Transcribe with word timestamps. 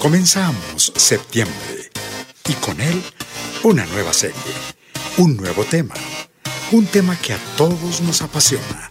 Comenzamos 0.00 0.94
septiembre 0.96 1.90
y 2.48 2.54
con 2.54 2.80
él 2.80 3.02
una 3.62 3.84
nueva 3.84 4.14
serie, 4.14 4.34
un 5.18 5.36
nuevo 5.36 5.62
tema, 5.64 5.94
un 6.72 6.86
tema 6.86 7.18
que 7.20 7.34
a 7.34 7.38
todos 7.58 8.00
nos 8.00 8.22
apasiona 8.22 8.90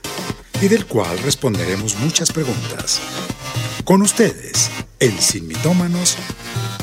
y 0.61 0.67
del 0.67 0.85
cual 0.85 1.17
responderemos 1.23 1.95
muchas 1.95 2.31
preguntas. 2.31 3.01
Con 3.85 4.03
ustedes, 4.03 4.69
en 4.99 5.19
Sin 5.19 5.47
Mitómanos, 5.47 6.15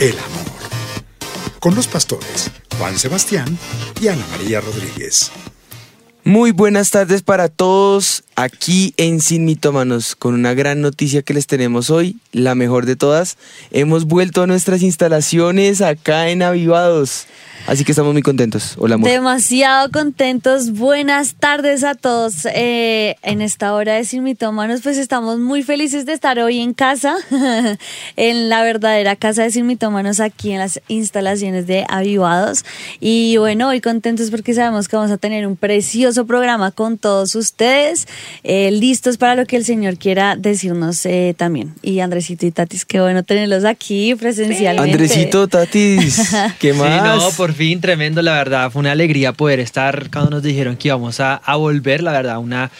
el 0.00 0.18
amor. 0.18 0.56
Con 1.60 1.76
los 1.76 1.86
pastores 1.86 2.50
Juan 2.78 2.98
Sebastián 2.98 3.56
y 4.00 4.08
Ana 4.08 4.26
María 4.32 4.60
Rodríguez. 4.60 5.30
Muy 6.26 6.50
buenas 6.50 6.90
tardes 6.90 7.22
para 7.22 7.48
todos 7.48 8.24
aquí 8.34 8.94
en 8.96 9.20
Sin 9.20 9.44
Mitómanos 9.44 10.16
con 10.16 10.34
una 10.34 10.54
gran 10.54 10.80
noticia 10.80 11.22
que 11.22 11.32
les 11.32 11.46
tenemos 11.46 11.88
hoy, 11.88 12.16
la 12.32 12.56
mejor 12.56 12.84
de 12.84 12.96
todas. 12.96 13.38
Hemos 13.70 14.06
vuelto 14.06 14.42
a 14.42 14.48
nuestras 14.48 14.82
instalaciones 14.82 15.82
acá 15.82 16.28
en 16.28 16.42
Avivados. 16.42 17.28
Así 17.66 17.84
que 17.84 17.90
estamos 17.90 18.12
muy 18.12 18.22
contentos. 18.22 18.76
Hola, 18.78 18.94
amor. 18.94 19.10
Demasiado 19.10 19.90
contentos. 19.90 20.70
Buenas 20.72 21.34
tardes 21.34 21.82
a 21.82 21.96
todos. 21.96 22.46
Eh, 22.54 23.16
en 23.22 23.40
esta 23.40 23.74
hora 23.74 23.94
de 23.94 24.04
Sin 24.04 24.22
Mitómanos, 24.22 24.82
pues 24.82 24.98
estamos 24.98 25.40
muy 25.40 25.64
felices 25.64 26.06
de 26.06 26.12
estar 26.12 26.38
hoy 26.38 26.60
en 26.60 26.74
casa, 26.74 27.16
en 28.16 28.48
la 28.48 28.62
verdadera 28.62 29.16
casa 29.16 29.42
de 29.42 29.50
Sin 29.50 29.66
Mitómanos, 29.66 30.20
aquí 30.20 30.52
en 30.52 30.58
las 30.58 30.80
instalaciones 30.86 31.66
de 31.66 31.84
Avivados. 31.88 32.64
Y 33.00 33.36
bueno, 33.38 33.68
hoy 33.68 33.80
contentos 33.80 34.30
porque 34.30 34.54
sabemos 34.54 34.86
que 34.86 34.94
vamos 34.94 35.10
a 35.10 35.16
tener 35.16 35.44
un 35.44 35.56
precioso 35.56 36.15
programa 36.24 36.70
con 36.70 36.98
todos 36.98 37.34
ustedes, 37.34 38.06
eh, 38.44 38.70
listos 38.70 39.18
para 39.18 39.34
lo 39.34 39.44
que 39.44 39.56
el 39.56 39.64
Señor 39.64 39.98
quiera 39.98 40.36
decirnos 40.36 41.04
eh, 41.04 41.34
también. 41.36 41.74
Y 41.82 42.00
Andresito 42.00 42.46
y 42.46 42.52
Tatis, 42.52 42.84
qué 42.84 43.00
bueno 43.00 43.24
tenerlos 43.24 43.64
aquí 43.64 44.14
presencialmente. 44.14 44.92
Andresito, 44.92 45.48
Tatis, 45.48 46.34
¿qué 46.60 46.72
más? 46.72 47.20
Sí, 47.20 47.24
no, 47.24 47.30
por 47.32 47.52
fin, 47.52 47.80
tremendo, 47.80 48.22
la 48.22 48.32
verdad. 48.32 48.70
Fue 48.70 48.80
una 48.80 48.92
alegría 48.92 49.32
poder 49.32 49.60
estar 49.60 50.10
cuando 50.10 50.30
nos 50.30 50.42
dijeron 50.42 50.76
que 50.76 50.88
íbamos 50.88 51.20
a, 51.20 51.34
a 51.34 51.56
volver, 51.56 52.02
la 52.02 52.12
verdad. 52.12 52.38
Una, 52.38 52.70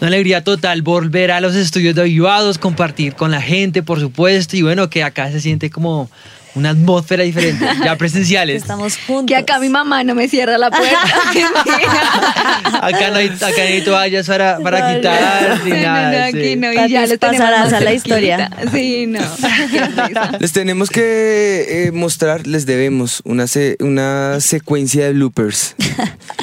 una 0.00 0.06
alegría 0.06 0.44
total 0.44 0.82
volver 0.82 1.32
a 1.32 1.40
los 1.40 1.56
estudios 1.56 1.94
de 1.94 2.02
Avivados, 2.02 2.58
compartir 2.58 3.14
con 3.14 3.32
la 3.32 3.42
gente, 3.42 3.82
por 3.82 4.00
supuesto. 4.00 4.56
Y 4.56 4.62
bueno, 4.62 4.88
que 4.88 5.02
acá 5.02 5.30
se 5.32 5.40
siente 5.40 5.70
como 5.70 6.08
una 6.58 6.70
atmósfera 6.70 7.22
diferente, 7.24 7.64
ya 7.84 7.96
presenciales. 7.96 8.62
Estamos 8.62 8.96
juntos. 9.06 9.26
Que 9.26 9.36
acá 9.36 9.58
mi 9.58 9.68
mamá 9.68 10.04
no 10.04 10.14
me 10.14 10.28
cierra 10.28 10.58
la 10.58 10.70
puerta. 10.70 10.98
acá, 12.82 13.10
no 13.10 13.16
hay, 13.16 13.28
acá 13.28 13.50
no 13.56 13.62
hay 13.64 13.82
toallas 13.82 14.26
para, 14.26 14.58
para 14.58 14.96
quitar, 14.96 15.60
ni 15.64 15.70
No, 15.70 15.76
no, 15.76 15.82
nada. 15.82 16.18
no, 16.20 16.24
aquí 16.26 16.42
sí. 16.44 16.56
no. 16.56 16.72
Y 16.72 16.76
ya 16.76 16.84
tenemos 17.06 17.18
pasarás 17.18 17.72
a 17.72 17.80
la 17.80 17.92
historia. 17.92 18.50
Sí, 18.72 19.06
no. 19.06 19.20
Les 20.40 20.52
tenemos 20.52 20.90
que 20.90 21.86
eh, 21.86 21.92
mostrar, 21.92 22.46
les 22.46 22.66
debemos 22.66 23.22
una, 23.24 23.46
se- 23.46 23.76
una 23.80 24.40
secuencia 24.40 25.04
de 25.06 25.12
bloopers 25.12 25.74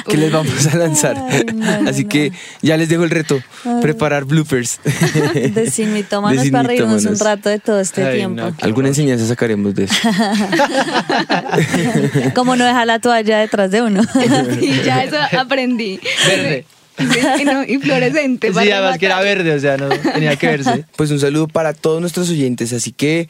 que 0.08 0.16
les 0.16 0.32
vamos 0.32 0.66
a 0.66 0.76
lanzar. 0.76 1.16
Ay, 1.28 1.44
no, 1.54 1.82
no, 1.82 1.90
Así 1.90 2.04
no. 2.04 2.08
que 2.08 2.32
ya 2.62 2.76
les 2.76 2.88
dejo 2.88 3.04
el 3.04 3.10
reto, 3.10 3.40
preparar 3.82 4.24
bloopers. 4.24 4.80
de 5.34 5.70
sin 5.70 5.92
mitómanos 5.92 6.38
De 6.38 6.42
sin 6.44 6.52
para 6.52 6.68
reírnos 6.68 7.04
un 7.04 7.18
rato 7.18 7.48
de 7.48 7.58
todo 7.58 7.80
este 7.80 8.04
Ay, 8.04 8.16
tiempo. 8.18 8.42
Alguna 8.60 8.88
enseñanza 8.88 9.26
sacaremos 9.26 9.74
de 9.74 9.84
eso. 9.84 9.94
Como 12.34 12.56
no 12.56 12.64
dejar 12.64 12.86
la 12.86 12.98
toalla 12.98 13.38
detrás 13.38 13.70
de 13.70 13.82
uno. 13.82 14.02
Sí, 14.60 14.80
ya 14.84 15.04
eso 15.04 15.16
aprendí. 15.38 16.00
Verde. 16.26 16.64
Sí, 16.98 17.44
no, 17.44 17.62
y 17.62 17.78
fluorescente. 17.78 18.52
Sí, 18.52 18.70
además 18.70 18.98
que 18.98 19.06
era 19.06 19.20
verde, 19.20 19.54
o 19.54 19.60
sea, 19.60 19.76
no 19.76 19.88
tenía 19.88 20.36
que 20.36 20.46
verse. 20.46 20.84
Pues 20.96 21.10
un 21.10 21.20
saludo 21.20 21.46
para 21.46 21.74
todos 21.74 22.00
nuestros 22.00 22.30
oyentes, 22.30 22.72
así 22.72 22.92
que 22.92 23.28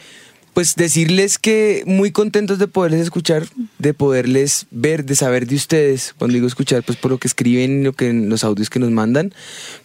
pues 0.56 0.74
decirles 0.74 1.38
que 1.38 1.82
muy 1.84 2.12
contentos 2.12 2.58
de 2.58 2.66
poderles 2.66 3.02
escuchar, 3.02 3.46
de 3.78 3.92
poderles 3.92 4.66
ver, 4.70 5.04
de 5.04 5.14
saber 5.14 5.46
de 5.46 5.54
ustedes. 5.54 6.14
Cuando 6.16 6.32
digo 6.32 6.46
escuchar, 6.46 6.82
pues 6.82 6.96
por 6.96 7.10
lo 7.10 7.18
que 7.18 7.28
escriben, 7.28 7.84
lo 7.84 7.92
que 7.92 8.10
los 8.14 8.42
audios 8.42 8.70
que 8.70 8.78
nos 8.78 8.90
mandan, 8.90 9.34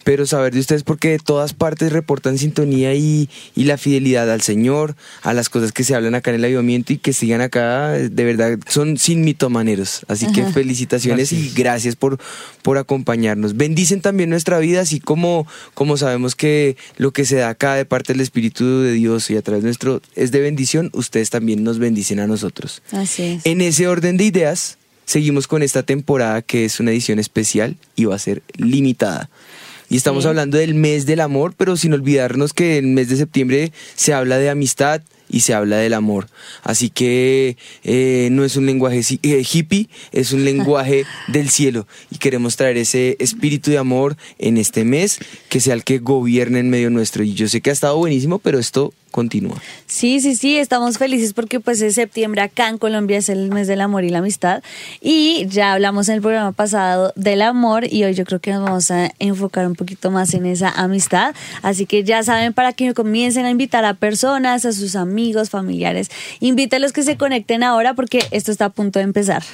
pero 0.02 0.24
saber 0.24 0.54
de 0.54 0.60
ustedes 0.60 0.82
porque 0.82 1.10
de 1.10 1.18
todas 1.18 1.52
partes 1.52 1.92
reportan 1.92 2.38
sintonía 2.38 2.94
y, 2.94 3.28
y 3.54 3.64
la 3.64 3.76
fidelidad 3.76 4.30
al 4.30 4.40
Señor, 4.40 4.96
a 5.20 5.34
las 5.34 5.50
cosas 5.50 5.72
que 5.72 5.84
se 5.84 5.94
hablan 5.94 6.14
acá 6.14 6.30
en 6.30 6.36
el 6.36 6.44
avivamiento 6.46 6.94
y 6.94 6.96
que 6.96 7.12
sigan 7.12 7.42
acá, 7.42 7.90
de 7.90 8.24
verdad, 8.24 8.58
son 8.66 8.96
sin 8.96 9.26
mitomaneros. 9.26 10.06
Así 10.08 10.32
que 10.32 10.42
felicitaciones 10.42 11.34
y 11.34 11.52
gracias 11.54 11.96
por, 11.96 12.18
por 12.62 12.78
acompañarnos. 12.78 13.58
Bendicen 13.58 14.00
también 14.00 14.30
nuestra 14.30 14.58
vida, 14.58 14.80
así 14.80 15.00
como, 15.00 15.46
como 15.74 15.98
sabemos 15.98 16.34
que 16.34 16.78
lo 16.96 17.10
que 17.10 17.26
se 17.26 17.36
da 17.36 17.50
acá 17.50 17.74
de 17.74 17.84
parte 17.84 18.14
del 18.14 18.22
Espíritu 18.22 18.80
de 18.80 18.92
Dios 18.92 19.28
y 19.28 19.36
a 19.36 19.42
través 19.42 19.64
nuestro 19.64 20.00
es 20.14 20.32
de 20.32 20.40
bendición, 20.40 20.61
ustedes 20.92 21.30
también 21.30 21.64
nos 21.64 21.78
bendicen 21.78 22.20
a 22.20 22.26
nosotros. 22.26 22.82
Así 22.92 23.22
es. 23.22 23.46
En 23.46 23.60
ese 23.60 23.86
orden 23.88 24.16
de 24.16 24.24
ideas, 24.24 24.78
seguimos 25.04 25.46
con 25.46 25.62
esta 25.62 25.82
temporada 25.82 26.42
que 26.42 26.64
es 26.64 26.80
una 26.80 26.90
edición 26.90 27.18
especial 27.18 27.76
y 27.96 28.04
va 28.06 28.14
a 28.14 28.18
ser 28.18 28.42
limitada. 28.56 29.30
Y 29.88 29.96
estamos 29.96 30.24
Sí. 30.24 30.28
hablando 30.28 30.56
del 30.56 30.74
mes 30.74 31.04
del 31.04 31.20
amor, 31.20 31.54
pero 31.56 31.76
sin 31.76 31.92
olvidarnos 31.92 32.52
que 32.54 32.78
el 32.78 32.86
mes 32.86 33.08
de 33.10 33.16
septiembre 33.16 33.72
se 33.94 34.14
habla 34.14 34.38
de 34.38 34.48
amistad 34.48 35.02
y 35.28 35.40
se 35.40 35.52
habla 35.54 35.76
del 35.78 35.92
amor. 35.94 36.28
Así 36.62 36.88
que 36.90 37.56
eh, 37.84 38.28
no 38.32 38.44
es 38.44 38.56
un 38.56 38.64
lenguaje 38.66 39.00
eh, 39.22 39.44
hippie, 39.50 39.88
es 40.12 40.32
un 40.32 40.44
lenguaje 40.46 41.04
del 41.28 41.50
cielo. 41.50 41.86
Y 42.10 42.16
queremos 42.18 42.56
traer 42.56 42.76
ese 42.78 43.16
espíritu 43.18 43.70
de 43.70 43.78
amor 43.78 44.16
en 44.38 44.56
este 44.56 44.84
mes, 44.84 45.18
que 45.50 45.60
sea 45.60 45.74
el 45.74 45.84
que 45.84 45.98
gobierne 45.98 46.60
en 46.60 46.70
medio 46.70 46.88
nuestro. 46.90 47.22
Y 47.22 47.34
yo 47.34 47.46
sé 47.48 47.60
que 47.60 47.68
ha 47.70 47.72
estado 47.74 47.96
buenísimo, 47.98 48.38
pero 48.38 48.58
esto 48.58 48.94
continúa. 49.12 49.62
Sí, 49.86 50.20
sí, 50.20 50.34
sí, 50.34 50.56
estamos 50.56 50.98
felices 50.98 51.32
porque 51.34 51.60
pues 51.60 51.80
es 51.82 51.94
septiembre 51.94 52.42
acá 52.42 52.68
en 52.68 52.78
Colombia, 52.78 53.18
es 53.18 53.28
el 53.28 53.52
mes 53.52 53.68
del 53.68 53.80
amor 53.80 54.02
y 54.02 54.08
la 54.08 54.18
amistad. 54.18 54.64
Y 55.00 55.46
ya 55.48 55.74
hablamos 55.74 56.08
en 56.08 56.16
el 56.16 56.22
programa 56.22 56.50
pasado 56.50 57.12
del 57.14 57.42
amor 57.42 57.86
y 57.88 58.02
hoy 58.02 58.14
yo 58.14 58.24
creo 58.24 58.40
que 58.40 58.50
nos 58.50 58.64
vamos 58.64 58.90
a 58.90 59.12
enfocar 59.20 59.66
un 59.68 59.76
poquito 59.76 60.10
más 60.10 60.34
en 60.34 60.46
esa 60.46 60.70
amistad. 60.70 61.34
Así 61.62 61.86
que 61.86 62.02
ya 62.02 62.24
saben, 62.24 62.52
para 62.52 62.72
que 62.72 62.92
comiencen 62.94 63.44
a 63.44 63.50
invitar 63.50 63.84
a 63.84 63.94
personas, 63.94 64.64
a 64.64 64.72
sus 64.72 64.96
amigos, 64.96 65.50
familiares, 65.50 66.10
invítelos 66.40 66.92
que 66.92 67.04
se 67.04 67.16
conecten 67.16 67.62
ahora 67.62 67.94
porque 67.94 68.24
esto 68.32 68.50
está 68.50 68.64
a 68.64 68.70
punto 68.70 68.98
de 68.98 69.04
empezar. 69.04 69.44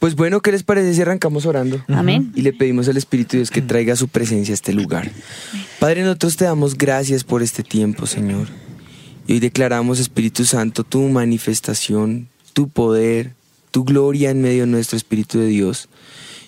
Pues 0.00 0.16
bueno, 0.16 0.40
¿qué 0.40 0.50
les 0.50 0.62
parece 0.62 0.94
si 0.94 1.02
arrancamos 1.02 1.44
orando? 1.44 1.84
Amén. 1.88 2.32
Y 2.34 2.40
le 2.40 2.54
pedimos 2.54 2.88
al 2.88 2.96
Espíritu 2.96 3.32
de 3.32 3.38
Dios 3.40 3.50
que 3.50 3.60
traiga 3.60 3.94
su 3.96 4.08
presencia 4.08 4.52
a 4.52 4.54
este 4.54 4.72
lugar. 4.72 5.10
Padre, 5.78 6.02
nosotros 6.02 6.38
te 6.38 6.46
damos 6.46 6.78
gracias 6.78 7.22
por 7.22 7.42
este 7.42 7.62
tiempo, 7.62 8.06
Señor. 8.06 8.48
Y 9.26 9.34
hoy 9.34 9.40
declaramos, 9.40 10.00
Espíritu 10.00 10.44
Santo, 10.44 10.84
tu 10.84 11.00
manifestación, 11.02 12.28
tu 12.52 12.68
poder, 12.68 13.34
tu 13.70 13.84
gloria 13.84 14.30
en 14.30 14.42
medio 14.42 14.62
de 14.62 14.72
nuestro 14.72 14.96
Espíritu 14.96 15.38
de 15.38 15.46
Dios. 15.46 15.88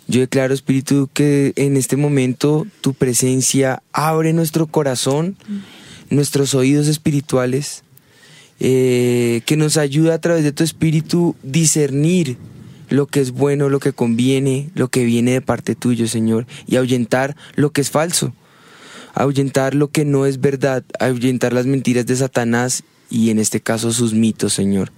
Yo 0.09 0.21
declaro, 0.21 0.53
Espíritu, 0.53 1.09
que 1.13 1.53
en 1.57 1.77
este 1.77 1.97
momento 1.97 2.67
tu 2.81 2.95
presencia 2.95 3.83
abre 3.93 4.33
nuestro 4.33 4.67
corazón, 4.67 5.37
nuestros 6.11 6.55
oídos 6.55 6.89
espirituales, 6.89 7.85
eh, 8.59 9.43
que 9.47 9.57
nos 9.57 9.77
ayuda 9.77 10.15
a 10.15 10.21
través 10.21 10.45
de 10.45 10.53
tu 10.53 10.65
Espíritu 10.65 11.37
discernir 11.43 12.37
lo 12.89 13.07
que 13.07 13.21
es 13.21 13.31
bueno, 13.31 13.69
lo 13.69 13.81
que 13.81 13.93
conviene, 13.93 14.71
lo 14.75 14.89
que 14.89 15.05
viene 15.05 15.33
de 15.33 15.41
parte 15.41 15.75
tuyo, 15.75 16.07
Señor, 16.07 16.47
y 16.67 16.77
ahuyentar 16.77 17.37
lo 17.55 17.71
que 17.71 17.81
es 17.81 17.91
falso, 17.91 18.35
ahuyentar 19.13 19.75
lo 19.75 19.89
que 19.89 20.05
no 20.05 20.27
es 20.27 20.41
verdad, 20.41 20.85
ahuyentar 20.99 21.53
las 21.53 21.67
mentiras 21.67 22.07
de 22.07 22.17
Satanás 22.17 22.85
y 23.11 23.31
en 23.31 23.39
este 23.39 23.61
caso 23.61 23.93
sus 23.93 24.15
mitos, 24.15 24.55
Señor. 24.55 24.91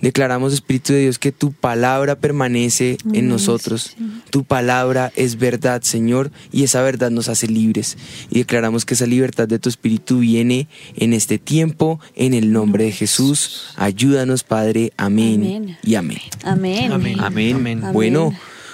Declaramos, 0.00 0.54
Espíritu 0.54 0.94
de 0.94 1.00
Dios, 1.00 1.18
que 1.18 1.30
tu 1.30 1.52
palabra 1.52 2.16
permanece 2.16 2.96
en 3.12 3.28
nosotros. 3.28 3.96
Tu 4.30 4.44
palabra 4.44 5.12
es 5.14 5.36
verdad, 5.36 5.82
Señor, 5.82 6.32
y 6.50 6.64
esa 6.64 6.80
verdad 6.80 7.10
nos 7.10 7.28
hace 7.28 7.48
libres. 7.48 7.98
Y 8.30 8.38
declaramos 8.38 8.86
que 8.86 8.94
esa 8.94 9.06
libertad 9.06 9.46
de 9.46 9.58
tu 9.58 9.68
Espíritu 9.68 10.20
viene 10.20 10.68
en 10.96 11.12
este 11.12 11.38
tiempo, 11.38 12.00
en 12.16 12.32
el 12.32 12.50
nombre 12.50 12.84
de 12.84 12.92
Jesús. 12.92 13.74
Ayúdanos, 13.76 14.42
Padre. 14.42 14.94
Amén, 14.96 15.42
Amén. 15.44 15.78
y 15.82 15.94
amén. 15.96 16.18
Amén. 16.44 16.92
Amén. 16.92 17.20
Amén. 17.20 17.56
Amén. 17.56 17.92
Bueno, 17.92 18.32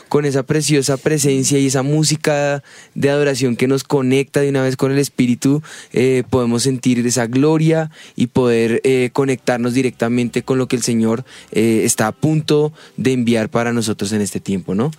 con 0.09 0.25
esa 0.25 0.43
preciosa 0.45 0.97
presencia 0.97 1.59
y 1.59 1.67
esa 1.67 1.83
música 1.83 2.63
de 2.95 3.11
adoración 3.11 3.57
que 3.57 3.69
nos 3.69 3.85
conecta 3.85 4.41
de 4.41 4.49
una 4.49 4.63
vez 4.63 4.77
con 4.77 4.93
el 4.93 4.99
Espíritu, 4.99 5.63
eh, 5.93 6.23
podemos 6.31 6.63
sentir 6.63 7.05
esa 7.07 7.27
gloria 7.27 7.91
y 8.15 8.29
poder 8.29 8.81
eh, 8.85 9.11
conectarnos 9.13 9.75
directamente 9.75 10.43
con 10.43 10.59
lo 10.59 10.69
que 10.69 10.77
el 10.77 10.83
Señor 10.83 11.25
eh, 11.53 11.83
está 11.85 12.07
a 12.07 12.13
punto 12.13 12.73
de 12.97 13.13
enviar 13.13 13.49
para 13.49 13.73
nosotros 13.73 14.13
en 14.13 14.21
este 14.21 14.41
tiempo, 14.41 14.75
¿no? 14.75 14.91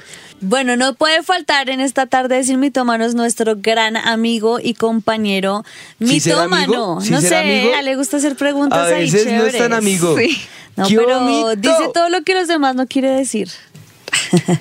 Bueno, 0.42 0.78
no 0.78 0.94
puede 0.94 1.24
faltar 1.24 1.70
en 1.70 1.80
esta 1.80 2.06
tarde 2.06 2.36
de 2.36 2.44
Sin 2.44 2.60
Mitómanos 2.60 3.16
nuestro 3.16 3.56
gran 3.56 3.98
amigo 3.98 4.60
y 4.62 4.74
compañero 4.74 5.64
¿Sí 6.00 6.20
será 6.20 6.48
mitómano. 6.48 7.02
¿Sí 7.02 7.12
no 7.12 7.22
sé, 7.22 7.36
amigo? 7.36 7.72
le 7.82 7.96
gusta 7.96 8.18
hacer 8.18 8.36
preguntas 8.36 8.80
A 8.80 8.96
ahí 8.96 9.10
veces 9.10 9.32
no 9.32 9.46
es 9.46 9.58
tan 9.58 9.74
amigo. 9.74 10.18
Sí. 10.18 10.38
No, 10.76 10.88
¡Qué 10.88 10.96
pero 10.96 11.56
dice 11.56 11.90
todo 11.94 12.10
lo 12.10 12.22
que 12.22 12.36
los 12.36 12.48
demás 12.48 12.76
no 12.76 12.86
quiere 12.86 13.10
decir. 13.10 13.50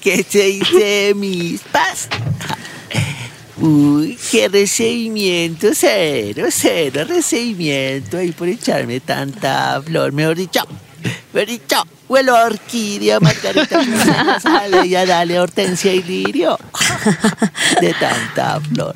¿Qué 0.00 0.24
se 0.28 0.44
dice 0.44 1.12
mis 1.14 1.60
pas? 1.62 2.08
Uy, 3.60 4.16
qué 4.30 4.48
recibimiento, 4.48 5.70
cero, 5.74 6.46
cero 6.50 7.04
recibimiento 7.08 8.16
ahí 8.16 8.30
por 8.30 8.46
echarme 8.46 9.00
tanta 9.00 9.82
flor, 9.84 10.12
mejor 10.12 10.36
dicho, 10.36 10.60
mejor 11.32 11.48
dicho, 11.48 11.76
huelo 12.08 12.36
a 12.36 12.44
orquídea, 12.44 13.18
margarita, 13.18 14.40
sale 14.40 14.88
ya 14.88 15.04
dale 15.04 15.40
hortensia 15.40 15.92
y 15.92 16.04
lirio, 16.04 16.56
de 17.80 17.94
tanta 17.94 18.60
flor. 18.60 18.94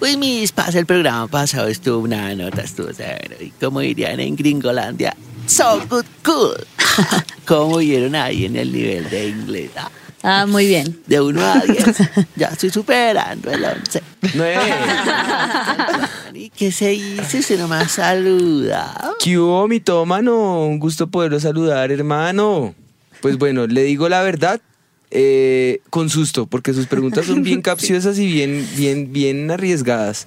Uy, 0.00 0.18
mis 0.18 0.52
pas, 0.52 0.74
el 0.74 0.84
programa 0.84 1.26
pasado 1.28 1.68
estuvo 1.68 2.00
una 2.00 2.34
nota, 2.34 2.60
estuvo 2.60 2.88
cero, 2.94 3.36
y 3.40 3.48
como 3.48 3.80
dirían 3.80 4.20
en 4.20 4.36
Gringolandia, 4.36 5.16
so 5.46 5.80
good, 5.88 6.06
cool. 6.24 6.56
¿Cómo 7.46 7.78
vieron 7.78 8.14
ahí 8.14 8.46
en 8.46 8.56
el 8.56 8.72
nivel 8.72 9.08
de 9.10 9.28
inglés? 9.28 9.70
Ah, 9.76 9.90
Ah, 10.26 10.46
muy 10.46 10.66
bien. 10.68 11.02
De 11.06 11.20
1 11.20 11.38
a 11.38 11.60
10, 11.60 11.84
ya 12.36 12.48
estoy 12.48 12.70
superando 12.70 13.50
el 13.50 13.62
11. 13.62 14.02
Nueve. 14.32 14.58
¿Y 16.34 16.48
qué 16.48 16.72
se 16.72 16.94
hizo? 16.94 17.42
Se 17.42 17.58
nomás 17.58 17.92
saluda. 17.92 19.12
¿Qué 19.22 19.38
hubo, 19.38 19.68
mitómano? 19.68 20.64
Un 20.66 20.78
gusto 20.78 21.08
poderlo 21.08 21.38
saludar, 21.40 21.92
hermano. 21.92 22.74
Pues 23.20 23.36
bueno, 23.36 23.66
le 23.66 23.82
digo 23.82 24.08
la 24.08 24.22
verdad, 24.22 24.62
eh, 25.10 25.82
con 25.90 26.08
susto, 26.08 26.46
porque 26.46 26.72
sus 26.72 26.86
preguntas 26.86 27.26
son 27.26 27.42
bien 27.42 27.60
capciosas 27.60 28.18
y 28.18 28.26
bien, 28.26 28.66
bien, 28.76 29.12
bien 29.12 29.50
arriesgadas. 29.50 30.26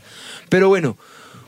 Pero 0.49 0.67
bueno, 0.69 0.95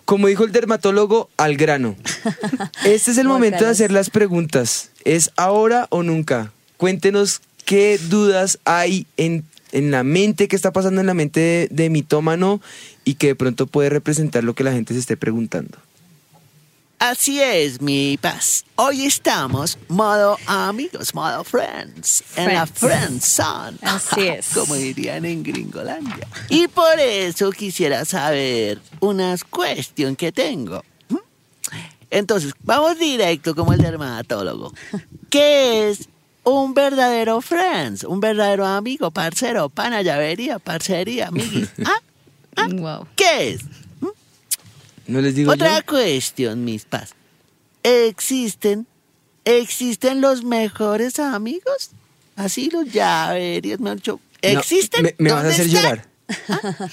como 0.09 0.25
dijo 0.25 0.43
el 0.43 0.51
dermatólogo, 0.51 1.29
al 1.37 1.55
grano. 1.55 1.95
Este 2.83 3.11
es 3.11 3.19
el 3.19 3.27
momento 3.27 3.63
de 3.63 3.69
hacer 3.69 3.91
las 3.91 4.09
preguntas. 4.09 4.89
¿Es 5.05 5.29
ahora 5.37 5.85
o 5.91 6.01
nunca? 6.01 6.51
Cuéntenos 6.77 7.41
qué 7.63 7.99
dudas 8.09 8.57
hay 8.65 9.05
en, 9.17 9.45
en 9.71 9.91
la 9.91 10.03
mente, 10.03 10.47
qué 10.47 10.55
está 10.55 10.73
pasando 10.73 10.99
en 10.99 11.05
la 11.05 11.13
mente 11.13 11.39
de, 11.39 11.67
de 11.69 11.91
mitómano 11.91 12.59
y 13.05 13.13
que 13.15 13.27
de 13.27 13.35
pronto 13.35 13.67
puede 13.67 13.91
representar 13.91 14.43
lo 14.43 14.55
que 14.55 14.63
la 14.63 14.71
gente 14.71 14.95
se 14.95 14.99
esté 14.99 15.15
preguntando. 15.15 15.77
Así 16.99 17.41
es, 17.41 17.81
mi 17.81 18.17
paz. 18.17 18.65
Hoy 18.75 19.05
estamos 19.05 19.77
modo 19.87 20.37
amigos, 20.45 21.15
modo 21.15 21.45
friends. 21.45 22.25
En 22.35 22.53
la 22.53 22.67
friend 22.67 23.21
zone. 23.21 23.77
Así 23.83 24.27
es. 24.27 24.49
Como 24.49 24.75
dirían 24.75 25.23
en 25.23 25.41
Gringolandia. 25.41 26.27
Y 26.49 26.67
por 26.67 26.99
eso 26.99 27.51
quisiera 27.51 28.03
saber 28.03 28.81
unas 28.99 29.45
cuestiones 29.45 30.17
que 30.17 30.33
tengo. 30.33 30.83
¿Mm? 31.07 31.17
Entonces, 32.09 32.53
vamos 32.63 32.99
directo 32.99 33.55
como 33.55 33.71
el 33.71 33.79
dermatólogo. 33.79 34.73
¿Qué 35.29 35.89
es 35.89 36.09
un 36.43 36.73
verdadero 36.73 37.39
friends? 37.39 38.03
Un 38.03 38.19
verdadero 38.19 38.65
amigo, 38.65 39.09
parcero, 39.09 39.69
pana, 39.69 40.01
llavería, 40.01 40.59
parcería, 40.59 41.29
amiguis. 41.29 41.69
¿Ah? 41.85 42.67
Wow. 42.73 43.07
¿Qué 43.15 43.51
es? 43.51 43.61
¿No 45.09 45.21
les 45.21 45.35
digo 45.35 45.51
Otra 45.51 45.79
yo? 45.79 45.85
cuestión, 45.85 46.63
mis 46.63 46.85
paz. 46.85 47.11
¿Existen, 47.83 48.85
existen 49.45 50.21
los 50.21 50.43
mejores 50.43 51.19
amigos? 51.19 51.91
Así 52.35 52.69
los 52.69 52.85
llaverios, 52.91 53.79
me 53.79 53.89
han 53.89 53.97
dicho. 53.97 54.19
No, 54.43 54.49
¿Existen? 54.59 55.03
me, 55.03 55.15
me 55.17 55.31
vas 55.31 55.39
a 55.45 55.47
¿Dónde 55.47 55.53
hacer 55.55 55.65
están? 55.67 55.83
llorar. 55.83 56.89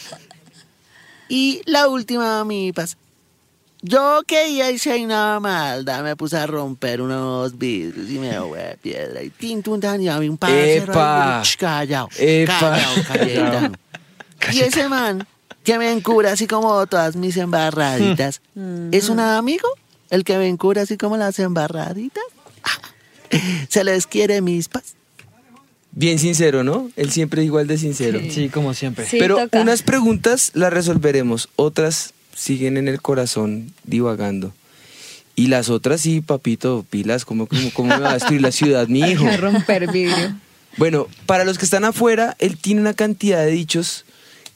Y 1.28 1.62
la 1.66 1.88
última, 1.88 2.44
mi 2.44 2.72
paz. 2.72 2.96
Yo 3.82 4.22
que 4.26 4.54
ya 4.54 4.70
hice 4.70 5.04
una 5.04 5.38
maldad, 5.38 6.02
me 6.02 6.16
puse 6.16 6.36
a 6.38 6.46
romper 6.46 7.00
unos 7.02 7.56
vidrios 7.58 8.08
y 8.10 8.18
me 8.18 8.36
voy 8.38 8.58
a 8.58 8.76
piedra 8.80 9.22
y 9.22 9.30
tin, 9.30 9.62
tun, 9.62 9.80
tan, 9.80 10.00
y 10.02 10.08
había 10.08 10.30
un 10.30 10.38
parcero 10.38 10.92
Epa. 10.92 11.38
ahí, 11.38 11.42
ch, 11.44 11.56
callao, 11.56 12.08
callao, 12.08 12.94
calladito. 13.06 13.78
Y 14.52 14.60
ese 14.60 14.88
man 14.88 15.26
que 15.66 15.78
me 15.78 15.90
encura 15.90 16.32
así 16.32 16.46
como 16.46 16.86
todas 16.86 17.16
mis 17.16 17.36
embarraditas, 17.36 18.40
¿es 18.92 19.08
un 19.08 19.18
amigo? 19.18 19.68
El 20.08 20.22
que 20.22 20.38
me 20.38 20.46
encura 20.48 20.82
así 20.82 20.96
como 20.96 21.16
las 21.16 21.38
embarraditas. 21.40 22.22
Se 23.68 23.82
les 23.82 24.06
quiere 24.06 24.40
mis 24.40 24.68
paz. 24.68 24.94
Bien 25.90 26.18
sincero, 26.20 26.62
¿no? 26.62 26.90
Él 26.94 27.10
siempre 27.10 27.42
es 27.42 27.46
igual 27.46 27.66
de 27.66 27.78
sincero. 27.78 28.20
Sí, 28.30 28.48
como 28.48 28.74
siempre. 28.74 29.06
Sí, 29.06 29.16
Pero 29.18 29.36
toca. 29.36 29.60
unas 29.60 29.82
preguntas 29.82 30.52
las 30.54 30.72
resolveremos, 30.72 31.48
otras 31.56 32.12
siguen 32.34 32.76
en 32.76 32.86
el 32.86 33.02
corazón 33.02 33.72
divagando. 33.82 34.52
Y 35.34 35.48
las 35.48 35.68
otras 35.68 36.00
sí, 36.00 36.20
papito, 36.20 36.86
pilas, 36.88 37.24
¿cómo, 37.24 37.46
cómo, 37.46 37.70
cómo 37.72 37.94
me 37.94 38.00
va 38.00 38.10
a 38.10 38.14
destruir 38.14 38.40
la 38.40 38.52
ciudad, 38.52 38.86
mi 38.86 39.00
hijo? 39.10 39.26
A 39.26 39.36
romper 39.36 39.90
vidrio. 39.90 40.36
Bueno, 40.76 41.08
para 41.24 41.44
los 41.44 41.58
que 41.58 41.64
están 41.64 41.84
afuera, 41.84 42.36
él 42.38 42.56
tiene 42.56 42.82
una 42.82 42.94
cantidad 42.94 43.38
de 43.44 43.50
dichos 43.50 44.04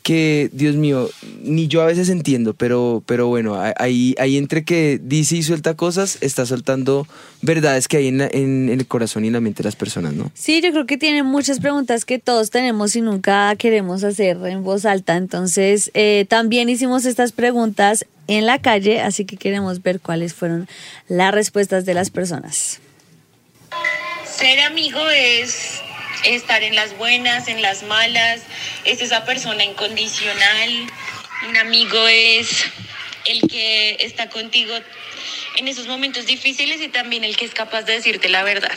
que, 0.02 0.50
Dios 0.52 0.76
mío, 0.76 1.08
ni 1.42 1.68
yo 1.68 1.82
a 1.82 1.86
veces 1.86 2.08
entiendo, 2.08 2.54
pero, 2.54 3.02
pero 3.06 3.28
bueno, 3.28 3.60
ahí, 3.76 4.14
ahí 4.18 4.36
entre 4.36 4.64
que 4.64 5.00
dice 5.02 5.36
y 5.36 5.42
suelta 5.42 5.74
cosas, 5.74 6.18
está 6.20 6.46
soltando 6.46 7.06
verdades 7.42 7.88
que 7.88 7.98
hay 7.98 8.08
en, 8.08 8.18
la- 8.18 8.28
en 8.32 8.68
el 8.70 8.86
corazón 8.86 9.24
y 9.24 9.28
en 9.28 9.34
la 9.34 9.40
mente 9.40 9.62
de 9.62 9.68
las 9.68 9.76
personas, 9.76 10.12
¿no? 10.14 10.30
Sí, 10.34 10.60
yo 10.62 10.70
creo 10.72 10.86
que 10.86 10.96
tiene 10.98 11.22
muchas 11.22 11.60
preguntas 11.60 12.04
que 12.04 12.18
todos 12.18 12.50
tenemos 12.50 12.96
y 12.96 13.00
nunca 13.00 13.54
queremos 13.56 14.02
hacer 14.04 14.36
en 14.46 14.62
voz 14.64 14.84
alta. 14.84 15.16
Entonces, 15.16 15.90
eh, 15.94 16.26
también 16.28 16.68
hicimos 16.68 17.04
estas 17.04 17.32
preguntas 17.32 18.04
en 18.26 18.46
la 18.46 18.60
calle, 18.60 19.00
así 19.00 19.24
que 19.24 19.36
queremos 19.36 19.82
ver 19.82 20.00
cuáles 20.00 20.34
fueron 20.34 20.68
las 21.08 21.32
respuestas 21.34 21.84
de 21.84 21.94
las 21.94 22.10
personas. 22.10 22.78
Ser 24.24 24.60
amigo 24.60 24.98
es 25.10 25.80
estar 26.24 26.62
en 26.62 26.74
las 26.74 26.96
buenas, 26.96 27.48
en 27.48 27.62
las 27.62 27.82
malas, 27.82 28.42
es 28.84 29.00
esa 29.00 29.24
persona 29.24 29.64
incondicional. 29.64 30.86
Un 31.48 31.56
amigo 31.56 32.06
es 32.08 32.66
el 33.24 33.48
que 33.48 33.96
está 34.00 34.28
contigo 34.28 34.74
en 35.56 35.68
esos 35.68 35.86
momentos 35.86 36.26
difíciles 36.26 36.80
y 36.80 36.88
también 36.88 37.24
el 37.24 37.36
que 37.36 37.44
es 37.44 37.54
capaz 37.54 37.82
de 37.82 37.94
decirte 37.94 38.28
la 38.28 38.42
verdad. 38.42 38.76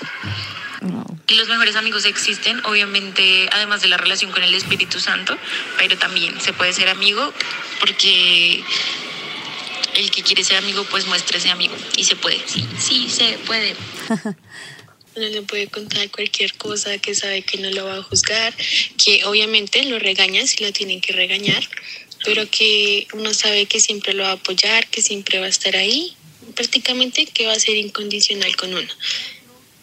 Los 1.29 1.47
mejores 1.47 1.75
amigos 1.75 2.05
existen, 2.05 2.63
obviamente, 2.65 3.49
además 3.51 3.81
de 3.81 3.87
la 3.87 3.97
relación 3.97 4.31
con 4.31 4.43
el 4.43 4.53
Espíritu 4.53 4.99
Santo, 4.99 5.37
pero 5.77 5.97
también 5.97 6.39
se 6.41 6.53
puede 6.53 6.73
ser 6.73 6.89
amigo 6.89 7.33
porque 7.79 8.63
el 9.95 10.11
que 10.11 10.21
quiere 10.23 10.43
ser 10.43 10.57
amigo, 10.57 10.83
pues 10.85 11.05
muéstrese 11.07 11.49
amigo. 11.49 11.75
Y 11.95 12.03
se 12.03 12.15
puede, 12.15 12.41
sí, 12.47 12.67
sí, 12.77 13.09
se 13.09 13.37
puede. 13.45 13.75
Uno 15.15 15.27
le 15.27 15.41
puede 15.43 15.67
contar 15.67 16.09
cualquier 16.09 16.53
cosa 16.55 16.97
que 16.97 17.13
sabe 17.13 17.43
que 17.43 17.59
no 17.59 17.69
lo 17.69 17.85
va 17.85 17.97
a 17.97 18.03
juzgar, 18.03 18.55
que 19.03 19.23
obviamente 19.25 19.83
lo 19.83 19.99
regaña 19.99 20.45
si 20.47 20.63
lo 20.63 20.73
tienen 20.73 21.01
que 21.01 21.13
regañar, 21.13 21.67
pero 22.25 22.49
que 22.49 23.07
uno 23.13 23.33
sabe 23.33 23.65
que 23.67 23.79
siempre 23.79 24.13
lo 24.13 24.23
va 24.23 24.29
a 24.29 24.33
apoyar, 24.33 24.87
que 24.87 25.01
siempre 25.01 25.39
va 25.39 25.45
a 25.45 25.49
estar 25.49 25.75
ahí, 25.75 26.15
prácticamente 26.55 27.25
que 27.27 27.45
va 27.45 27.53
a 27.53 27.59
ser 27.59 27.75
incondicional 27.77 28.55
con 28.55 28.73
uno. 28.73 28.89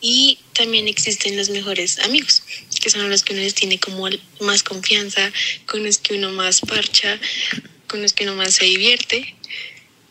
Y 0.00 0.38
también 0.54 0.88
existen 0.88 1.36
los 1.36 1.50
mejores 1.50 1.98
amigos, 2.00 2.42
que 2.80 2.90
son 2.90 3.08
los 3.10 3.22
que 3.22 3.34
uno 3.34 3.42
les 3.42 3.54
tiene 3.54 3.78
como 3.78 4.08
más 4.40 4.62
confianza, 4.62 5.30
con 5.66 5.84
los 5.84 5.98
que 5.98 6.14
uno 6.14 6.32
más 6.32 6.60
parcha, 6.60 7.20
con 7.86 8.00
los 8.02 8.14
que 8.14 8.24
uno 8.24 8.34
más 8.34 8.54
se 8.54 8.64
divierte. 8.64 9.34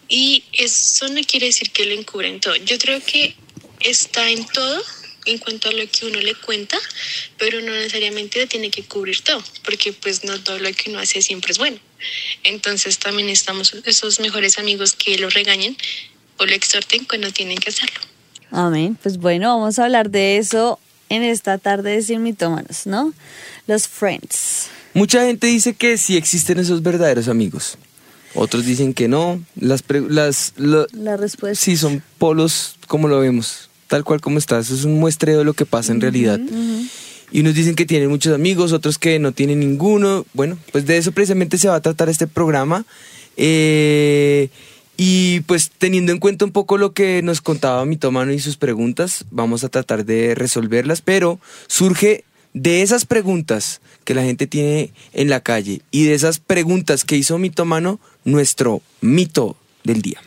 Y 0.08 0.44
eso 0.54 1.08
no 1.10 1.22
quiere 1.24 1.48
decir 1.48 1.72
que 1.72 1.86
lo 1.86 1.94
encubren 1.94 2.40
todo. 2.40 2.56
Yo 2.58 2.78
creo 2.78 3.04
que 3.04 3.36
está 3.80 4.30
en 4.30 4.46
todo 4.48 4.84
en 5.30 5.38
cuanto 5.38 5.70
a 5.70 5.72
lo 5.72 5.84
que 5.90 6.06
uno 6.06 6.20
le 6.20 6.36
cuenta, 6.36 6.78
pero 7.38 7.62
no 7.62 7.72
necesariamente 7.72 8.40
lo 8.42 8.48
tiene 8.48 8.70
que 8.70 8.84
cubrir 8.84 9.22
todo, 9.22 9.44
porque 9.64 9.94
pues 9.94 10.24
no 10.24 10.40
todo 10.42 10.60
lo 10.60 10.72
que 10.74 10.90
uno 10.90 11.00
hace 11.00 11.22
siempre 11.22 11.52
es 11.52 11.58
bueno. 11.58 11.78
Entonces 12.44 12.98
también 13.00 13.30
estamos 13.30 13.74
esos 13.86 14.20
mejores 14.20 14.58
amigos 14.58 14.94
que 14.94 15.18
lo 15.18 15.30
regañen 15.30 15.76
o 16.38 16.46
lo 16.46 16.54
exhorten 16.54 17.06
cuando 17.06 17.32
tienen 17.32 17.58
que 17.58 17.70
hacerlo. 17.70 18.00
Amén. 18.52 18.98
Pues 19.02 19.18
bueno, 19.18 19.50
vamos 19.58 19.78
a 19.80 19.86
hablar 19.86 20.10
de 20.10 20.38
eso 20.38 20.80
en 21.10 21.24
esta 21.24 21.58
tarde 21.58 21.92
de 21.92 22.02
Sin 22.02 22.24
Mitómanos, 22.24 22.86
¿no? 22.86 23.14
Los 23.68 23.88
Friends. 23.88 24.68
Mucha 24.94 25.24
gente 25.26 25.48
dice 25.48 25.74
que 25.76 25.98
sí 25.98 26.18
existen 26.18 26.60
esos 26.60 26.82
verdaderos 26.82 27.28
amigos. 27.28 27.78
Otros 28.36 28.66
dicen 28.66 28.94
que 28.94 29.08
no. 29.08 29.44
Las, 29.56 29.82
pre- 29.82 30.02
las 30.02 30.54
lo- 30.56 30.88
La 30.94 31.18
respuesta. 31.18 31.64
sí 31.64 31.78
son 31.78 32.04
polos 32.18 32.76
como 32.88 33.08
lo 33.08 33.20
vemos, 33.20 33.69
tal 33.90 34.06
cual 34.06 34.22
como 34.22 34.38
está. 34.38 34.60
Eso 34.60 34.74
es 34.74 34.86
un 34.86 34.98
muestreo 35.00 35.40
de 35.40 35.44
lo 35.44 35.54
que 35.54 35.66
pasa 35.66 35.92
en 35.92 36.00
realidad. 36.00 36.40
Y 37.32 37.42
unos 37.42 37.54
dicen 37.54 37.76
que 37.76 37.86
tienen 37.86 38.10
muchos 38.10 38.34
amigos, 38.34 38.72
otros 38.72 38.98
que 38.98 39.20
no 39.20 39.34
tienen 39.34 39.60
ninguno. 39.60 40.26
Bueno, 40.34 40.58
pues 40.72 40.86
de 40.86 40.98
eso 40.98 41.12
precisamente 41.12 41.58
se 41.58 41.68
va 41.68 41.76
a 41.76 41.82
tratar 41.82 42.08
este 42.08 42.28
programa. 42.28 42.86
Eh, 43.36 44.50
y 44.96 45.42
pues 45.42 45.72
teniendo 45.78 46.12
en 46.12 46.20
cuenta 46.20 46.46
un 46.46 46.52
poco 46.52 46.78
lo 46.78 46.94
que 46.94 47.22
nos 47.22 47.42
contaba 47.42 47.86
Mitomano 47.86 48.32
y 48.32 48.40
sus 48.40 48.58
preguntas, 48.58 49.26
vamos 49.32 49.64
a 49.64 49.70
tratar 49.70 50.06
de 50.06 50.36
resolverlas, 50.36 51.02
pero 51.02 51.40
surge 51.68 52.26
de 52.54 52.82
esas 52.82 53.06
preguntas 53.06 53.82
que 54.04 54.14
la 54.14 54.24
gente 54.24 54.46
tiene 54.46 54.92
en 55.14 55.30
la 55.30 55.40
calle 55.40 55.82
y 55.92 56.04
de 56.04 56.16
esas 56.16 56.40
preguntas 56.40 57.06
que 57.06 57.16
hizo 57.16 57.38
Mitomano 57.38 58.00
nuestro 58.26 58.82
mito 59.02 59.56
del 59.84 60.02
día. 60.02 60.22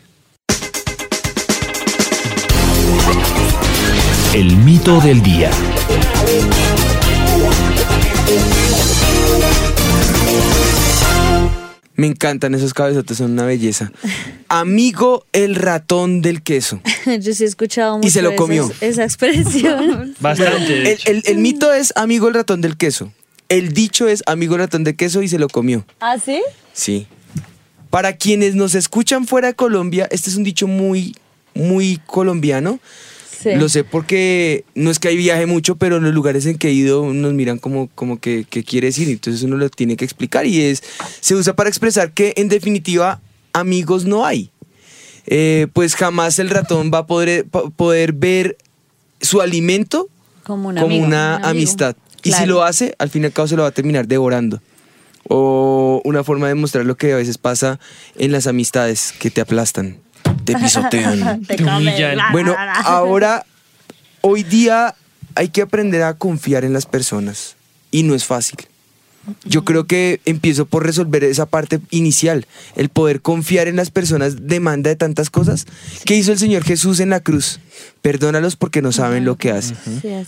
El 4.33 4.55
mito 4.57 4.99
del 5.01 5.21
día. 5.21 5.51
Me 11.95 12.07
encantan 12.07 12.55
esos 12.55 12.73
cabezotes, 12.73 13.17
son 13.17 13.31
una 13.33 13.45
belleza. 13.45 13.91
Amigo 14.49 15.25
el 15.31 15.53
ratón 15.55 16.21
del 16.23 16.41
queso. 16.41 16.81
Yo 17.19 17.33
sí 17.35 17.43
he 17.43 17.47
escuchado 17.47 17.97
mucho 17.97 18.07
Y 18.07 18.11
se 18.11 18.23
lo 18.23 18.29
esa- 18.29 18.35
comió. 18.37 18.71
esa 18.81 19.03
expresión. 19.03 20.15
Bastante. 20.19 20.73
de 20.73 20.81
El, 20.81 20.87
hecho. 20.87 21.11
el- 21.11 21.23
el 21.25 21.37
mito 21.37 21.71
es 21.71 21.93
amigo 21.95 22.27
el 22.27 22.33
ratón 22.33 22.61
del 22.61 22.77
queso. 22.77 23.11
El 23.47 23.73
dicho 23.73 24.07
es 24.07 24.23
amigo 24.25 24.55
el 24.55 24.61
ratón 24.61 24.83
del 24.83 24.95
queso 24.95 25.21
y 25.21 25.27
se 25.27 25.37
lo 25.37 25.47
comió. 25.49 25.85
¿Ah, 25.99 26.17
sí? 26.17 26.41
Sí. 26.73 27.05
Para 27.91 28.13
quienes 28.17 28.55
nos 28.55 28.73
escuchan 28.73 29.27
fuera 29.27 29.49
de 29.49 29.53
Colombia, 29.53 30.07
este 30.09 30.31
es 30.31 30.35
un 30.35 30.43
dicho 30.43 30.65
muy, 30.65 31.15
muy 31.53 32.01
colombiano. 32.07 32.79
Sí. 33.43 33.55
Lo 33.55 33.67
sé 33.67 33.83
porque 33.83 34.63
no 34.73 34.89
es 34.89 34.99
que 34.99 35.09
hay 35.09 35.17
viaje 35.17 35.45
mucho, 35.45 35.75
pero 35.75 35.97
en 35.97 36.03
los 36.03 36.13
lugares 36.13 36.45
en 36.45 36.57
que 36.57 36.69
he 36.69 36.71
ido 36.71 37.13
nos 37.13 37.33
miran 37.33 37.57
como, 37.57 37.89
como 37.93 38.19
que, 38.19 38.45
que 38.49 38.63
quiere 38.63 38.87
decir, 38.87 39.09
entonces 39.09 39.43
uno 39.43 39.57
lo 39.57 39.69
tiene 39.69 39.97
que 39.97 40.05
explicar 40.05 40.45
y 40.45 40.61
es, 40.61 40.81
se 41.19 41.35
usa 41.35 41.53
para 41.55 41.69
expresar 41.69 42.13
que 42.13 42.33
en 42.37 42.47
definitiva 42.47 43.19
amigos 43.51 44.05
no 44.05 44.25
hay. 44.25 44.49
Eh, 45.25 45.67
pues 45.73 45.95
jamás 45.95 46.39
el 46.39 46.49
ratón 46.49 46.91
va 46.93 46.99
a 46.99 47.07
poder, 47.07 47.45
poder 47.45 48.13
ver 48.13 48.57
su 49.21 49.41
alimento 49.41 50.09
Como 50.43 50.69
un 50.69 50.75
como 50.75 50.87
amigo, 50.87 51.05
una 51.05 51.37
un 51.37 51.45
amistad. 51.45 51.95
Y 52.23 52.31
si 52.31 52.45
lo 52.45 52.63
hace, 52.63 52.95
al 52.99 53.09
fin 53.09 53.23
y 53.23 53.25
al 53.25 53.33
cabo 53.33 53.47
se 53.47 53.55
lo 53.55 53.63
va 53.63 53.69
a 53.69 53.71
terminar 53.71 54.07
devorando. 54.07 54.61
O 55.27 56.01
una 56.05 56.23
forma 56.23 56.47
de 56.47 56.55
mostrar 56.55 56.85
lo 56.85 56.95
que 56.95 57.13
a 57.13 57.17
veces 57.17 57.37
pasa 57.37 57.79
en 58.17 58.31
las 58.31 58.47
amistades 58.47 59.13
que 59.17 59.29
te 59.29 59.41
aplastan, 59.41 59.97
te 60.45 60.55
pisotean. 60.55 61.43
Te 61.45 61.63
humillan. 61.63 62.17
la- 62.17 62.31
Bueno, 62.31 62.55
ahora, 62.85 63.45
hoy 64.21 64.43
día 64.43 64.95
hay 65.35 65.49
que 65.49 65.61
aprender 65.61 66.03
a 66.03 66.13
confiar 66.15 66.63
en 66.65 66.73
las 66.73 66.85
personas 66.85 67.55
y 67.91 68.03
no 68.03 68.15
es 68.15 68.25
fácil. 68.25 68.57
Yo 69.45 69.63
creo 69.63 69.85
que 69.87 70.19
empiezo 70.25 70.65
por 70.65 70.85
resolver 70.85 71.23
esa 71.23 71.45
parte 71.45 71.79
inicial. 71.91 72.45
El 72.75 72.89
poder 72.89 73.21
confiar 73.21 73.69
en 73.69 73.77
las 73.77 73.89
personas 73.89 74.47
demanda 74.47 74.89
de 74.89 74.97
tantas 74.97 75.29
cosas. 75.29 75.65
¿Qué 76.03 76.15
hizo 76.17 76.33
el 76.33 76.39
Señor 76.39 76.65
Jesús 76.65 76.99
en 76.99 77.09
la 77.09 77.21
cruz? 77.21 77.61
Perdónalos 78.01 78.57
porque 78.57 78.81
no 78.81 78.91
saben 78.91 79.23
lo 79.23 79.37
que 79.37 79.51
hacen. 79.51 79.77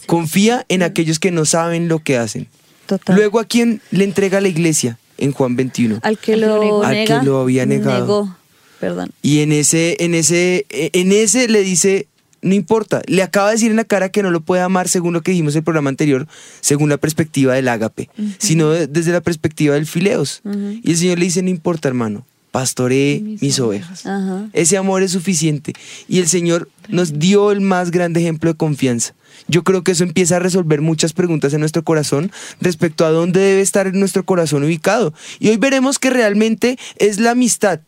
Confía 0.05 0.65
en 0.69 0.81
aquellos 0.81 1.19
que 1.19 1.31
no 1.31 1.43
saben 1.43 1.89
lo 1.89 1.99
que 1.99 2.17
hacen. 2.17 2.47
Total. 2.85 3.17
Luego, 3.17 3.39
¿a 3.41 3.43
quién 3.43 3.81
le 3.91 4.05
entrega 4.05 4.39
la 4.39 4.47
iglesia? 4.47 4.97
En 5.17 5.31
Juan 5.33 5.55
21. 5.57 5.99
al 6.01 6.17
que 6.17 6.37
lo 6.37 6.83
Al 6.83 7.05
que 7.05 7.19
lo 7.23 7.39
había 7.41 7.65
negado. 7.65 7.99
negó. 8.05 8.37
Perdón. 8.79 9.11
Y 9.21 9.39
en 9.39 9.51
ese, 9.51 9.97
en 9.99 10.15
ese, 10.15 10.65
en 10.69 11.11
ese 11.11 11.47
le 11.47 11.63
dice, 11.63 12.07
no 12.41 12.53
importa, 12.53 13.01
le 13.07 13.23
acaba 13.23 13.47
de 13.47 13.53
decir 13.55 13.71
en 13.71 13.77
la 13.77 13.85
cara 13.85 14.09
que 14.09 14.21
no 14.21 14.29
lo 14.31 14.41
puede 14.41 14.61
amar 14.61 14.87
según 14.87 15.13
lo 15.13 15.21
que 15.21 15.31
dijimos 15.31 15.55
en 15.55 15.59
el 15.59 15.63
programa 15.63 15.89
anterior, 15.89 16.27
según 16.61 16.89
la 16.89 16.97
perspectiva 16.97 17.53
del 17.55 17.67
ágape, 17.67 18.09
sino 18.37 18.69
de- 18.69 18.87
desde 18.87 19.11
la 19.11 19.21
perspectiva 19.21 19.73
del 19.75 19.87
fileos. 19.87 20.41
Y 20.83 20.91
el 20.91 20.97
Señor 20.97 21.17
le 21.19 21.25
dice, 21.25 21.41
no 21.41 21.49
importa 21.49 21.87
hermano, 21.87 22.25
pastoree 22.51 23.19
mis, 23.41 23.59
ovejas. 23.59 24.05
Ajá. 24.05 24.47
Ese 24.53 24.77
amor 24.77 25.01
es 25.03 25.11
suficiente. 25.11 25.73
Y 26.07 26.19
el 26.19 26.27
Señor 26.27 26.69
nos 26.87 27.19
dio 27.19 27.51
el 27.51 27.61
más 27.61 27.91
grande 27.91 28.21
ejemplo 28.21 28.51
de 28.51 28.57
confianza. 28.57 29.13
Yo 29.49 29.63
creo 29.63 29.83
que 29.83 29.91
eso 29.91 30.03
empieza 30.03 30.37
a 30.37 30.39
resolver 30.39 30.79
muchas 30.81 31.11
preguntas 31.11 31.51
en 31.53 31.59
nuestro 31.59 31.83
corazón 31.83 32.31
respecto 32.61 33.05
a 33.05 33.09
dónde 33.09 33.41
debe 33.41 33.61
estar 33.61 33.93
nuestro 33.93 34.23
corazón 34.23 34.63
ubicado. 34.63 35.13
Y 35.39 35.49
hoy 35.49 35.57
veremos 35.57 35.99
que 35.99 36.09
realmente 36.11 36.77
es 36.97 37.19
la 37.19 37.31
amistad 37.31 37.79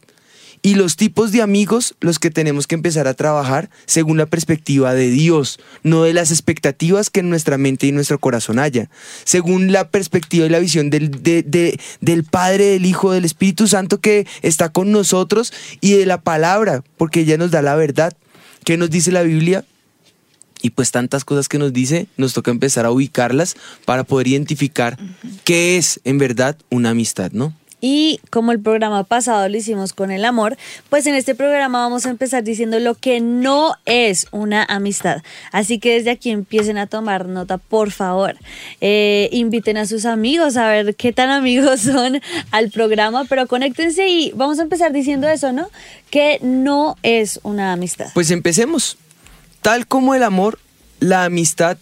y 0.68 0.76
los 0.76 0.98
tipos 0.98 1.32
de 1.32 1.42
amigos 1.42 1.96
los 2.02 2.20
que 2.20 2.30
tenemos 2.30 2.68
que 2.68 2.76
empezar 2.76 3.08
a 3.08 3.14
trabajar 3.14 3.70
según 3.86 4.18
la 4.18 4.26
perspectiva 4.26 4.94
de 4.94 5.10
Dios, 5.10 5.60
no 5.84 6.04
de 6.04 6.12
las 6.14 6.30
expectativas 6.32 7.10
que 7.10 7.22
en 7.22 7.30
nuestra 7.30 7.58
mente 7.58 7.88
y 7.88 7.94
nuestro 7.94 8.20
corazón 8.20 8.60
haya, 8.60 8.90
según 9.24 9.72
la 9.72 9.90
perspectiva 9.92 10.46
y 10.46 10.50
la 10.50 10.60
visión 10.60 10.90
del, 10.90 11.24
de- 11.24 11.44
de- 11.44 11.80
del 12.02 12.26
Padre, 12.26 12.66
del 12.66 12.86
Hijo, 12.86 13.14
del 13.14 13.24
Espíritu 13.24 13.68
Santo 13.70 14.02
que 14.02 14.28
está 14.42 14.68
con 14.68 14.92
nosotros 14.92 15.54
y 15.80 15.94
de 15.94 16.06
la 16.06 16.20
palabra, 16.20 16.84
porque 16.98 17.22
ella 17.22 17.38
nos 17.38 17.52
da 17.52 17.62
la 17.62 17.76
verdad. 17.76 18.14
¿Qué 18.66 18.76
nos 18.76 18.90
dice 18.90 19.14
la 19.14 19.22
Biblia? 19.22 19.64
Y 20.62 20.72
pues 20.72 20.92
tantas 20.92 21.24
cosas 21.24 21.48
que 21.48 21.60
nos 21.60 21.72
dice, 21.72 22.08
nos 22.18 22.34
toca 22.34 22.52
empezar 22.52 22.86
a 22.86 22.92
ubicarlas 22.92 23.56
para 23.86 24.04
poder 24.04 24.28
identificar 24.28 24.98
qué 25.46 25.78
es 25.78 26.02
en 26.04 26.18
verdad 26.18 26.58
una 26.70 26.90
amistad, 26.90 27.32
¿no? 27.32 27.54
Y 27.80 28.20
como 28.32 28.52
el 28.52 28.60
programa 28.60 29.04
pasado 29.04 29.48
lo 29.48 29.56
hicimos 29.56 29.94
con 29.94 30.10
el 30.10 30.26
amor, 30.26 30.58
pues 30.90 31.06
en 31.06 31.14
este 31.14 31.36
programa 31.36 31.80
vamos 31.80 32.08
a 32.08 32.10
empezar 32.10 32.44
diciendo 32.44 32.80
lo 32.80 32.96
que 32.96 33.20
no 33.22 33.76
es 33.86 34.28
una 34.32 34.64
amistad. 34.64 35.22
Así 35.52 35.78
que 35.78 35.94
desde 35.94 36.10
aquí 36.10 36.32
empiecen 36.32 36.80
a 36.80 36.88
tomar 36.88 37.28
nota, 37.28 37.60
por 37.60 37.92
favor. 37.92 38.36
Eh, 38.82 39.30
inviten 39.32 39.78
a 39.78 39.86
sus 39.86 40.06
amigos 40.06 40.58
a 40.58 40.68
ver 40.70 40.96
qué 40.96 41.14
tan 41.14 41.30
amigos 41.30 41.82
son 41.82 42.20
al 42.50 42.72
programa, 42.72 43.26
pero 43.26 43.48
conéctense 43.48 44.08
y 44.08 44.32
vamos 44.32 44.58
a 44.58 44.64
empezar 44.64 44.92
diciendo 44.92 45.28
eso, 45.28 45.52
¿no? 45.52 45.70
Que 46.10 46.40
no 46.42 46.98
es 47.04 47.40
una 47.44 47.74
amistad. 47.74 48.08
Pues 48.16 48.32
empecemos. 48.32 48.98
Tal 49.62 49.86
como 49.86 50.16
el 50.16 50.24
amor, 50.24 50.60
la 51.00 51.26
amistad, 51.26 51.78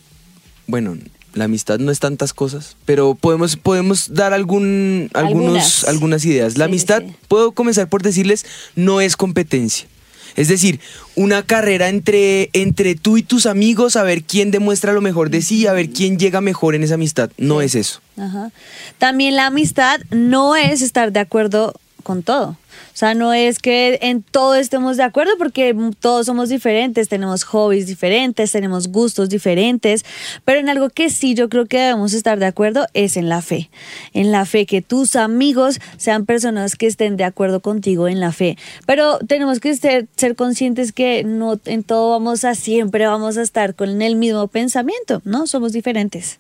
bueno, 0.68 0.98
la 1.36 1.46
amistad 1.46 1.78
no 1.80 1.92
es 1.92 2.00
tantas 2.00 2.34
cosas, 2.34 2.76
pero 2.86 3.14
podemos, 3.16 3.56
podemos 3.58 4.14
dar 4.14 4.34
algún, 4.34 5.10
algunos, 5.14 5.46
Algunas. 5.46 5.84
algunas 5.86 6.26
ideas. 6.26 6.58
La 6.58 6.66
Sí, 6.66 6.70
amistad, 6.72 7.04
sí. 7.06 7.16
puedo 7.28 7.52
comenzar 7.52 7.88
por 7.90 8.02
decirles, 8.02 8.46
no 8.76 9.02
es 9.02 9.16
competencia. 9.16 9.88
Es 10.36 10.50
decir, 10.50 10.82
una 11.16 11.44
carrera 11.44 11.88
entre, 11.88 12.50
entre 12.52 12.96
tú 12.96 13.16
y 13.18 13.24
tus 13.24 13.46
amigos 13.46 13.96
a 13.96 14.04
ver 14.04 14.24
quién 14.24 14.52
demuestra 14.52 14.92
lo 14.92 15.00
mejor 15.02 15.30
de 15.30 15.42
sí, 15.42 15.66
a 15.68 15.72
ver 15.74 15.92
quién 15.92 16.20
llega 16.20 16.42
mejor 16.42 16.76
en 16.76 16.84
esa 16.84 16.96
amistad. 16.96 17.30
No 17.38 17.62
es 17.62 17.74
eso. 17.76 18.02
Ajá. 18.18 18.52
También 18.98 19.36
la 19.38 19.46
amistad 19.46 20.02
no 20.12 20.58
es 20.58 20.82
estar 20.82 21.14
de 21.14 21.22
acuerdo 21.22 21.74
con 22.06 22.22
todo. 22.22 22.50
O 22.50 22.98
sea, 22.98 23.14
no 23.14 23.34
es 23.34 23.60
que 23.60 23.98
en 24.02 24.22
todo 24.22 24.56
estemos 24.56 24.96
de 24.96 25.04
acuerdo 25.04 25.32
porque 25.38 25.76
todos 26.00 26.28
somos 26.28 26.50
diferentes, 26.50 27.10
tenemos 27.10 27.44
hobbies 27.44 27.88
diferentes, 27.88 28.52
tenemos 28.52 28.90
gustos 28.90 29.28
diferentes, 29.28 30.06
pero 30.46 30.60
en 30.60 30.70
algo 30.70 30.90
que 30.90 31.10
sí 31.10 31.34
yo 31.34 31.50
creo 31.50 31.66
que 31.66 31.80
debemos 31.80 32.14
estar 32.14 32.40
de 32.40 32.46
acuerdo 32.46 32.86
es 32.94 33.18
en 33.18 33.28
la 33.28 33.42
fe. 33.42 33.70
En 34.14 34.32
la 34.32 34.46
fe, 34.46 34.66
que 34.66 34.82
tus 34.82 35.16
amigos 35.16 35.80
sean 35.98 36.26
personas 36.26 36.76
que 36.76 36.88
estén 36.88 37.18
de 37.18 37.24
acuerdo 37.24 37.60
contigo 37.60 38.08
en 38.08 38.20
la 38.20 38.32
fe. 38.32 38.58
Pero 38.86 39.18
tenemos 39.20 39.60
que 39.60 39.76
ser, 39.76 40.08
conscientes 40.36 40.92
que 40.92 41.24
no 41.24 41.60
en 41.66 41.84
todo 41.84 42.12
vamos 42.12 42.46
a 42.46 42.54
siempre 42.56 43.08
vamos 43.08 43.38
a 43.38 43.42
estar 43.42 43.74
con 43.74 44.02
el 44.02 44.16
mismo 44.16 44.48
pensamiento, 44.48 45.22
¿no? 45.26 45.48
Somos 45.48 45.74
diferentes. 45.74 46.40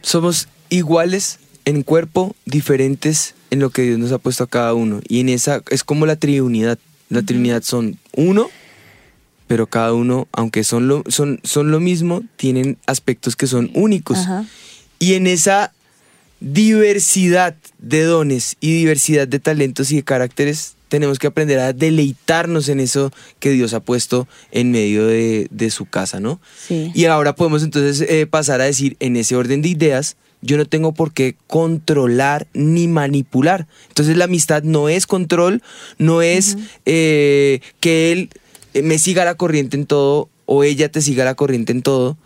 Somos 0.00 0.48
iguales 0.70 1.38
en 1.66 1.82
cuerpo, 1.82 2.34
diferentes 2.46 3.34
en 3.54 3.60
lo 3.60 3.70
que 3.70 3.82
Dios 3.82 3.98
nos 3.98 4.12
ha 4.12 4.18
puesto 4.18 4.44
a 4.44 4.48
cada 4.48 4.74
uno. 4.74 5.00
Y 5.08 5.20
en 5.20 5.30
esa 5.30 5.62
es 5.70 5.82
como 5.82 6.06
la 6.06 6.16
Trinidad. 6.16 6.78
La 7.08 7.22
Trinidad 7.22 7.62
son 7.62 7.98
uno, 8.12 8.50
pero 9.46 9.66
cada 9.66 9.94
uno, 9.94 10.28
aunque 10.32 10.64
son 10.64 10.88
lo, 10.88 11.04
son, 11.08 11.40
son 11.42 11.70
lo 11.70 11.80
mismo, 11.80 12.22
tienen 12.36 12.76
aspectos 12.86 13.36
que 13.36 13.46
son 13.46 13.70
únicos. 13.74 14.18
Ajá. 14.18 14.44
Y 14.98 15.14
en 15.14 15.26
esa 15.26 15.72
diversidad 16.40 17.56
de 17.78 18.02
dones 18.02 18.56
y 18.60 18.72
diversidad 18.72 19.28
de 19.28 19.38
talentos 19.38 19.90
y 19.92 19.96
de 19.96 20.02
caracteres, 20.02 20.74
tenemos 20.88 21.18
que 21.18 21.26
aprender 21.26 21.58
a 21.58 21.72
deleitarnos 21.72 22.68
en 22.68 22.80
eso 22.80 23.12
que 23.38 23.50
Dios 23.50 23.74
ha 23.74 23.80
puesto 23.80 24.28
en 24.50 24.70
medio 24.70 25.06
de, 25.06 25.48
de 25.50 25.70
su 25.70 25.86
casa, 25.86 26.20
¿no? 26.20 26.40
Sí. 26.66 26.92
Y 26.94 27.06
ahora 27.06 27.34
podemos 27.34 27.62
entonces 27.62 28.06
eh, 28.08 28.26
pasar 28.26 28.60
a 28.60 28.64
decir, 28.64 28.96
en 29.00 29.16
ese 29.16 29.36
orden 29.36 29.62
de 29.62 29.68
ideas, 29.68 30.16
yo 30.44 30.56
no 30.58 30.66
tengo 30.66 30.92
por 30.92 31.12
qué 31.12 31.34
controlar 31.46 32.46
ni 32.52 32.86
manipular. 32.86 33.66
Entonces 33.88 34.16
la 34.16 34.26
amistad 34.26 34.62
no 34.62 34.88
es 34.88 35.06
control, 35.06 35.62
no 35.98 36.20
es 36.22 36.56
eh, 36.86 37.60
que 37.80 38.12
él 38.12 38.30
eh, 38.74 38.82
me 38.82 38.98
siga 38.98 39.24
la 39.24 39.34
corriente 39.36 39.76
en 39.76 39.86
todo 39.86 40.28
o 40.46 40.62
ella 40.62 40.90
te 40.90 41.00
siga 41.00 41.24
la 41.24 41.34
corriente 41.34 41.72
en 41.72 41.80
todo, 41.82 42.18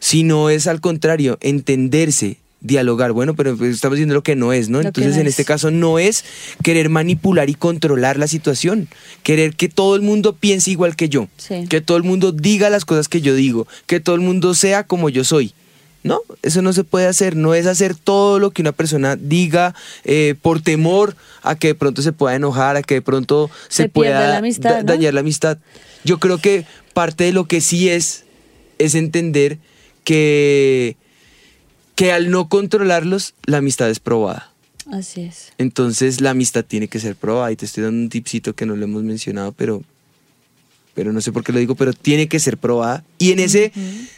sino 0.00 0.48
es 0.50 0.66
al 0.66 0.80
contrario, 0.80 1.36
entenderse, 1.42 2.38
dialogar. 2.60 3.12
Bueno, 3.12 3.34
pero 3.36 3.56
pues, 3.56 3.74
estamos 3.74 3.96
diciendo 3.96 4.14
lo 4.14 4.22
que 4.22 4.34
no 4.34 4.54
es, 4.54 4.70
¿no? 4.70 4.80
Lo 4.80 4.88
Entonces 4.88 5.14
no 5.16 5.20
en 5.20 5.26
es. 5.26 5.32
este 5.34 5.44
caso 5.44 5.70
no 5.70 5.98
es 5.98 6.24
querer 6.62 6.88
manipular 6.88 7.50
y 7.50 7.54
controlar 7.54 8.18
la 8.18 8.26
situación, 8.26 8.88
querer 9.22 9.54
que 9.54 9.68
todo 9.68 9.96
el 9.96 10.02
mundo 10.02 10.34
piense 10.34 10.70
igual 10.70 10.96
que 10.96 11.10
yo, 11.10 11.28
Sí. 11.36 11.66
que 11.68 11.80
todo 11.82 11.98
el 11.98 12.04
mundo 12.04 12.32
diga 12.32 12.70
las 12.70 12.86
cosas 12.86 13.08
que 13.08 13.20
yo 13.20 13.34
digo, 13.34 13.66
que 13.86 14.00
todo 14.00 14.14
el 14.14 14.22
mundo 14.22 14.54
sea 14.54 14.84
como 14.84 15.10
yo 15.10 15.22
soy. 15.24 15.52
No, 16.04 16.20
eso 16.42 16.62
no 16.62 16.72
se 16.72 16.84
puede 16.84 17.06
hacer, 17.06 17.34
no 17.36 17.54
es 17.54 17.66
hacer 17.66 17.94
todo 17.96 18.38
lo 18.38 18.50
que 18.52 18.62
una 18.62 18.72
persona 18.72 19.16
diga 19.16 19.74
eh, 20.04 20.36
por 20.40 20.60
temor 20.62 21.16
a 21.42 21.56
que 21.56 21.68
de 21.68 21.74
pronto 21.74 22.02
se 22.02 22.12
pueda 22.12 22.36
enojar, 22.36 22.76
a 22.76 22.82
que 22.82 22.94
de 22.94 23.02
pronto 23.02 23.50
se, 23.68 23.88
pueda 23.88 24.28
la 24.28 24.36
amistad, 24.38 24.70
da- 24.70 24.78
¿no? 24.78 24.84
dañar 24.84 25.14
la 25.14 25.20
amistad. 25.20 25.58
Yo 26.04 26.18
creo 26.18 26.38
que 26.38 26.64
parte 26.94 27.24
de 27.24 27.32
lo 27.32 27.46
que 27.46 27.60
sí 27.60 27.88
es, 27.88 28.24
es 28.78 28.94
entender 28.94 29.58
que, 30.04 30.96
que 31.96 32.12
al 32.12 32.30
no 32.30 32.48
controlarlos, 32.48 33.34
la 33.44 33.58
amistad 33.58 33.90
es 33.90 33.98
probada. 34.00 34.52
Así 34.90 35.22
es. 35.22 35.52
Entonces 35.58 36.20
la 36.20 36.30
amistad 36.30 36.64
tiene 36.64 36.88
que 36.88 37.00
ser 37.00 37.16
probada. 37.16 37.52
Y 37.52 37.56
te 37.56 37.66
estoy 37.66 37.84
dando 37.84 38.00
un 38.00 38.08
tipcito 38.08 38.54
que 38.54 38.64
no 38.66 38.74
lo 38.76 38.84
hemos 38.84 39.02
mencionado, 39.02 39.52
pero, 39.52 39.82
pero 40.98 41.12
no 41.12 41.20
sé 41.20 41.30
por 41.30 41.44
qué 41.44 41.52
lo 41.52 41.60
digo, 41.60 41.76
pero 41.76 41.92
tiene 41.92 42.26
que 42.26 42.40
ser 42.40 42.58
probada. 42.58 43.04
Y 43.18 43.30
en 43.30 43.38
ese 43.38 43.70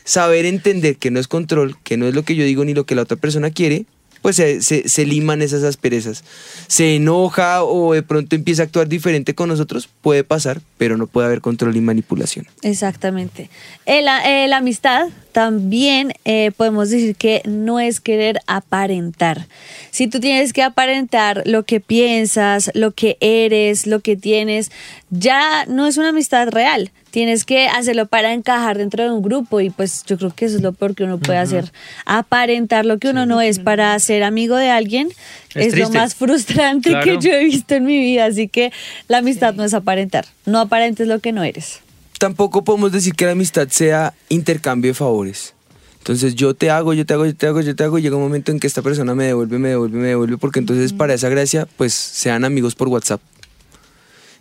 saber 0.04 0.46
entender 0.46 0.96
que 0.96 1.10
no 1.10 1.20
es 1.20 1.28
control, 1.28 1.76
que 1.84 1.98
no 1.98 2.08
es 2.08 2.14
lo 2.14 2.22
que 2.22 2.34
yo 2.36 2.44
digo 2.46 2.64
ni 2.64 2.72
lo 2.72 2.86
que 2.86 2.94
la 2.94 3.02
otra 3.02 3.18
persona 3.18 3.50
quiere, 3.50 3.84
pues 4.22 4.36
se, 4.36 4.62
se- 4.62 4.88
se 4.88 5.04
liman 5.04 5.42
esas 5.42 5.62
asperezas. 5.62 6.24
Se 6.68 6.96
enoja 6.96 7.64
o 7.64 7.92
de 7.92 8.02
pronto 8.02 8.34
empieza 8.34 8.62
a 8.62 8.64
actuar 8.64 8.88
diferente 8.88 9.34
con 9.34 9.50
nosotros, 9.50 9.90
puede 10.00 10.24
pasar, 10.24 10.62
pero 10.78 10.96
no 10.96 11.06
puede 11.06 11.26
haber 11.26 11.42
control 11.42 11.76
y 11.76 11.82
manipulación. 11.82 12.46
Exactamente. 12.62 13.50
Eh, 13.84 14.00
la 14.02 14.56
amistad 14.56 15.08
también 15.32 16.12
eh, 16.24 16.50
podemos 16.56 16.90
decir 16.90 17.16
que 17.16 17.42
no 17.44 17.80
es 17.80 18.00
querer 18.00 18.40
aparentar. 18.46 19.46
Si 19.90 20.06
tú 20.06 20.20
tienes 20.20 20.52
que 20.52 20.62
aparentar 20.62 21.42
lo 21.46 21.64
que 21.64 21.80
piensas, 21.80 22.70
lo 22.74 22.92
que 22.92 23.16
eres, 23.20 23.86
lo 23.86 24.00
que 24.00 24.16
tienes, 24.16 24.70
ya 25.10 25.64
no 25.66 25.86
es 25.86 25.96
una 25.96 26.10
amistad 26.10 26.48
real. 26.48 26.90
Tienes 27.10 27.44
que 27.44 27.66
hacerlo 27.66 28.06
para 28.06 28.32
encajar 28.32 28.78
dentro 28.78 29.02
de 29.02 29.10
un 29.10 29.20
grupo 29.22 29.60
y 29.60 29.70
pues 29.70 30.04
yo 30.06 30.16
creo 30.16 30.30
que 30.32 30.44
eso 30.44 30.56
es 30.56 30.62
lo 30.62 30.72
peor 30.72 30.94
que 30.94 31.02
uno 31.04 31.18
puede 31.18 31.38
hacer. 31.40 31.72
Aparentar 32.06 32.86
lo 32.86 32.98
que 32.98 33.08
uno 33.08 33.26
no 33.26 33.40
es 33.40 33.58
para 33.58 33.98
ser 33.98 34.22
amigo 34.22 34.54
de 34.56 34.70
alguien 34.70 35.08
Es 35.56 35.74
es, 35.74 35.78
lo 35.78 35.90
más 35.90 36.14
frustrante 36.14 36.90
Claro. 36.90 37.04
que 37.04 37.18
yo 37.18 37.32
he 37.32 37.44
visto 37.44 37.74
en 37.74 37.84
mi 37.84 37.98
vida. 37.98 38.26
Así 38.26 38.46
que 38.46 38.72
la 39.08 39.18
amistad 39.18 39.54
no 39.54 39.64
es 39.64 39.74
aparentar. 39.74 40.24
No 40.46 40.60
aparentes 40.60 41.08
lo 41.08 41.18
que 41.18 41.32
no 41.32 41.42
eres. 41.42 41.80
Tampoco 42.20 42.62
podemos 42.64 42.92
decir 42.92 43.14
que 43.14 43.24
la 43.24 43.32
amistad 43.32 43.68
sea 43.70 44.12
intercambio 44.28 44.90
de 44.90 44.94
favores. 44.94 45.54
Entonces 46.00 46.34
yo 46.34 46.52
te 46.52 46.68
hago, 46.68 46.92
yo 46.92 47.06
te 47.06 47.14
hago, 47.14 47.24
yo 47.24 47.34
te 47.34 47.46
hago, 47.46 47.62
yo 47.62 47.74
te 47.74 47.82
hago, 47.82 47.98
y 47.98 48.02
llega 48.02 48.16
un 48.16 48.22
momento 48.22 48.52
en 48.52 48.60
que 48.60 48.66
esta 48.66 48.82
persona 48.82 49.14
me 49.14 49.24
devuelve, 49.24 49.58
me 49.58 49.70
devuelve, 49.70 49.96
me 49.96 50.08
devuelve, 50.08 50.36
porque 50.36 50.58
entonces 50.58 50.92
para 50.92 51.14
esa 51.14 51.30
gracia, 51.30 51.66
pues 51.78 51.94
sean 51.94 52.44
amigos 52.44 52.74
por 52.74 52.88
WhatsApp. 52.88 53.22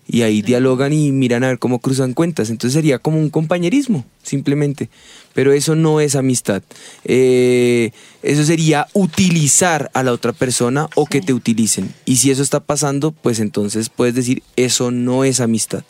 Y 0.05 0.23
ahí 0.23 0.41
dialogan 0.41 0.91
y 0.91 1.13
miran 1.13 1.45
a 1.45 1.47
ver 1.47 1.59
cómo 1.59 1.79
cruzan 1.79 2.13
cuentas. 2.13 2.49
Entonces 2.49 2.73
sería 2.73 2.99
como 2.99 3.17
un 3.17 3.29
compañerismo, 3.29 4.03
simplemente. 4.23 4.89
Pero 5.33 5.53
eso 5.53 5.75
no 5.75 6.01
es 6.01 6.17
amistad. 6.17 6.61
Eh, 7.05 7.91
eso 8.23 8.43
sería 8.43 8.87
utilizar 8.91 9.89
a 9.93 10.03
la 10.03 10.11
otra 10.11 10.33
persona 10.33 10.89
o 10.95 11.05
que 11.05 11.21
te 11.21 11.31
utilicen. 11.31 11.93
Y 12.03 12.17
si 12.17 12.29
eso 12.29 12.43
está 12.43 12.59
pasando, 12.59 13.13
pues 13.13 13.39
entonces 13.39 13.87
puedes 13.87 14.15
decir, 14.15 14.43
eso 14.57 14.91
no 14.91 15.23
es 15.23 15.39
amistad. 15.39 15.85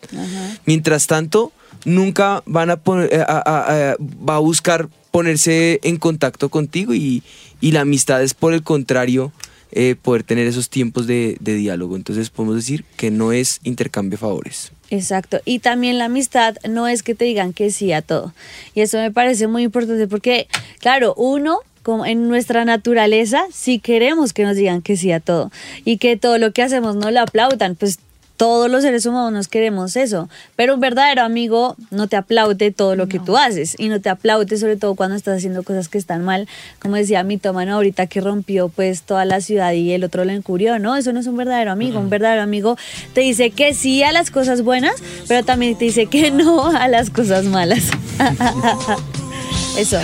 Mientras 0.67 1.07
tanto, 1.07 1.51
nunca 1.85 2.43
van 2.45 2.69
eh, 2.69 3.23
a- 3.27 3.95
va 3.99 4.35
a 4.35 4.39
buscar 4.39 4.89
ponerse 5.11 5.79
en 5.83 5.97
contacto 5.97 6.49
contigo 6.49 6.93
y, 6.93 7.23
y 7.61 7.71
la 7.71 7.81
amistad 7.81 8.21
es 8.23 8.33
por 8.33 8.53
el 8.53 8.63
contrario 8.63 9.31
eh, 9.71 9.95
poder 10.01 10.23
tener 10.23 10.47
esos 10.47 10.69
tiempos 10.69 11.07
de, 11.07 11.37
diálogo. 11.39 11.95
Entonces 11.95 12.29
podemos 12.29 12.55
decir 12.55 12.85
que 12.97 13.11
no 13.11 13.31
es 13.31 13.59
intercambio 13.63 14.11
de 14.11 14.17
favores. 14.17 14.71
Exacto. 14.89 15.39
Y 15.45 15.59
también 15.59 15.99
la 15.99 16.05
amistad 16.05 16.55
no 16.67 16.87
es 16.87 17.03
que 17.03 17.13
te 17.15 17.25
digan 17.25 17.53
que 17.53 17.69
sí 17.69 17.91
a 17.91 18.01
todo. 18.01 18.33
Y 18.73 18.81
eso 18.81 18.97
me 18.97 19.11
parece 19.11 19.47
muy 19.47 19.63
importante 19.63 20.07
porque, 20.07 20.47
claro, 20.79 21.13
uno, 21.15 21.59
como 21.83 22.07
en 22.07 22.27
nuestra 22.27 22.65
naturaleza, 22.65 23.43
sí 23.53 23.77
queremos 23.79 24.33
que 24.33 24.43
nos 24.43 24.55
digan 24.55 24.81
que 24.81 24.97
sí 24.97 25.11
a 25.11 25.19
todo. 25.19 25.51
Y 25.85 25.97
que 25.97 26.17
todo 26.17 26.39
lo 26.39 26.51
que 26.51 26.63
hacemos 26.63 26.95
no 26.95 27.11
lo 27.11 27.19
aplaudan. 27.21 27.75
Pues 27.75 27.99
todos 28.39 28.71
los 28.71 28.83
seres 28.83 29.05
humanos 29.05 29.49
queremos 29.49 29.97
eso. 29.97 30.29
Pero 30.55 30.73
un 30.73 30.79
verdadero 30.79 31.23
amigo 31.23 31.75
no 31.91 32.07
te 32.07 32.15
aplaude 32.15 32.71
todo 32.71 32.95
lo 32.95 33.09
que 33.09 33.19
tú 33.19 33.35
haces. 33.35 33.75
Y 33.77 33.89
no 33.89 33.99
te 33.99 34.07
aplaude 34.07 34.55
sobre 34.55 34.77
todo 34.77 34.95
cuando 34.95 35.17
estás 35.17 35.39
haciendo 35.39 35.61
cosas 35.63 35.89
que 35.89 35.97
están 35.97 36.23
mal. 36.23 36.47
Como 36.79 36.95
decía 36.95 37.21
mi 37.23 37.37
tomano 37.37 37.75
ahorita 37.75 38.07
que 38.07 38.21
rompió 38.21 38.69
pues 38.69 39.01
toda 39.01 39.25
la 39.25 39.41
ciudad 39.41 39.73
y 39.73 39.91
el 39.91 40.05
otro 40.05 40.23
lo 40.23 40.31
encubrió. 40.31 40.79
No, 40.79 40.95
eso 40.95 41.11
no 41.11 41.19
es 41.19 41.27
un 41.27 41.35
verdadero 41.35 41.69
amigo. 41.73 41.99
Un 41.99 42.09
verdadero 42.09 42.41
amigo 42.41 42.77
te 43.13 43.19
dice 43.19 43.51
que 43.51 43.73
sí 43.73 44.03
a 44.03 44.13
las 44.13 44.31
cosas 44.31 44.61
buenas, 44.61 44.95
pero 45.27 45.43
también 45.43 45.77
te 45.77 45.83
dice 45.83 46.05
que 46.05 46.31
no 46.31 46.67
a 46.67 46.87
las 46.87 47.09
cosas 47.09 47.43
malas. 47.43 47.89
Eso. 49.77 49.99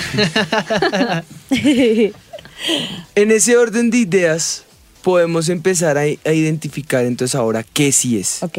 En 3.16 3.32
ese 3.32 3.58
orden 3.58 3.92
de 3.92 3.98
ideas 3.98 4.65
podemos 5.06 5.50
empezar 5.50 6.00
a, 6.00 6.02
a 6.02 6.34
identificar 6.34 7.06
entonces 7.06 7.36
ahora 7.36 7.62
qué 7.62 7.92
sí 7.92 8.18
es. 8.18 8.42
ok. 8.42 8.58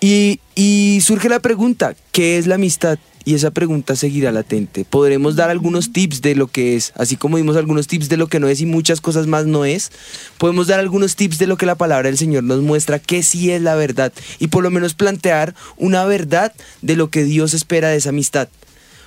Y, 0.00 0.38
y 0.54 1.00
surge 1.00 1.28
la 1.28 1.40
pregunta, 1.40 1.96
¿qué 2.12 2.38
es 2.38 2.46
la 2.46 2.54
amistad? 2.54 3.00
Y 3.24 3.34
esa 3.34 3.50
pregunta 3.50 3.96
seguirá 3.96 4.30
latente. 4.30 4.84
Podremos 4.84 5.34
dar 5.34 5.50
algunos 5.50 5.92
tips 5.92 6.22
de 6.22 6.36
lo 6.36 6.46
que 6.46 6.76
es, 6.76 6.92
así 6.94 7.16
como 7.16 7.36
dimos 7.36 7.56
algunos 7.56 7.88
tips 7.88 8.08
de 8.08 8.16
lo 8.16 8.28
que 8.28 8.38
no 8.38 8.46
es 8.46 8.60
y 8.60 8.66
muchas 8.66 9.00
cosas 9.00 9.26
más 9.26 9.46
no 9.46 9.64
es. 9.64 9.90
Podemos 10.38 10.68
dar 10.68 10.78
algunos 10.78 11.16
tips 11.16 11.38
de 11.38 11.48
lo 11.48 11.56
que 11.56 11.66
la 11.66 11.74
palabra 11.74 12.08
del 12.08 12.18
Señor 12.18 12.44
nos 12.44 12.60
muestra 12.60 13.00
que 13.00 13.24
sí 13.24 13.50
es 13.50 13.60
la 13.60 13.74
verdad 13.74 14.12
y 14.38 14.46
por 14.46 14.62
lo 14.62 14.70
menos 14.70 14.94
plantear 14.94 15.56
una 15.78 16.04
verdad 16.04 16.52
de 16.80 16.94
lo 16.94 17.10
que 17.10 17.24
Dios 17.24 17.54
espera 17.54 17.88
de 17.88 17.96
esa 17.96 18.10
amistad. 18.10 18.48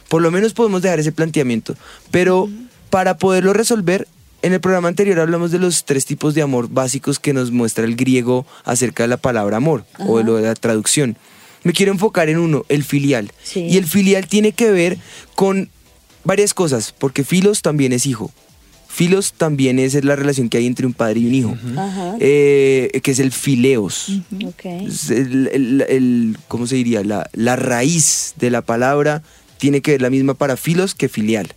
Por 0.09 0.21
lo 0.21 0.29
menos 0.29 0.51
podemos 0.51 0.81
dejar 0.81 0.99
ese 0.99 1.13
planteamiento. 1.13 1.75
Pero 2.11 2.49
para 2.89 3.17
poderlo 3.17 3.53
resolver, 3.53 4.09
en 4.45 4.53
el 4.53 4.59
programa 4.61 4.87
anterior 4.87 5.19
hablamos 5.19 5.51
de 5.51 5.59
los 5.59 5.85
tres 5.85 6.05
tipos 6.05 6.35
de 6.35 6.41
amor 6.41 6.69
básicos 6.69 7.19
que 7.19 7.33
nos 7.33 7.51
muestra 7.51 7.83
el 7.85 7.95
griego 7.95 8.45
acerca 8.63 9.03
de 9.03 9.07
la 9.09 9.17
palabra 9.17 9.57
amor 9.57 9.85
o 9.99 10.17
de 10.19 10.23
lo 10.23 10.35
de 10.35 10.43
la 10.43 10.53
traducción. 10.55 11.17
Me 11.63 11.73
quiero 11.73 11.91
enfocar 11.91 12.29
en 12.29 12.37
uno, 12.37 12.63
el 12.69 12.83
filial. 12.83 13.31
Sí. 13.43 13.61
Y 13.61 13.77
el 13.77 13.85
filial 13.85 14.27
tiene 14.27 14.51
que 14.51 14.69
ver 14.69 14.97
con 15.33 15.69
varias 16.23 16.53
cosas, 16.53 16.93
porque 16.97 17.23
filos 17.23 17.63
también 17.63 17.91
es 17.91 18.05
hijo. 18.05 18.31
Filos 18.87 19.33
también 19.33 19.79
es 19.79 20.01
la 20.05 20.15
relación 20.15 20.47
que 20.47 20.57
hay 20.59 20.67
entre 20.67 20.85
un 20.85 20.93
padre 20.93 21.21
y 21.21 21.25
un 21.25 21.33
hijo, 21.33 21.57
eh, 22.19 23.01
que 23.03 23.11
es 23.11 23.19
el 23.19 23.31
fileos. 23.31 24.09
Ok. 24.45 24.65
Es 24.65 25.09
el- 25.09 25.49
el- 25.51 25.85
el- 25.89 26.37
¿Cómo 26.47 26.67
se 26.67 26.75
diría? 26.75 27.03
La, 27.03 27.29
la 27.33 27.55
raíz 27.55 28.35
de 28.37 28.51
la 28.51 28.61
palabra 28.61 29.21
tiene 29.57 29.81
que 29.81 29.91
ver 29.91 30.01
la 30.01 30.09
misma 30.09 30.33
para 30.33 30.57
filos 30.57 30.95
que 30.95 31.09
filial. 31.09 31.53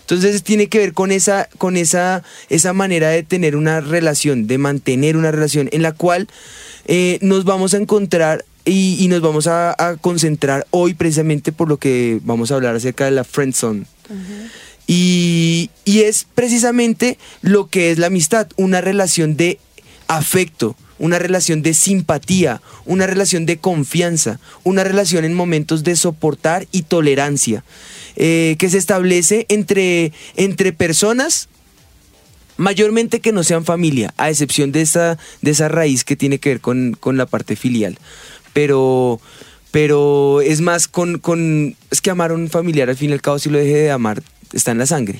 Entonces 0.00 0.42
tiene 0.42 0.68
que 0.68 0.78
ver 0.78 0.92
con 0.92 1.10
esa, 1.10 1.48
con 1.58 1.76
esa, 1.76 2.22
esa 2.48 2.72
manera 2.72 3.10
de 3.10 3.22
tener 3.22 3.56
una 3.56 3.80
relación, 3.80 4.46
de 4.46 4.58
mantener 4.58 5.16
una 5.16 5.30
relación 5.30 5.68
en 5.72 5.82
la 5.82 5.92
cual 5.92 6.28
eh, 6.86 7.18
nos 7.20 7.44
vamos 7.44 7.74
a 7.74 7.78
encontrar 7.78 8.44
y, 8.64 8.96
y 9.02 9.08
nos 9.08 9.20
vamos 9.20 9.46
a, 9.46 9.74
a 9.78 9.96
concentrar 9.96 10.66
hoy 10.70 10.94
precisamente 10.94 11.52
por 11.52 11.68
lo 11.68 11.78
que 11.78 12.20
vamos 12.22 12.50
a 12.50 12.54
hablar 12.54 12.76
acerca 12.76 13.04
de 13.04 13.10
la 13.10 13.24
friend 13.24 13.54
zone. 13.54 13.84
Y, 14.86 15.70
y 15.84 16.00
es 16.00 16.26
precisamente 16.34 17.18
lo 17.40 17.68
que 17.68 17.90
es 17.90 17.98
la 17.98 18.08
amistad, 18.08 18.48
una 18.56 18.80
relación 18.80 19.36
de 19.36 19.58
afecto, 20.08 20.76
una 21.02 21.18
relación 21.18 21.62
de 21.62 21.74
simpatía, 21.74 22.62
una 22.86 23.08
relación 23.08 23.44
de 23.44 23.56
confianza, 23.56 24.38
una 24.62 24.84
relación 24.84 25.24
en 25.24 25.34
momentos 25.34 25.82
de 25.82 25.96
soportar 25.96 26.68
y 26.70 26.82
tolerancia, 26.82 27.64
eh, 28.14 28.54
que 28.60 28.70
se 28.70 28.78
establece 28.78 29.44
entre, 29.48 30.12
entre 30.36 30.72
personas 30.72 31.48
mayormente 32.56 33.18
que 33.18 33.32
no 33.32 33.42
sean 33.42 33.64
familia, 33.64 34.14
a 34.16 34.30
excepción 34.30 34.70
de 34.70 34.82
esa, 34.82 35.18
de 35.40 35.50
esa 35.50 35.66
raíz 35.66 36.04
que 36.04 36.14
tiene 36.14 36.38
que 36.38 36.50
ver 36.50 36.60
con, 36.60 36.96
con 37.00 37.16
la 37.16 37.26
parte 37.26 37.56
filial. 37.56 37.98
Pero, 38.52 39.20
pero 39.72 40.40
es 40.40 40.60
más 40.60 40.86
con, 40.86 41.18
con... 41.18 41.74
Es 41.90 42.00
que 42.00 42.10
amar 42.10 42.30
a 42.30 42.34
un 42.34 42.48
familiar, 42.48 42.88
al 42.88 42.96
fin 42.96 43.10
y 43.10 43.14
al 43.14 43.22
cabo, 43.22 43.40
si 43.40 43.50
lo 43.50 43.58
deje 43.58 43.74
de 43.74 43.90
amar, 43.90 44.22
está 44.52 44.70
en 44.70 44.78
la 44.78 44.86
sangre. 44.86 45.18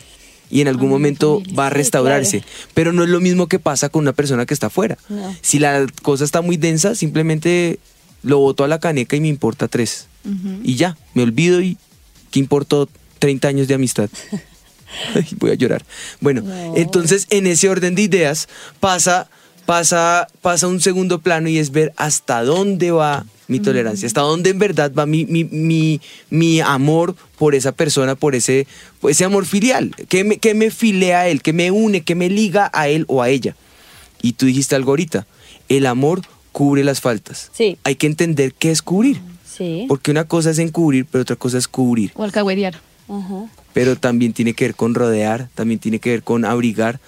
Y 0.53 0.61
en 0.61 0.69
algún 0.69 0.91
momento 0.91 1.43
va 1.59 1.67
a 1.67 1.71
restaurarse. 1.71 2.45
Pero 2.75 2.93
no 2.93 3.03
es 3.03 3.09
lo 3.09 3.21
mismo 3.21 3.49
que 3.49 3.59
pasa 3.59 3.89
con 3.89 4.03
una 4.03 4.13
persona 4.13 4.47
que 4.47 4.53
está 4.55 4.67
afuera. 4.69 4.99
No. 5.09 5.35
Si 5.41 5.59
la 5.59 5.87
cosa 6.03 6.25
está 6.25 6.43
muy 6.43 6.57
densa, 6.59 6.95
simplemente 6.95 7.79
lo 8.23 8.39
boto 8.39 8.63
a 8.63 8.69
la 8.69 8.79
caneca 8.79 9.17
y 9.17 9.21
me 9.21 9.29
importa 9.29 9.67
tres. 9.67 10.07
Y 10.63 10.77
ya, 10.77 10.97
me 11.15 11.23
olvido 11.25 11.61
y 11.63 11.79
¿qué 12.31 12.39
importó 12.39 12.89
30 13.19 13.49
años 13.49 13.67
de 13.67 13.75
amistad? 13.75 14.09
Ay, 15.15 15.27
Voy 15.39 15.51
a 15.51 15.55
llorar. 15.55 15.85
Bueno, 16.21 16.43
No. 16.43 16.77
entonces 16.77 17.27
en 17.31 17.47
ese 17.47 17.69
orden 17.71 17.95
de 17.95 18.03
ideas 18.03 18.47
pasa, 18.79 19.29
pasa, 19.65 20.29
pasa 20.43 20.67
un 20.69 20.81
segundo 20.83 21.21
plano 21.21 21.49
y 21.49 21.57
es 21.59 21.71
ver 21.71 21.93
hasta 21.97 22.45
dónde 22.45 22.91
va 22.91 23.25
mi 23.49 23.61
tolerancia, 23.61 24.07
hasta 24.07 24.21
dónde 24.23 24.51
en 24.51 24.59
verdad 24.59 24.93
va 24.97 25.05
mi, 25.07 25.25
mi, 25.27 25.45
mi, 25.45 26.01
mi 26.31 26.61
amor 26.61 27.15
por 27.39 27.55
esa 27.55 27.73
persona, 27.73 28.15
por 28.15 28.35
ese, 28.35 28.67
por 29.01 29.11
ese 29.11 29.25
amor 29.25 29.45
filial, 29.47 29.95
que 30.09 30.25
me, 30.25 30.39
que 30.39 30.55
me 30.55 30.71
filea 30.71 31.21
a 31.21 31.29
él, 31.29 31.43
que 31.43 31.53
me 31.53 31.71
une, 31.71 32.03
que 32.03 32.15
me 32.15 32.29
liga 32.31 32.71
a 32.73 32.89
él 32.89 33.05
o 33.09 33.21
a 33.23 33.29
ella. 33.29 33.57
Y 34.23 34.33
tú 34.35 34.47
dijiste 34.47 34.75
algo 34.77 34.93
ahorita, 34.93 35.27
el 35.69 35.87
amor 35.87 36.23
cubre 36.53 36.85
las 36.85 37.01
faltas. 37.01 37.51
Sí. 37.53 37.77
Hay 37.85 37.97
que 37.97 38.07
entender 38.07 38.55
qué 38.55 38.71
es 38.71 38.81
cubrir, 38.83 39.21
Sí. 39.45 39.85
porque 39.89 40.11
una 40.11 40.25
cosa 40.25 40.51
es 40.51 40.59
encubrir, 40.59 41.05
pero 41.11 41.23
otra 41.23 41.37
cosa 41.37 41.59
es 41.59 41.69
cubrir 41.69 42.13
O 42.15 42.23
alcahuetear. 42.25 42.81
Ajá. 43.09 43.47
pero 43.75 43.97
también 43.97 44.33
tiene 44.33 44.55
que 44.55 44.65
ver 44.67 44.75
con 44.75 44.95
rodear, 44.95 45.49
también 45.55 45.81
tiene 45.81 45.99
que 45.99 46.11
ver 46.11 46.23
con 46.23 46.45
abrigar, 46.45 47.01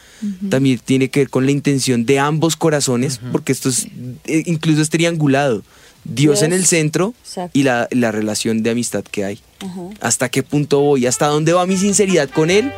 también 0.50 0.78
tiene 0.84 1.08
que 1.08 1.20
ver 1.20 1.30
con 1.30 1.44
la 1.46 1.52
intención 1.52 2.04
de 2.04 2.18
ambos 2.18 2.56
corazones, 2.56 3.20
porque 3.32 3.52
esto 3.52 3.68
es, 3.68 3.86
eh, 4.26 4.42
incluso 4.46 4.82
es 4.82 4.90
triangulado. 4.90 5.62
Dios, 6.04 6.40
Dios. 6.40 6.42
en 6.42 6.52
el 6.52 6.66
centro 6.66 7.14
Exacto. 7.24 7.58
y 7.58 7.62
la, 7.62 7.88
la 7.90 8.12
relación 8.12 8.62
de 8.62 8.70
amistad 8.70 9.02
que 9.04 9.24
hay. 9.24 9.40
Ajá. 9.60 9.80
¿Hasta 10.00 10.28
qué 10.28 10.42
punto 10.42 10.80
voy? 10.80 11.06
¿Hasta 11.06 11.26
dónde 11.26 11.52
va 11.52 11.66
mi 11.66 11.76
sinceridad 11.76 12.28
con 12.30 12.50
Él? 12.50 12.72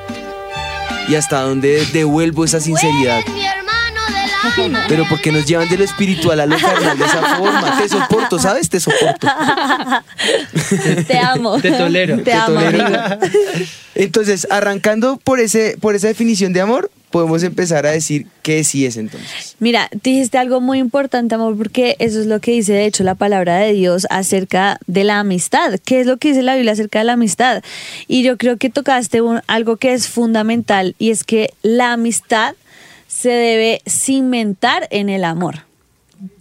Y 1.08 1.14
hasta 1.14 1.40
dónde 1.42 1.86
devuelvo 1.92 2.44
esa 2.44 2.60
sinceridad. 2.60 3.20
Pero 4.88 5.04
porque 5.08 5.32
nos 5.32 5.44
llevan 5.44 5.68
de 5.68 5.78
lo 5.78 5.84
espiritual 5.84 6.40
a 6.40 6.46
lo 6.46 6.56
carnal 6.58 6.98
de 6.98 7.04
esa 7.04 7.36
forma. 7.36 7.78
Te 7.78 7.88
soporto, 7.88 8.38
¿sabes? 8.38 8.68
Te 8.68 8.80
soporto. 8.80 9.26
Te 11.06 11.18
amo. 11.18 11.60
Te 11.60 11.72
tolero. 11.72 12.16
Te 12.18 12.22
Te 12.22 12.32
amo, 12.32 12.60
tolero. 12.60 13.18
Entonces, 13.94 14.46
arrancando 14.50 15.16
por, 15.16 15.40
ese, 15.40 15.76
por 15.80 15.94
esa 15.94 16.06
definición 16.08 16.52
de 16.52 16.60
amor, 16.60 16.90
podemos 17.16 17.42
empezar 17.42 17.86
a 17.86 17.92
decir 17.92 18.26
qué 18.42 18.62
sí 18.62 18.84
es 18.84 18.98
entonces. 18.98 19.56
Mira, 19.58 19.88
dijiste 20.02 20.36
algo 20.36 20.60
muy 20.60 20.78
importante, 20.78 21.34
amor, 21.34 21.56
porque 21.56 21.96
eso 21.98 22.20
es 22.20 22.26
lo 22.26 22.40
que 22.40 22.50
dice, 22.50 22.74
de 22.74 22.84
hecho, 22.84 23.04
la 23.04 23.14
palabra 23.14 23.56
de 23.56 23.72
Dios 23.72 24.06
acerca 24.10 24.78
de 24.86 25.02
la 25.04 25.20
amistad. 25.20 25.78
¿Qué 25.82 26.00
es 26.00 26.06
lo 26.06 26.18
que 26.18 26.28
dice 26.28 26.42
la 26.42 26.54
Biblia 26.56 26.72
acerca 26.72 26.98
de 26.98 27.06
la 27.06 27.14
amistad? 27.14 27.62
Y 28.06 28.22
yo 28.22 28.36
creo 28.36 28.58
que 28.58 28.68
tocaste 28.68 29.22
un- 29.22 29.40
algo 29.46 29.78
que 29.78 29.94
es 29.94 30.08
fundamental 30.08 30.94
y 30.98 31.10
es 31.10 31.24
que 31.24 31.54
la 31.62 31.94
amistad 31.94 32.54
se 33.08 33.30
debe 33.30 33.80
cimentar 33.88 34.86
en 34.90 35.08
el 35.08 35.24
amor. 35.24 35.65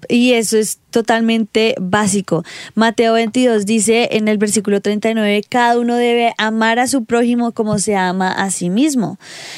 Y 0.08 0.34
eso 0.34 0.58
es 0.58 0.80
totalmente 0.92 1.76
básico. 1.80 2.44
Mateo 2.76 3.14
22 3.14 3.66
dice 3.66 4.10
en 4.12 4.28
el 4.28 4.38
versículo 4.38 4.80
39, 4.80 5.44
cada 5.50 5.80
uno 5.80 5.96
debe 5.96 6.34
amar 6.38 6.80
a 6.80 6.88
su 6.88 7.06
prójimo 7.06 7.52
como 7.52 7.80
se 7.80 7.96
ama 7.96 8.32
a 8.32 8.52
sí 8.52 8.70
mismo. 8.70 9.18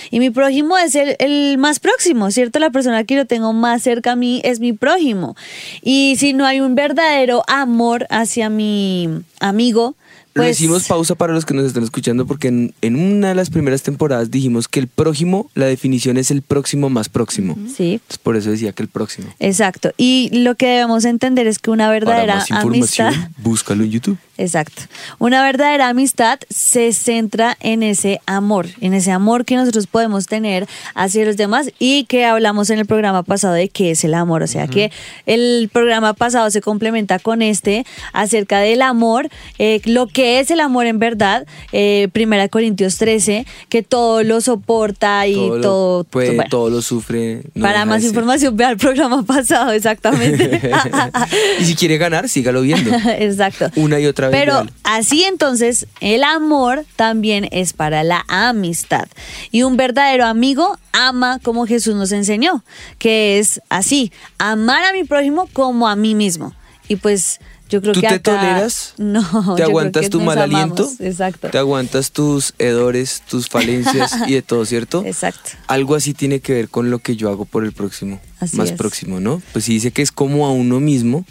Y 0.10 0.20
mi 0.20 0.30
prójimo 0.30 0.78
es 0.78 0.96
el, 0.96 1.16
el 1.20 1.58
más 1.58 1.80
próximo, 1.80 2.32
¿cierto? 2.32 2.60
La 2.60 2.70
persona 2.70 3.04
que 3.04 3.16
yo 3.16 3.26
tengo 3.26 3.54
más 3.54 3.84
cerca 3.84 4.14
a 4.14 4.16
mí 4.16 4.42
es 4.44 4.60
mi 4.60 4.74
prójimo. 4.74 5.36
Y 5.82 6.16
si 6.18 6.34
no 6.34 6.46
hay 6.46 6.62
un 6.62 6.76
verdadero 6.76 7.44
amor 7.48 8.08
hacia 8.10 8.50
mi 8.50 9.10
amigo, 9.40 9.96
pues... 10.38 10.58
decimos 10.58 10.84
pausa 10.88 11.16
para 11.16 11.34
los 11.34 11.46
que 11.46 11.54
nos 11.54 11.66
están 11.66 11.84
escuchando 11.84 12.26
porque 12.26 12.48
en, 12.48 12.74
en 12.82 12.96
una 12.96 13.30
de 13.30 13.36
las 13.36 13.50
primeras 13.50 13.84
temporadas 13.84 14.32
dijimos 14.32 14.68
que 14.68 14.80
el 14.80 14.88
prójimo, 14.88 15.50
la 15.56 15.66
definición 15.66 16.18
es 16.18 16.32
el 16.32 16.42
próximo 16.42 16.90
más 16.90 17.10
próximo. 17.10 17.56
Sí. 17.76 17.94
Entonces, 17.94 18.18
por 18.18 18.36
eso 18.36 18.52
decía 18.52 18.72
que 18.74 18.84
el 18.84 18.90
próximo. 18.90 19.28
Exacto. 19.40 19.92
Y 19.98 20.30
lo 20.32 20.56
que 20.56 20.68
debemos 20.68 21.06
entender 21.06 21.48
es 21.48 21.60
que 21.60 21.70
una 21.70 21.86
Para 21.86 22.00
verdadera 22.00 22.36
más 22.36 22.50
información, 22.50 23.08
amistad... 23.08 23.30
búscalo 23.38 23.84
en 23.84 23.92
YouTube. 23.92 24.18
Exacto. 24.38 24.84
Una 25.18 25.42
verdadera 25.42 25.90
amistad 25.90 26.40
se 26.50 26.94
centra 26.94 27.58
en 27.60 27.82
ese 27.82 28.22
amor, 28.28 28.68
en 28.82 28.94
ese 28.94 29.12
amor 29.12 29.46
que 29.46 29.56
nosotros 29.56 29.88
podemos 29.88 30.28
tener 30.28 30.68
hacia 30.94 31.26
los 31.26 31.38
demás 31.38 31.72
y 31.80 32.04
que 32.06 32.26
hablamos 32.26 32.70
en 32.70 32.78
el 32.78 32.86
programa 32.86 33.24
pasado 33.24 33.56
de 33.56 33.70
qué 33.70 33.92
es 33.92 34.04
el 34.04 34.14
amor. 34.14 34.44
O 34.44 34.48
sea 34.48 34.68
que 34.68 34.92
el 35.26 35.70
programa 35.74 36.14
pasado 36.14 36.52
se 36.52 36.62
complementa 36.62 37.18
con 37.18 37.42
este 37.42 37.86
acerca 38.14 38.60
del 38.60 38.84
amor, 38.84 39.30
eh, 39.58 39.82
lo 39.86 40.06
que 40.08 40.27
es 40.28 40.52
el 40.52 40.60
amor 40.60 40.86
en 40.86 41.00
verdad, 41.00 41.46
eh, 41.72 42.10
Primera 42.12 42.48
Corintios 42.50 42.98
13, 42.98 43.46
que 43.70 43.84
todo 43.84 44.24
lo 44.24 44.42
soporta 44.42 45.28
y 45.28 45.36
todo, 45.36 45.62
todo... 45.62 45.98
lo 46.00 46.04
puede, 46.06 46.36
bueno. 46.36 46.50
todo 46.50 46.70
lo 46.70 46.82
sufre. 46.82 47.42
no 47.54 47.64
Para 47.64 47.86
más 47.86 48.04
información, 48.04 48.56
vea 48.58 48.72
el 48.72 48.78
programa 48.78 49.24
pasado, 49.28 49.72
exactamente. 49.72 50.72
y 51.60 51.66
si 51.66 51.76
quiere 51.76 51.98
ganar, 51.98 52.30
sígalo 52.30 52.62
viendo. 52.62 52.92
Exacto. 53.18 53.70
Una 53.76 54.00
y 54.00 54.06
otra 54.06 54.30
vez. 54.30 54.40
Pero 54.40 54.66
así 54.84 55.24
entonces, 55.24 55.88
el 56.02 56.24
amor 56.24 56.86
también 56.96 57.48
es 57.52 57.74
para 57.74 58.04
la 58.04 58.26
amistad. 58.28 59.08
Y 59.52 59.64
un 59.64 59.78
verdadero 59.78 60.26
amigo 60.26 60.78
ama 60.92 61.40
como 61.42 61.66
Jesús 61.66 61.96
nos 61.96 62.12
enseñó, 62.12 62.64
que 62.98 63.40
es 63.40 63.62
así, 63.70 64.12
amar 64.38 64.84
a 64.84 64.94
mi 64.94 65.04
prójimo 65.04 65.48
como 65.54 65.88
a 65.88 65.96
mí 65.96 66.16
mismo. 66.16 66.54
Y 66.88 66.96
pues 66.96 67.40
yo 67.70 67.82
creo 67.82 67.94
¿Tú 67.94 68.02
que 68.02 68.08
te 68.08 68.14
acá- 68.16 68.32
toleras? 68.40 68.94
No. 68.98 69.56
¿Te 69.56 69.64
aguantas 69.64 70.10
tu 70.10 70.20
mal 70.22 70.38
amamos. 70.40 70.80
aliento? 70.80 71.04
Exacto. 71.04 71.50
¿Te 71.50 71.58
aguantas 71.58 72.12
tus 72.12 72.54
hedores, 72.60 73.22
tus 73.30 73.48
falencias 73.50 74.16
y 74.28 74.34
de 74.34 74.42
todo, 74.42 74.66
cierto? 74.66 75.04
Exacto. 75.06 75.52
Algo 75.68 75.96
así 75.96 76.14
tiene 76.14 76.40
que 76.40 76.54
ver 76.54 76.70
con 76.70 76.90
lo 76.90 77.00
que 77.00 77.16
yo 77.16 77.30
hago 77.30 77.46
por 77.46 77.64
el 77.66 77.72
próximo. 77.74 78.20
Así 78.40 78.58
más 78.58 78.72
es. 78.72 78.78
próximo, 78.78 79.20
¿no? 79.20 79.42
Pues 79.54 79.66
si 79.66 79.74
dice 79.74 79.92
que 79.92 80.02
es 80.02 80.12
como 80.12 80.46
a 80.48 80.52
uno 80.52 80.80
mismo, 80.80 81.26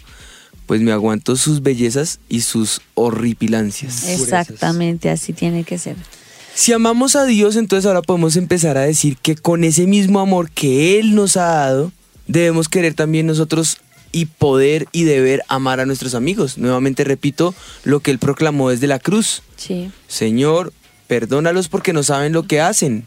pues 0.66 0.80
me 0.80 0.92
aguanto 0.92 1.36
sus 1.36 1.62
bellezas 1.62 2.18
y 2.28 2.40
sus 2.40 2.80
horripilancias. 2.94 4.08
Exactamente, 4.08 5.10
así 5.10 5.32
tiene 5.32 5.64
que 5.64 5.78
ser. 5.78 5.96
Si 6.54 6.72
amamos 6.72 7.16
a 7.16 7.24
Dios, 7.24 7.56
entonces 7.56 7.86
ahora 7.86 8.02
podemos 8.02 8.36
empezar 8.36 8.76
a 8.78 8.82
decir 8.82 9.16
que 9.18 9.36
con 9.36 9.62
ese 9.62 9.86
mismo 9.86 10.20
amor 10.20 10.50
que 10.50 10.98
Él 10.98 11.14
nos 11.14 11.36
ha 11.36 11.44
dado, 11.46 11.92
debemos 12.26 12.68
querer 12.68 12.94
también 12.94 13.26
nosotros 13.26 13.78
y 14.12 14.26
poder 14.26 14.86
y 14.92 15.04
deber 15.04 15.42
amar 15.48 15.80
a 15.80 15.86
nuestros 15.86 16.14
amigos. 16.14 16.58
Nuevamente 16.58 17.04
repito 17.04 17.54
lo 17.84 18.00
que 18.00 18.10
Él 18.10 18.18
proclamó 18.18 18.70
desde 18.70 18.86
la 18.86 18.98
cruz. 18.98 19.42
Sí. 19.56 19.90
Señor, 20.08 20.72
perdónalos 21.06 21.68
porque 21.68 21.92
no 21.92 22.02
saben 22.02 22.32
lo 22.32 22.46
que 22.46 22.60
hacen. 22.60 23.04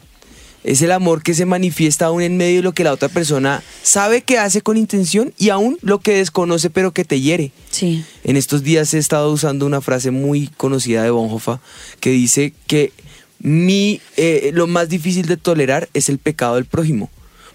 Es 0.62 0.82
el 0.82 0.92
amor 0.92 1.22
que 1.22 1.32
se 1.32 1.46
manifiesta 1.46 2.06
aún 2.06 2.22
en 2.22 2.36
medio 2.36 2.56
de 2.56 2.62
lo 2.62 2.72
que 2.72 2.84
la 2.84 2.92
otra 2.92 3.08
persona 3.08 3.62
sabe 3.82 4.20
que 4.20 4.36
hace 4.36 4.60
con 4.60 4.76
intención 4.76 5.32
y 5.38 5.48
aún 5.48 5.78
lo 5.80 6.00
que 6.00 6.16
desconoce 6.16 6.68
pero 6.68 6.92
que 6.92 7.04
te 7.04 7.20
hiere. 7.20 7.50
Sí. 7.70 8.04
En 8.24 8.36
estos 8.36 8.62
días 8.62 8.92
he 8.92 8.98
estado 8.98 9.32
usando 9.32 9.64
una 9.64 9.80
frase 9.80 10.10
muy 10.10 10.48
conocida 10.48 11.02
de 11.02 11.10
Bonhoeffer 11.10 11.60
que 11.98 12.10
dice 12.10 12.52
que 12.66 12.92
mi, 13.38 14.02
eh, 14.18 14.50
lo 14.52 14.66
más 14.66 14.90
difícil 14.90 15.26
de 15.26 15.38
tolerar 15.38 15.88
es 15.94 16.10
el 16.10 16.18
pecado 16.18 16.56
del 16.56 16.66
prójimo, 16.66 17.10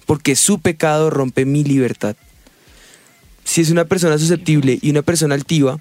porque 0.07 0.35
su 0.35 0.59
pecado 0.59 1.11
rompe 1.11 1.45
mi 1.45 1.63
libertad. 1.63 2.15
Si 3.45 3.61
es 3.61 3.69
una 3.69 3.85
persona 3.85 4.17
susceptible 4.17 4.79
y 4.81 4.89
una 4.89 5.01
persona 5.03 5.33
altiva, 5.35 5.79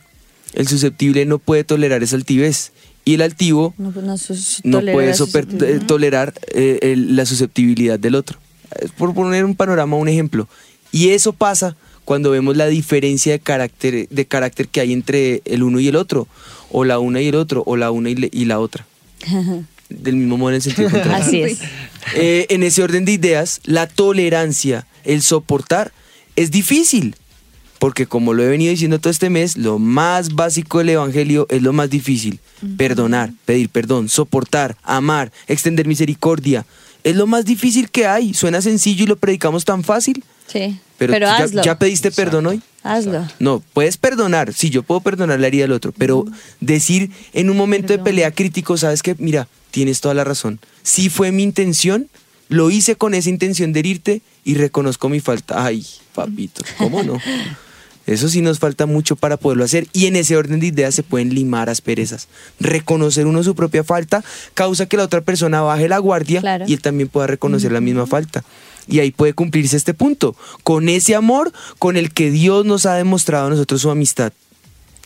el 0.52 0.68
susceptible 0.68 1.24
no 1.26 1.38
puede 1.40 1.64
tolerar 1.64 2.02
esa 2.04 2.14
altivez 2.16 2.72
y 3.04 3.14
el 3.14 3.22
altivo 3.22 3.74
No, 3.78 3.90
pues 3.90 4.04
no, 4.06 4.80
no 4.80 4.92
puede 4.92 5.14
susceptibilidad. 5.14 5.70
eh, 5.82 5.84
tolerar 5.84 6.34
eh, 6.54 6.78
el- 6.82 7.16
la 7.16 7.26
susceptibilidad 7.26 7.98
del 7.98 8.14
otro. 8.14 8.38
Por 8.96 9.12
poner 9.14 9.44
un 9.44 9.56
panorama, 9.56 9.96
un 9.96 10.08
ejemplo. 10.08 10.48
Y 10.92 11.08
eso 11.08 11.32
pasa 11.32 11.76
cuando 12.04 12.30
vemos 12.30 12.56
la 12.56 12.66
diferencia 12.66 13.32
de 13.32 13.40
carácter, 13.40 14.08
de 14.08 14.26
carácter 14.26 14.68
que 14.68 14.80
hay 14.80 14.92
entre 14.92 15.42
el 15.44 15.62
uno 15.62 15.80
y 15.80 15.88
el 15.88 15.96
otro, 15.96 16.28
o 16.70 16.84
la 16.84 16.98
una 16.98 17.20
y 17.20 17.28
el 17.28 17.34
otro, 17.34 17.62
o 17.66 17.76
la 17.76 17.90
una 17.90 18.10
y, 18.10 18.14
le- 18.14 18.30
y 18.32 18.44
la 18.44 18.60
otra. 18.60 18.86
Del 19.90 20.16
mismo 20.16 20.36
modo 20.38 20.50
en 20.50 20.56
el 20.56 20.62
sentido 20.62 20.90
contrario. 20.90 21.24
Así 21.24 21.42
es. 21.42 21.58
Eh, 22.14 22.46
en 22.50 22.62
ese 22.62 22.82
orden 22.82 23.04
de 23.04 23.12
ideas, 23.12 23.60
la 23.64 23.86
tolerancia, 23.86 24.86
el 25.04 25.22
soportar, 25.22 25.92
es 26.36 26.50
difícil. 26.50 27.16
Porque 27.84 28.06
como 28.06 28.32
lo 28.32 28.42
he 28.42 28.48
venido 28.48 28.70
diciendo 28.70 28.98
todo 28.98 29.10
este 29.10 29.28
mes, 29.28 29.58
lo 29.58 29.78
más 29.78 30.34
básico 30.34 30.78
del 30.78 30.88
Evangelio 30.88 31.46
es 31.50 31.60
lo 31.60 31.74
más 31.74 31.90
difícil. 31.90 32.40
Perdonar, 32.78 33.34
pedir 33.44 33.68
perdón, 33.68 34.08
soportar, 34.08 34.78
amar, 34.82 35.30
extender 35.48 35.86
misericordia. 35.86 36.64
Es 37.02 37.14
lo 37.14 37.26
más 37.26 37.44
difícil 37.44 37.90
que 37.90 38.06
hay. 38.06 38.32
Suena 38.32 38.62
sencillo 38.62 39.04
y 39.04 39.06
lo 39.06 39.16
predicamos 39.16 39.66
tan 39.66 39.84
fácil. 39.84 40.24
Sí. 40.46 40.80
Pero, 40.96 41.12
Pero, 41.12 41.26
¿tú 41.26 41.32
ya- 41.36 41.44
hazlo. 41.44 41.62
¿ya, 41.62 41.78
pediste 41.78 42.10
perdón 42.10 42.46
hoy? 42.46 42.62
Hazlo. 42.82 43.28
No, 43.38 43.62
puedes 43.74 43.98
perdonar. 43.98 44.54
Sí, 44.54 44.70
yo 44.70 44.82
puedo 44.82 45.02
perdonar 45.02 45.38
la 45.38 45.48
herida 45.48 45.64
del 45.64 45.72
otro. 45.72 45.92
Pero 45.92 46.24
decir 46.60 47.10
en 47.34 47.50
un 47.50 47.56
momento 47.58 47.92
de 47.92 47.98
pelea 47.98 48.30
crítico, 48.30 48.78
sabes 48.78 49.02
que, 49.02 49.14
mira, 49.18 49.46
tienes 49.72 50.00
toda 50.00 50.14
la 50.14 50.24
razón. 50.24 50.58
Sí 50.82 51.10
fue 51.10 51.32
mi 51.32 51.42
intención, 51.42 52.08
lo 52.48 52.70
hice 52.70 52.96
con 52.96 53.12
esa 53.12 53.28
intención 53.28 53.74
de 53.74 53.80
herirte 53.80 54.22
y 54.42 54.54
reconozco 54.54 55.10
mi 55.10 55.20
falta. 55.20 55.66
Ay, 55.66 55.84
papito, 56.14 56.62
¿cómo 56.78 57.02
no? 57.02 57.20
Eso 58.06 58.28
sí 58.28 58.42
nos 58.42 58.58
falta 58.58 58.86
mucho 58.86 59.16
para 59.16 59.36
poderlo 59.36 59.64
hacer 59.64 59.86
y 59.92 60.06
en 60.06 60.16
ese 60.16 60.36
orden 60.36 60.60
de 60.60 60.66
ideas 60.66 60.94
se 60.94 61.02
pueden 61.02 61.34
limar 61.34 61.70
asperezas. 61.70 62.28
Reconocer 62.60 63.26
uno 63.26 63.42
su 63.42 63.54
propia 63.54 63.82
falta 63.84 64.22
causa 64.54 64.86
que 64.86 64.96
la 64.96 65.04
otra 65.04 65.22
persona 65.22 65.62
baje 65.62 65.88
la 65.88 65.98
guardia 65.98 66.40
Claro. 66.40 66.64
y 66.68 66.74
él 66.74 66.82
también 66.82 67.08
pueda 67.08 67.26
reconocer 67.26 67.72
la 67.72 67.80
misma 67.80 68.06
falta. 68.06 68.44
Y 68.86 68.98
ahí 69.00 69.10
puede 69.10 69.32
cumplirse 69.32 69.76
este 69.78 69.94
punto, 69.94 70.36
con 70.62 70.90
ese 70.90 71.14
amor 71.14 71.52
con 71.78 71.96
el 71.96 72.12
que 72.12 72.30
Dios 72.30 72.66
nos 72.66 72.84
ha 72.84 72.94
demostrado 72.94 73.46
a 73.46 73.50
nosotros 73.50 73.80
su 73.80 73.90
amistad. 73.90 74.32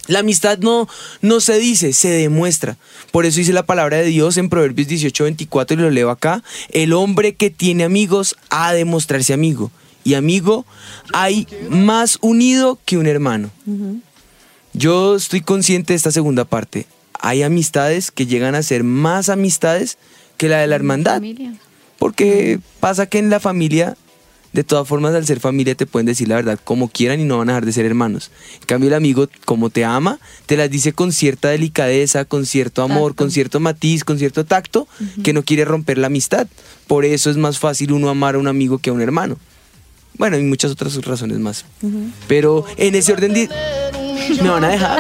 La 0.08 0.20
amistad 0.20 0.58
no, 0.58 0.88
no 1.20 1.38
se 1.40 1.58
dice, 1.58 1.92
se 1.92 2.08
demuestra. 2.08 2.78
Por 3.12 3.26
eso 3.26 3.38
dice 3.38 3.52
la 3.52 3.66
palabra 3.66 3.98
de 3.98 4.06
Dios 4.06 4.38
en 4.38 4.48
Proverbios 4.48 4.88
18, 4.88 5.22
24, 5.24 5.76
y 5.78 5.80
lo 5.82 5.90
leo 5.90 6.10
acá. 6.10 6.42
El 6.70 6.94
hombre 6.94 7.34
que 7.34 7.50
tiene 7.50 7.84
amigos 7.84 8.34
ha 8.48 8.72
de 8.72 8.84
mostrarse 8.86 9.34
amigo. 9.34 9.70
Y 10.08 10.14
amigo 10.14 10.64
hay 11.12 11.46
más 11.68 12.16
unido 12.22 12.78
que 12.86 12.96
un 12.96 13.06
hermano. 13.06 13.50
Yo 14.72 15.16
estoy 15.16 15.42
consciente 15.42 15.92
de 15.92 15.98
esta 15.98 16.10
segunda 16.10 16.46
parte. 16.46 16.86
Hay 17.20 17.42
amistades 17.42 18.10
que 18.10 18.24
llegan 18.24 18.54
a 18.54 18.62
ser 18.62 18.84
más 18.84 19.28
amistades 19.28 19.98
que 20.38 20.48
la 20.48 20.60
de 20.60 20.66
la 20.66 20.76
hermandad. 20.76 21.16
Familia. 21.16 21.52
Porque 21.98 22.58
pasa 22.80 23.04
que 23.04 23.18
en 23.18 23.28
la 23.28 23.38
familia, 23.38 23.98
de 24.54 24.64
todas 24.64 24.88
formas, 24.88 25.14
al 25.14 25.26
ser 25.26 25.40
familia 25.40 25.74
te 25.74 25.84
pueden 25.84 26.06
decir 26.06 26.26
la 26.26 26.36
verdad 26.36 26.58
como 26.64 26.88
quieran 26.88 27.20
y 27.20 27.24
no 27.24 27.36
van 27.36 27.50
a 27.50 27.52
dejar 27.52 27.66
de 27.66 27.72
ser 27.74 27.84
hermanos. 27.84 28.30
En 28.60 28.66
cambio, 28.66 28.88
el 28.88 28.94
amigo, 28.94 29.28
como 29.44 29.68
te 29.68 29.84
ama, 29.84 30.20
te 30.46 30.56
las 30.56 30.70
dice 30.70 30.94
con 30.94 31.12
cierta 31.12 31.48
delicadeza, 31.48 32.24
con 32.24 32.46
cierto 32.46 32.80
amor, 32.82 33.14
con 33.14 33.30
cierto 33.30 33.60
matiz, 33.60 34.04
con 34.04 34.18
cierto 34.18 34.46
tacto, 34.46 34.88
que 35.22 35.34
no 35.34 35.42
quiere 35.42 35.66
romper 35.66 35.98
la 35.98 36.06
amistad. 36.06 36.46
Por 36.86 37.04
eso 37.04 37.28
es 37.28 37.36
más 37.36 37.58
fácil 37.58 37.92
uno 37.92 38.08
amar 38.08 38.36
a 38.36 38.38
un 38.38 38.48
amigo 38.48 38.78
que 38.78 38.88
a 38.88 38.94
un 38.94 39.02
hermano. 39.02 39.36
Bueno, 40.18 40.36
y 40.36 40.42
muchas 40.42 40.72
otras 40.72 40.94
razones 41.04 41.38
más. 41.38 41.64
Pero 42.26 42.64
en 42.76 42.94
ese 42.94 43.12
orden 43.12 43.32
de... 43.32 43.48
Me 44.42 44.50
van 44.50 44.64
a 44.64 44.68
dejar. 44.68 44.98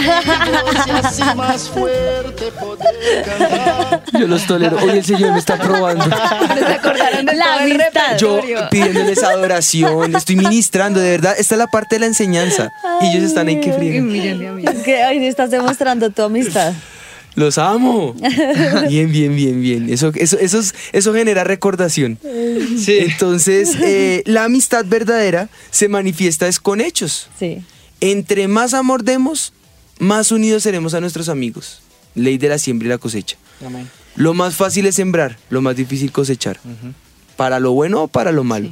Yo 4.18 4.26
los 4.26 4.46
tolero. 4.46 4.78
Oye, 4.78 4.98
el 4.98 5.04
Señor 5.04 5.32
me 5.32 5.38
está 5.38 5.58
probando. 5.58 6.06
¿No 6.06 6.56
se 6.56 6.64
acordaron 6.64 7.26
de 7.26 7.34
La 7.34 7.56
amistad. 7.56 8.16
Yo 8.18 8.40
pidiéndoles 8.70 9.22
adoración, 9.22 10.16
estoy 10.16 10.36
ministrando, 10.36 11.00
de 11.00 11.10
verdad. 11.10 11.34
Esta 11.38 11.56
es 11.56 11.58
la 11.58 11.66
parte 11.66 11.96
de 11.96 12.00
la 12.00 12.06
enseñanza. 12.06 12.72
Y 13.02 13.08
ellos 13.08 13.24
están 13.24 13.48
ahí 13.48 13.60
que. 13.60 13.70
Que 14.84 15.04
hoy 15.04 15.26
estás 15.26 15.50
demostrando 15.50 16.08
tu 16.10 16.22
amistad. 16.22 16.72
Los 17.38 17.56
amo. 17.56 18.14
Bien, 18.88 19.12
bien, 19.12 19.36
bien, 19.36 19.60
bien. 19.62 19.90
Eso, 19.90 20.10
eso, 20.16 20.36
eso, 20.40 20.58
es- 20.58 20.74
eso 20.92 21.14
genera 21.14 21.44
recordación. 21.44 22.18
Sí. 22.78 22.98
Entonces, 22.98 23.76
eh, 23.80 24.22
la 24.26 24.44
amistad 24.44 24.84
verdadera 24.86 25.48
se 25.70 25.88
manifiesta 25.88 26.48
es 26.48 26.58
con 26.58 26.80
hechos. 26.80 27.28
Sí. 27.38 27.62
Entre 28.00 28.48
más 28.48 28.74
amor 28.74 29.04
demos, 29.04 29.52
más 30.00 30.32
unidos 30.32 30.64
seremos 30.64 30.94
a 30.94 31.00
nuestros 31.00 31.28
amigos. 31.28 31.80
Ley 32.16 32.38
de 32.38 32.48
la 32.48 32.58
siembra 32.58 32.86
y 32.86 32.88
la 32.88 32.98
cosecha. 32.98 33.36
Amén. 33.64 33.88
Lo 34.16 34.34
más 34.34 34.56
fácil 34.56 34.86
es 34.86 34.96
sembrar, 34.96 35.38
lo 35.48 35.62
más 35.62 35.76
difícil 35.76 36.10
cosechar. 36.10 36.58
Para 37.36 37.60
lo 37.60 37.70
bueno 37.70 38.02
o 38.02 38.08
para 38.08 38.32
lo 38.32 38.42
malo. 38.42 38.68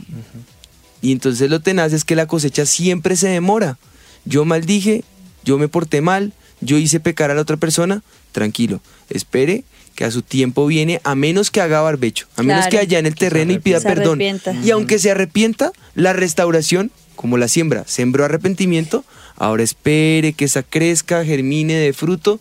Y 1.02 1.12
entonces 1.12 1.48
lo 1.50 1.60
tenaz 1.60 1.92
es 1.92 2.04
que 2.04 2.16
la 2.16 2.26
cosecha 2.26 2.66
siempre 2.66 3.14
se 3.16 3.28
demora. 3.28 3.78
Yo 4.24 4.44
maldije, 4.44 5.04
yo 5.44 5.56
me 5.56 5.68
porté 5.68 6.00
mal, 6.00 6.32
yo 6.60 6.78
hice 6.78 6.98
pecar 6.98 7.30
a 7.30 7.34
la 7.36 7.42
otra 7.42 7.56
persona. 7.58 8.02
Tranquilo, 8.36 8.82
espere 9.08 9.64
que 9.94 10.04
a 10.04 10.10
su 10.10 10.20
tiempo 10.20 10.66
viene, 10.66 11.00
a 11.04 11.14
menos 11.14 11.50
que 11.50 11.62
haga 11.62 11.80
barbecho, 11.80 12.26
a 12.36 12.42
menos 12.42 12.66
Claro. 12.66 12.70
que 12.70 12.78
allá 12.80 12.98
en 12.98 13.06
el 13.06 13.14
terreno 13.14 13.50
y 13.54 13.58
pida 13.58 13.80
perdón. 13.80 14.20
Y 14.62 14.70
aunque 14.72 14.98
se 14.98 15.10
arrepienta, 15.10 15.72
la 15.94 16.12
restauración, 16.12 16.90
como 17.14 17.38
la 17.38 17.48
siembra, 17.48 17.84
sembró 17.86 18.26
arrepentimiento, 18.26 19.06
ahora 19.36 19.62
espere 19.62 20.34
que 20.34 20.44
esa 20.44 20.62
crezca, 20.62 21.24
germine 21.24 21.72
de 21.76 21.94
fruto 21.94 22.40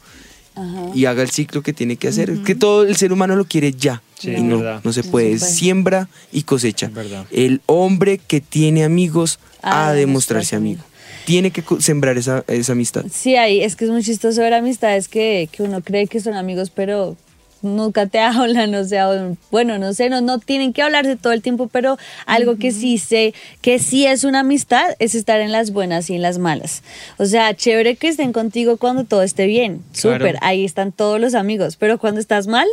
y 0.94 1.06
haga 1.06 1.22
el 1.24 1.30
ciclo 1.32 1.62
que 1.64 1.72
tiene 1.72 1.96
que 1.96 2.10
hacer. 2.10 2.30
Es 2.30 2.40
que 2.40 2.56
todo 2.56 2.84
el 2.84 2.98
ser 2.98 3.14
humano 3.14 3.38
lo 3.38 3.46
quiere 3.46 3.72
ya. 3.72 4.02
Sí, 4.20 4.32
y 4.32 4.42
no, 4.42 4.58
no 4.84 4.92
se 4.92 5.04
No 5.04 5.12
puede. 5.12 5.38
se 5.38 5.40
puede. 5.40 5.40
Siembra 5.40 6.10
y 6.34 6.44
cosecha. 6.44 6.92
El 7.32 7.62
hombre 7.68 8.18
que 8.18 8.42
tiene 8.42 8.84
amigos 8.84 9.40
Ha 9.62 9.94
de 9.94 10.08
mostrarse 10.08 10.58
amigo. 10.58 10.82
Tiene 11.26 11.52
que 11.52 11.64
sembrar 11.80 12.18
esa, 12.18 12.44
esa 12.48 12.72
amistad. 12.74 13.04
Sí, 13.12 13.36
hay, 13.36 13.62
es 13.62 13.76
que 13.76 13.86
es 13.86 13.92
muy 13.92 14.04
chistoso 14.04 14.42
ver 14.42 14.54
amistades 14.54 15.08
que, 15.08 15.50
que 15.52 15.64
uno 15.64 15.82
cree 15.82 16.08
que 16.08 16.20
son 16.20 16.36
amigos, 16.36 16.70
pero 16.70 17.18
nunca 17.62 18.06
te 18.06 18.20
hablan, 18.20 18.76
o 18.76 18.84
sea, 18.84 19.10
bueno, 19.52 19.80
no 19.80 19.94
sé, 19.94 20.10
no, 20.10 20.22
no 20.22 20.38
tienen 20.40 20.72
que 20.72 20.84
hablarse 20.84 21.16
todo 21.16 21.34
el 21.34 21.42
tiempo, 21.42 21.68
pero 21.68 21.98
algo 22.28 22.58
que 22.58 22.72
sí 22.72 22.98
sé, 23.00 23.34
que 23.62 23.80
sí 23.80 24.06
es 24.06 24.24
una 24.24 24.42
amistad, 24.42 24.96
es 25.00 25.16
estar 25.16 25.42
en 25.42 25.52
las 25.52 25.72
buenas 25.72 26.10
y 26.12 26.16
en 26.16 26.22
las 26.22 26.38
malas. 26.38 26.84
O 27.18 27.26
sea, 27.26 27.56
chévere 27.56 27.96
que 27.96 28.08
estén 28.08 28.34
contigo 28.34 28.78
cuando 28.78 29.04
todo 29.04 29.24
esté 29.24 29.48
bien, 29.48 29.82
Claro. 30.00 30.18
súper, 30.20 30.38
ahí 30.42 30.64
están 30.64 30.92
todos 30.92 31.20
los 31.20 31.34
amigos, 31.34 31.76
pero 31.78 31.98
cuando 31.98 32.20
estás 32.20 32.46
mal, 32.46 32.68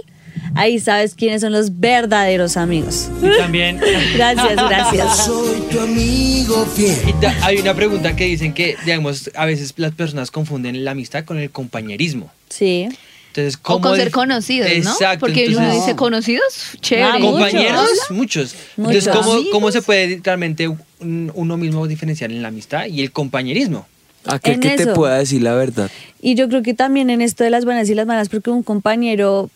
ahí 0.54 0.78
sabes 0.80 1.14
quiénes 1.14 1.40
son 1.40 1.52
los 1.52 1.80
verdaderos 1.80 2.56
amigos. 2.56 3.08
Y 3.22 3.38
también. 3.38 3.78
Gracias, 4.14 4.54
gracias. 4.56 5.24
Soy 5.26 5.60
tu 5.70 5.80
amigo 5.80 6.64
fiel. 6.66 6.96
Hay 7.42 7.58
una 7.58 7.74
pregunta 7.74 8.14
que 8.16 8.24
dicen 8.24 8.52
que, 8.54 8.76
digamos, 8.84 9.30
a 9.34 9.46
veces 9.46 9.72
las 9.76 9.92
personas 9.92 10.30
confunden 10.30 10.84
la 10.84 10.92
amistad 10.92 11.24
con 11.24 11.38
el 11.38 11.50
compañerismo. 11.50 12.30
Sí. 12.48 12.88
Entonces, 13.28 13.54
O 13.56 13.60
¿cómo 13.62 13.80
con 13.88 13.96
ser 13.96 14.10
conocidos, 14.10 14.68
¿no? 14.68 14.74
Exacto, 14.92 15.20
Porque 15.20 15.46
uno 15.48 15.58
entonces- 15.60 15.80
dice 15.86 15.96
conocidos, 15.96 16.42
chévere. 16.82 17.06
Ah, 17.06 17.18
muchos. 17.18 17.30
compañeros, 17.32 17.88
muchos. 18.10 18.54
Entonces, 18.76 19.06
Muchos. 19.06 19.08
¿cómo, 19.08 19.32
Amigos. 19.32 19.52
¿cómo 19.52 19.72
se 19.72 19.80
puede 19.82 20.20
realmente 20.22 20.68
un- 20.68 21.32
uno 21.34 21.56
mismo 21.56 21.86
diferenciar 21.86 22.30
en 22.30 22.42
la 22.42 22.48
amistad 22.48 22.84
y 22.86 23.00
el 23.00 23.10
compañerismo? 23.10 23.86
Aquel 24.26 24.54
En 24.54 24.60
que 24.60 24.76
te 24.76 24.86
pueda 24.88 25.16
decir 25.18 25.40
la 25.42 25.54
verdad. 25.54 25.90
Y 26.20 26.34
yo 26.34 26.46
creo 26.48 26.62
que 26.62 26.74
también 26.74 27.08
en 27.10 27.22
esto 27.22 27.42
de 27.42 27.48
las 27.50 27.64
buenas 27.64 27.88
y 27.88 27.94
las 27.94 28.06
malas, 28.06 28.28
porque 28.28 28.50
un 28.50 28.62
compañero, 28.62 29.48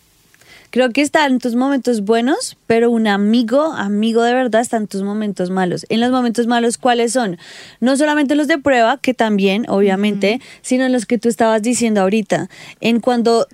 creo 0.77 0.91
que 0.91 1.01
está 1.01 1.25
en 1.25 1.39
tus 1.39 1.55
momentos 1.55 2.01
buenos, 2.01 2.55
pero 2.67 2.89
un 2.89 3.07
amigo, 3.07 3.73
amigo 3.73 4.23
de 4.23 4.33
verdad, 4.33 4.61
está 4.61 4.77
en 4.77 4.87
tus 4.87 5.01
momentos 5.01 5.49
malos. 5.49 5.85
En 5.89 5.99
los 5.99 6.11
momentos 6.11 6.47
malos, 6.47 6.77
¿cuáles 6.77 7.11
son? 7.13 7.37
No 7.81 7.97
solamente 7.97 8.35
los 8.35 8.47
de 8.47 8.57
prueba, 8.57 8.97
que 9.01 9.13
también, 9.13 9.65
obviamente, 9.69 10.39
sino 10.61 10.85
en 10.85 10.91
los 10.93 11.05
que 11.05 11.17
tú 11.17 11.29
estabas 11.29 11.61
diciendo 11.61 12.01
ahorita, 12.01 12.49
en 12.79 12.99
cuando 13.01 13.47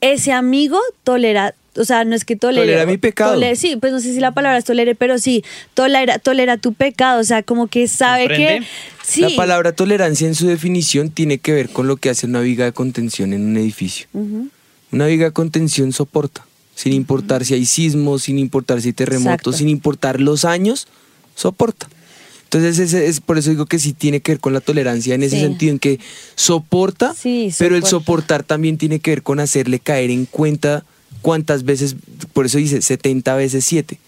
ese 0.00 0.32
amigo 0.32 0.78
tolera... 1.04 1.54
O 1.76 1.84
sea, 1.84 2.04
no 2.04 2.16
es 2.16 2.24
que 2.24 2.34
tolere. 2.34 2.66
Tolera 2.66 2.84
mi 2.84 2.98
pecado. 2.98 3.36
tolere- 3.36 3.54
sí, 3.54 3.76
pues 3.76 3.92
no 3.92 4.00
sé 4.00 4.12
si 4.12 4.18
la 4.18 4.32
palabra 4.32 4.58
es 4.58 4.64
tolere, 4.64 4.96
pero 4.96 5.18
sí, 5.18 5.44
tolera, 5.74 6.18
tolera 6.18 6.56
tu 6.56 6.72
pecado. 6.74 7.20
O 7.20 7.24
sea, 7.24 7.44
como 7.44 7.68
que 7.68 7.86
sabe 7.86 8.26
que. 8.26 8.60
La 9.18 9.30
palabra 9.36 9.70
tolerancia 9.70 10.26
en 10.26 10.34
su 10.34 10.48
definición 10.48 11.10
tiene 11.10 11.38
que 11.38 11.52
ver 11.52 11.68
con 11.68 11.86
lo 11.86 11.96
que 11.96 12.10
hace 12.10 12.26
una 12.26 12.40
viga 12.40 12.64
de 12.64 12.72
contención 12.72 13.32
en 13.32 13.46
un 13.46 13.56
edificio. 13.56 14.08
Una 14.92 15.06
viga 15.06 15.26
de 15.26 15.32
contención 15.32 15.92
soporta, 15.92 16.44
sin 16.80 16.92
importar 16.94 17.44
si 17.44 17.52
hay 17.54 17.66
sismos, 17.66 18.22
sin 18.22 18.38
importar 18.38 18.80
si 18.80 18.88
hay 18.88 18.92
terremotos, 18.94 19.32
Exacto. 19.32 19.52
sin 19.52 19.68
importar 19.68 20.18
los 20.20 20.44
años, 20.46 20.88
soporta. 21.34 21.88
Entonces 22.44 22.78
ese 22.78 23.06
es 23.06 23.20
por 23.20 23.36
eso 23.38 23.50
digo 23.50 23.66
que 23.66 23.78
sí 23.78 23.92
tiene 23.92 24.20
que 24.20 24.32
ver 24.32 24.40
con 24.40 24.52
la 24.54 24.60
tolerancia 24.60 25.14
en 25.14 25.22
ese 25.22 25.36
Sí. 25.36 25.42
sentido 25.42 25.72
en 25.72 25.78
que 25.78 26.00
soporta, 26.34 27.14
Sí, 27.14 27.52
pero 27.58 27.76
el 27.76 27.82
soporta. 27.82 27.90
soportar 27.90 28.42
también 28.44 28.78
tiene 28.78 28.98
que 28.98 29.10
ver 29.10 29.22
con 29.22 29.40
hacerle 29.40 29.78
caer 29.78 30.10
en 30.10 30.24
cuenta 30.24 30.84
cuántas 31.22 31.64
veces, 31.64 31.96
por 32.32 32.46
eso 32.46 32.56
dice 32.56 32.80
70 32.80 33.34
veces 33.36 33.64
7, 33.66 33.98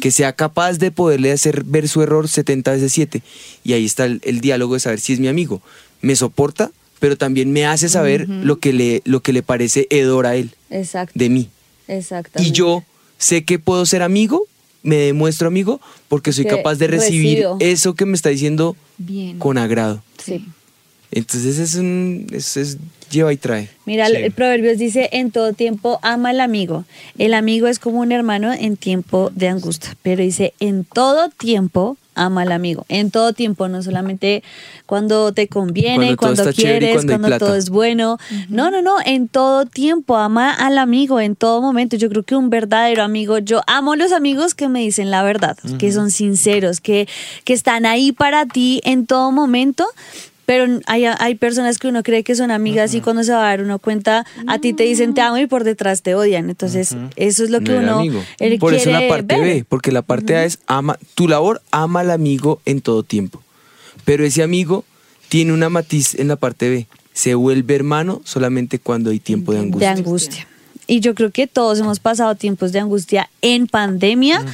que 0.00 0.10
sea 0.10 0.32
capaz 0.32 0.78
de 0.78 0.90
poderle 0.90 1.30
hacer 1.30 1.62
ver 1.64 1.88
su 1.88 2.00
error 2.02 2.26
70 2.28 2.72
veces 2.72 2.90
7. 2.92 3.22
Y 3.64 3.74
ahí 3.74 3.84
está 3.84 4.06
el, 4.06 4.20
el 4.24 4.40
diálogo 4.40 4.72
de 4.74 4.80
saber 4.80 4.98
si 5.00 5.12
es 5.12 5.20
mi 5.20 5.28
amigo. 5.28 5.60
Me 6.00 6.16
soporta, 6.16 6.70
pero 7.00 7.16
también 7.18 7.52
me 7.52 7.66
hace 7.66 7.88
saber 7.90 8.26
lo, 8.28 8.58
que 8.58 8.72
le, 8.72 9.02
lo 9.04 9.20
que 9.20 9.32
le 9.34 9.42
parece 9.42 9.86
hedor 9.90 10.26
a 10.26 10.36
él, 10.36 10.50
Exacto. 10.70 11.12
de 11.14 11.28
mí. 11.28 11.48
Exactamente. 11.88 12.48
Y 12.48 12.52
yo 12.52 12.82
sé 13.18 13.44
que 13.44 13.58
puedo 13.58 13.84
ser 13.86 14.02
amigo, 14.02 14.46
me 14.82 14.96
demuestro 14.96 15.48
amigo, 15.48 15.80
porque 16.08 16.32
soy 16.32 16.44
Que 16.44 16.50
capaz 16.56 16.74
de 16.76 16.86
recibir 16.88 17.38
recibo. 17.38 17.56
eso 17.60 17.94
que 17.94 18.04
me 18.06 18.14
está 18.16 18.28
diciendo 18.30 18.76
Bien. 18.98 19.38
con 19.38 19.56
agrado. 19.58 20.02
Sí. 20.22 20.44
Entonces 21.10 21.58
es 21.58 21.74
un, 21.76 22.26
es, 22.32 22.56
es 22.56 22.76
lleva 23.10 23.32
y 23.32 23.36
trae. 23.36 23.68
Mira, 23.86 24.06
Sí. 24.08 24.16
el, 24.16 24.24
el 24.24 24.32
Proverbios 24.32 24.78
dice, 24.78 25.08
en 25.12 25.30
todo 25.30 25.52
tiempo 25.52 26.00
ama 26.02 26.30
al 26.30 26.40
amigo. 26.40 26.84
El 27.18 27.34
amigo 27.34 27.68
es 27.68 27.78
como 27.78 28.00
un 28.00 28.10
hermano 28.12 28.52
en 28.52 28.76
tiempo 28.76 29.30
de 29.34 29.48
angustia. 29.48 29.96
Pero 30.02 30.22
dice, 30.22 30.52
en 30.58 30.84
todo 30.84 31.28
tiempo 31.30 31.96
ama 32.14 32.42
al 32.42 32.52
amigo. 32.52 32.84
En 32.88 33.10
todo 33.10 33.32
tiempo, 33.32 33.68
no 33.68 33.82
solamente 33.82 34.42
cuando 34.86 35.32
te 35.32 35.48
conviene, 35.48 36.16
Cuando 36.16 36.52
quieres, 36.52 37.04
cuando 37.04 37.38
todo 37.38 37.54
es 37.54 37.70
bueno. 37.70 38.18
No, 38.48 38.70
no, 38.70 38.82
no, 38.82 38.96
en 39.04 39.28
todo 39.28 39.66
tiempo 39.66 40.16
ama 40.16 40.52
al 40.52 40.78
amigo, 40.78 41.20
en 41.20 41.36
todo 41.36 41.60
momento. 41.60 41.96
Yo 41.96 42.08
creo 42.08 42.22
que 42.22 42.36
un 42.36 42.50
verdadero 42.50 43.02
amigo, 43.02 43.38
yo 43.38 43.62
amo 43.66 43.96
los 43.96 44.12
amigos 44.12 44.54
que 44.54 44.68
me 44.68 44.80
dicen 44.80 45.10
la 45.10 45.22
verdad, 45.22 45.56
que 45.78 45.92
son 45.92 46.10
sinceros, 46.10 46.80
que, 46.80 47.08
que 47.44 47.52
están 47.52 47.86
ahí 47.86 48.12
para 48.12 48.46
ti 48.46 48.80
en 48.84 49.06
todo 49.06 49.32
momento. 49.32 49.86
Pero 50.46 50.80
hay, 50.86 51.06
hay 51.06 51.34
personas 51.36 51.78
que 51.78 51.88
uno 51.88 52.02
cree 52.02 52.22
que 52.22 52.34
son 52.34 52.50
amigas 52.50 52.94
y 52.94 53.00
cuando 53.00 53.24
se 53.24 53.32
va 53.32 53.38
a 53.46 53.48
dar 53.48 53.62
uno 53.62 53.78
cuenta, 53.78 54.26
a 54.46 54.58
ti 54.58 54.72
te 54.72 54.82
dicen 54.82 55.14
te 55.14 55.20
amo 55.20 55.38
y 55.38 55.46
por 55.46 55.64
detrás 55.64 56.02
te 56.02 56.14
odian. 56.14 56.50
Entonces, 56.50 56.96
eso 57.16 57.44
es 57.44 57.50
lo 57.50 57.60
que 57.60 57.72
No 57.72 57.78
uno 57.78 57.98
amigo. 58.00 58.22
él 58.38 58.58
Por 58.58 58.74
eso 58.74 58.90
la 58.90 58.98
quiere 58.98 59.12
parte 59.12 59.36
ver. 59.36 59.44
B, 59.44 59.64
porque 59.68 59.92
la 59.92 60.02
parte 60.02 60.36
A 60.36 60.44
es 60.44 60.58
ama, 60.66 60.98
tu 61.14 61.28
labor 61.28 61.62
ama 61.70 62.00
al 62.00 62.10
amigo 62.10 62.60
en 62.66 62.80
todo 62.80 63.02
tiempo. 63.02 63.42
Pero 64.04 64.24
ese 64.24 64.42
amigo 64.42 64.84
tiene 65.28 65.52
una 65.52 65.68
matiz 65.68 66.14
en 66.14 66.28
la 66.28 66.36
parte 66.36 66.68
B. 66.68 66.86
Se 67.12 67.34
vuelve 67.34 67.74
hermano 67.74 68.20
solamente 68.24 68.78
cuando 68.78 69.10
hay 69.10 69.20
tiempo 69.20 69.52
de 69.52 69.62
de 69.62 69.86
angustia. 69.86 70.46
Y 70.86 71.00
yo 71.00 71.14
creo 71.14 71.30
que 71.30 71.46
todos 71.46 71.78
hemos 71.78 71.98
pasado 71.98 72.34
tiempos 72.34 72.72
de 72.72 72.80
angustia 72.80 73.30
en 73.42 73.66
pandemia. 73.66 74.44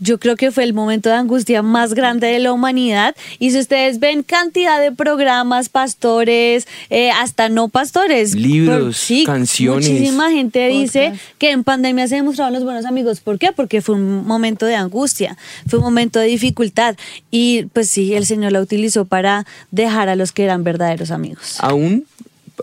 Yo 0.00 0.18
creo 0.18 0.36
que 0.36 0.50
fue 0.50 0.64
el 0.64 0.72
momento 0.72 1.08
de 1.08 1.16
angustia 1.16 1.62
más 1.62 1.94
grande 1.94 2.26
de 2.26 2.38
la 2.38 2.52
humanidad. 2.52 3.14
Y 3.38 3.50
si 3.50 3.58
ustedes 3.58 3.98
ven 3.98 4.22
cantidad 4.22 4.80
de 4.80 4.92
programas, 4.92 5.68
pastores, 5.68 6.66
eh, 6.90 7.10
hasta 7.10 7.48
no 7.48 7.68
pastores, 7.68 8.34
Libros, 8.34 9.08
canciones. 9.24 9.90
Muchísima 9.90 10.30
gente 10.30 10.66
dice 10.68 11.12
que 11.38 11.50
en 11.50 11.64
pandemia 11.64 12.08
se 12.08 12.16
demostraron 12.16 12.54
los 12.54 12.64
buenos 12.64 12.84
amigos. 12.84 13.20
¿Por 13.20 13.38
qué? 13.38 13.52
Porque 13.52 13.80
fue 13.80 13.94
un 13.94 14.26
momento 14.26 14.66
de 14.66 14.74
angustia, 14.74 15.36
fue 15.66 15.78
un 15.78 15.84
momento 15.84 16.18
de 16.18 16.26
dificultad. 16.26 16.96
Y 17.30 17.64
pues 17.72 17.90
sí, 17.90 18.14
el 18.14 18.26
Señor 18.26 18.52
la 18.52 18.60
utilizó 18.60 19.04
para 19.04 19.46
dejar 19.70 20.08
a 20.08 20.16
los 20.16 20.32
que 20.32 20.44
eran 20.44 20.64
verdaderos 20.64 21.10
amigos. 21.10 21.56
Aún 21.60 22.06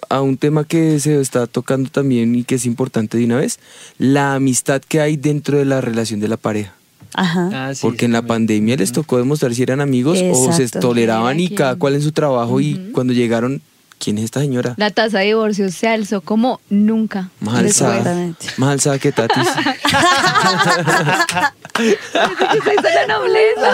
a 0.10 0.22
un 0.22 0.38
tema 0.38 0.64
que 0.66 1.00
se 1.00 1.20
está 1.20 1.48
tocando 1.48 1.90
también 1.90 2.36
y 2.36 2.44
que 2.44 2.56
es 2.56 2.66
importante 2.66 3.18
de 3.18 3.26
una 3.26 3.38
vez, 3.38 3.60
la 3.98 4.36
amistad 4.36 4.82
que 4.82 5.02
hay 5.02 5.18
dentro 5.18 5.58
de 5.58 5.66
la 5.66 5.82
relación 5.82 6.20
de 6.20 6.28
la 6.28 6.38
pareja. 6.38 6.74
Ajá. 7.14 7.50
Ah, 7.54 7.76
sí, 7.76 7.82
Porque 7.82 8.00
sí, 8.00 8.06
en 8.06 8.14
la 8.14 8.20
también. 8.20 8.36
pandemia 8.36 8.76
les 8.78 8.92
tocó 8.92 9.18
demostrar 9.18 9.54
si 9.54 9.62
eran 9.62 9.82
amigos 9.82 10.20
o 10.32 10.52
se 10.52 10.68
toleraban 10.70 11.40
y 11.40 11.50
cada 11.50 11.76
cual 11.76 11.94
en 11.96 12.02
su 12.02 12.12
trabajo 12.12 12.60
y 12.60 12.90
cuando 12.94 13.14
llegaron, 13.14 13.62
¿quién 14.04 14.18
es 14.18 14.26
esta 14.26 14.42
señora? 14.42 14.74
La 14.78 14.92
tasa 14.92 15.20
de 15.20 15.28
divorcio 15.28 15.72
se 15.72 15.88
alzó 15.88 16.20
como 16.22 16.60
nunca. 16.70 17.30
Más 17.40 17.60
alzada, 17.60 18.34
más 18.58 18.72
alzada 18.72 19.00
que 19.00 19.14
Tatis. 19.14 19.48
la 22.94 23.08
nobleza. 23.08 23.74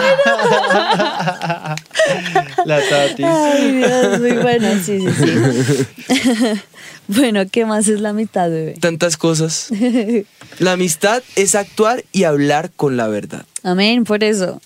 La 2.64 2.80
Tati. 2.88 3.24
Ay, 3.24 3.72
Dios, 3.72 4.20
muy 4.20 4.32
bueno, 4.34 4.68
sí, 4.84 5.00
sí, 5.00 5.08
sí. 5.18 6.60
bueno, 7.08 7.42
¿qué 7.50 7.66
más 7.66 7.88
es 7.88 8.00
la 8.00 8.12
mitad, 8.12 8.48
bebé? 8.48 8.74
Tantas 8.80 9.16
cosas. 9.16 9.70
La 10.58 10.72
amistad 10.72 11.22
es 11.36 11.54
actuar 11.54 12.04
y 12.12 12.24
hablar 12.24 12.70
con 12.76 12.96
la 12.98 13.08
verdad. 13.08 13.46
Amén, 13.62 14.04
por 14.04 14.22
eso. 14.22 14.60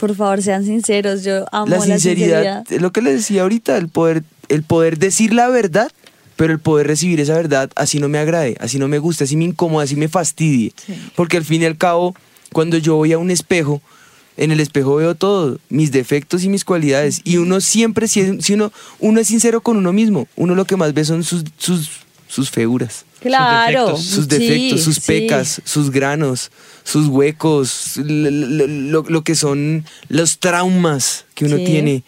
Por 0.00 0.14
favor, 0.14 0.42
sean 0.42 0.64
sinceros. 0.64 1.24
Yo 1.24 1.46
amo 1.52 1.66
la 1.66 1.78
la 1.78 1.84
sinceridad, 1.84 2.42
sinceridad. 2.42 2.64
es 2.68 2.82
lo 2.82 2.90
que 2.92 3.00
les 3.00 3.14
decía 3.14 3.42
ahorita, 3.42 3.76
el 3.76 3.88
poder, 3.88 4.24
el 4.48 4.62
poder 4.62 4.98
decir 4.98 5.32
la 5.32 5.48
verdad 5.48 5.90
pero 6.36 6.52
el 6.52 6.58
poder 6.58 6.86
recibir 6.86 7.18
esa 7.18 7.32
verdad 7.34 7.70
así 7.76 7.98
no 7.98 8.10
me 8.10 8.18
agrade, 8.18 8.56
así 8.60 8.78
no 8.78 8.88
me 8.88 8.98
guste, 8.98 9.24
así 9.24 9.36
me 9.38 9.44
incomode, 9.44 9.84
así 9.84 9.96
me 9.96 10.06
fastidie. 10.06 10.74
Porque 11.14 11.38
al 11.38 11.44
fin 11.46 11.62
y 11.62 11.64
al 11.64 11.78
cabo, 11.78 12.14
cuando 12.52 12.76
yo 12.76 12.94
voy 12.96 13.14
a 13.14 13.18
un 13.18 13.30
espejo, 13.30 13.80
en 14.36 14.52
el 14.52 14.60
espejo 14.60 14.96
veo 14.96 15.14
todo, 15.14 15.58
mis 15.70 15.92
defectos 15.92 16.44
y 16.44 16.50
mis 16.50 16.62
cualidades. 16.66 17.22
Y 17.24 17.38
uno 17.38 17.62
siempre, 17.62 18.06
si, 18.06 18.42
si 18.42 18.52
uno, 18.52 18.70
uno 18.98 19.18
es 19.18 19.28
sincero 19.28 19.62
con 19.62 19.78
uno 19.78 19.94
mismo, 19.94 20.28
uno 20.36 20.54
lo 20.54 20.66
que 20.66 20.76
más 20.76 20.92
ve 20.92 21.06
son 21.06 21.24
sus, 21.24 21.42
sus, 21.56 21.88
sus 22.28 22.50
feuras. 22.50 23.06
Claro. 23.20 23.96
Sus 23.96 24.28
defectos, 24.28 24.82
sus 24.82 24.96
sí. 24.96 25.00
pecas, 25.06 25.62
sus 25.64 25.90
granos, 25.90 26.50
sus 26.84 27.06
huecos, 27.08 27.96
lo, 27.96 28.30
lo- 28.30 28.66
lo- 28.66 29.04
lo 29.08 29.22
que 29.24 29.34
son 29.34 29.86
los 30.10 30.36
traumas 30.38 31.24
que 31.34 31.46
uno 31.46 31.56
Sí. 31.56 31.64
tiene. 31.64 32.02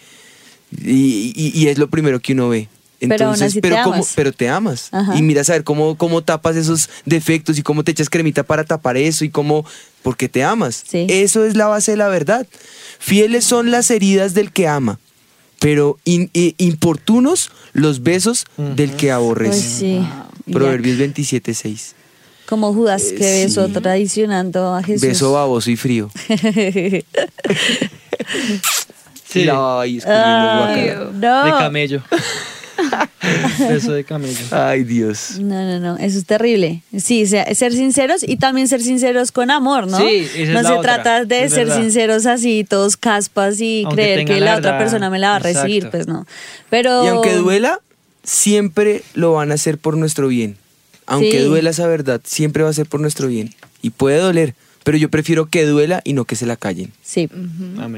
Y, 0.70 1.32
y- 1.34 1.52
y 1.54 1.68
es 1.68 1.78
lo 1.78 1.88
primero 1.88 2.20
que 2.20 2.32
uno 2.34 2.48
ve. 2.48 2.68
Pero 3.00 3.26
aún 3.26 3.34
Entonces, 3.34 3.54
te 3.54 3.60
pero, 3.60 3.76
cómo- 3.84 3.94
amas. 3.94 4.12
pero 4.16 4.32
te 4.32 4.48
amas. 4.48 4.88
Ajá. 4.90 5.16
Y 5.16 5.22
miras 5.22 5.48
a 5.50 5.52
ver 5.52 5.62
cómo, 5.62 5.96
cómo 5.96 6.22
tapas 6.24 6.56
esos 6.56 6.90
defectos 7.06 7.56
y 7.56 7.62
cómo 7.62 7.84
te 7.84 7.92
echas 7.92 8.10
cremita 8.10 8.42
para 8.42 8.64
tapar 8.64 8.96
eso 8.96 9.24
y 9.24 9.30
cómo, 9.30 9.64
porque 10.02 10.28
te 10.28 10.42
amas. 10.42 10.82
Sí. 10.88 11.06
Eso 11.08 11.44
es 11.44 11.54
la 11.56 11.68
base 11.68 11.92
de 11.92 11.96
la 11.96 12.08
verdad. 12.08 12.44
Fieles 12.98 13.44
son 13.44 13.70
las 13.70 13.90
heridas 13.92 14.34
del 14.34 14.50
que 14.50 14.66
ama, 14.66 14.98
pero 15.60 15.96
in- 16.04 16.30
importunos 16.58 17.52
los 17.72 18.02
besos 18.02 18.46
del 18.56 18.90
que 18.96 19.12
aborrece. 19.12 19.52
Pues 19.60 19.62
sí. 19.62 20.00
Proverbios 20.52 20.98
27, 20.98 21.54
6. 21.54 21.94
Como 22.46 22.72
Judas 22.74 23.02
Eh, 23.04 23.14
que 23.14 23.44
besó 23.44 23.66
sí. 23.68 23.74
traicionando 23.74 24.74
a 24.74 24.82
Jesús. 24.82 25.02
Beso 25.02 25.32
baboso 25.34 25.70
y 25.70 25.76
frío. 25.76 26.10
Sí. 29.28 29.46
Ay, 29.50 30.00
no. 31.14 31.44
De 31.44 31.50
camello. 31.50 32.02
Beso 33.68 33.92
de 33.92 34.04
camello. 34.04 34.38
Ay, 34.52 34.84
Dios. 34.84 35.38
No, 35.40 35.62
no, 35.64 35.80
no, 35.80 35.96
eso 35.98 36.18
es 36.18 36.24
terrible. 36.24 36.82
Sí, 36.96 37.26
sea- 37.26 37.52
ser 37.54 37.72
sinceros 37.72 38.22
y 38.26 38.36
también 38.36 38.68
ser 38.68 38.80
sinceros 38.80 39.32
con 39.32 39.50
amor, 39.50 39.88
¿no? 39.88 39.98
Sí, 39.98 40.28
esa 40.34 40.38
es 40.42 40.48
no 40.50 40.62
la 40.62 40.68
se 40.68 40.74
otra, 40.76 40.94
trata 41.02 41.24
de 41.24 41.44
es 41.44 41.52
ser 41.52 41.66
verdad. 41.66 41.80
sinceros 41.82 42.26
así, 42.26 42.64
todos 42.68 42.96
caspas 42.96 43.60
y 43.60 43.82
Aunque 43.84 43.96
creer 44.02 44.24
que 44.24 44.40
la 44.40 44.52
la 44.52 44.56
otra 44.58 44.78
persona 44.78 45.10
me 45.10 45.18
la 45.18 45.30
va 45.30 45.36
a 45.36 45.40
recibir, 45.40 45.84
exacto. 45.86 45.90
pues 45.90 46.06
no. 46.06 46.26
Pero 46.70 47.04
Y 47.04 47.08
aunque 47.08 47.34
duela, 47.34 47.80
siempre 48.22 49.02
lo 49.14 49.32
van 49.32 49.50
a 49.50 49.54
hacer 49.54 49.78
por 49.78 49.96
nuestro 49.96 50.28
bien. 50.28 50.56
Aunque 51.06 51.32
Sí. 51.40 51.46
duela 51.46 51.70
esa 51.70 51.86
verdad, 51.86 52.20
siempre 52.24 52.62
va 52.62 52.70
a 52.70 52.74
ser 52.74 52.86
por 52.86 53.00
nuestro 53.00 53.26
bien. 53.28 53.54
Y 53.82 53.90
puede 53.90 54.18
doler, 54.18 54.54
pero 54.88 54.96
yo 54.96 55.10
prefiero 55.10 55.50
que 55.50 55.66
duela 55.66 56.00
y 56.02 56.14
no 56.14 56.24
que 56.24 56.34
se 56.34 56.46
la 56.46 56.56
callen. 56.56 56.90
Sí. 57.02 57.28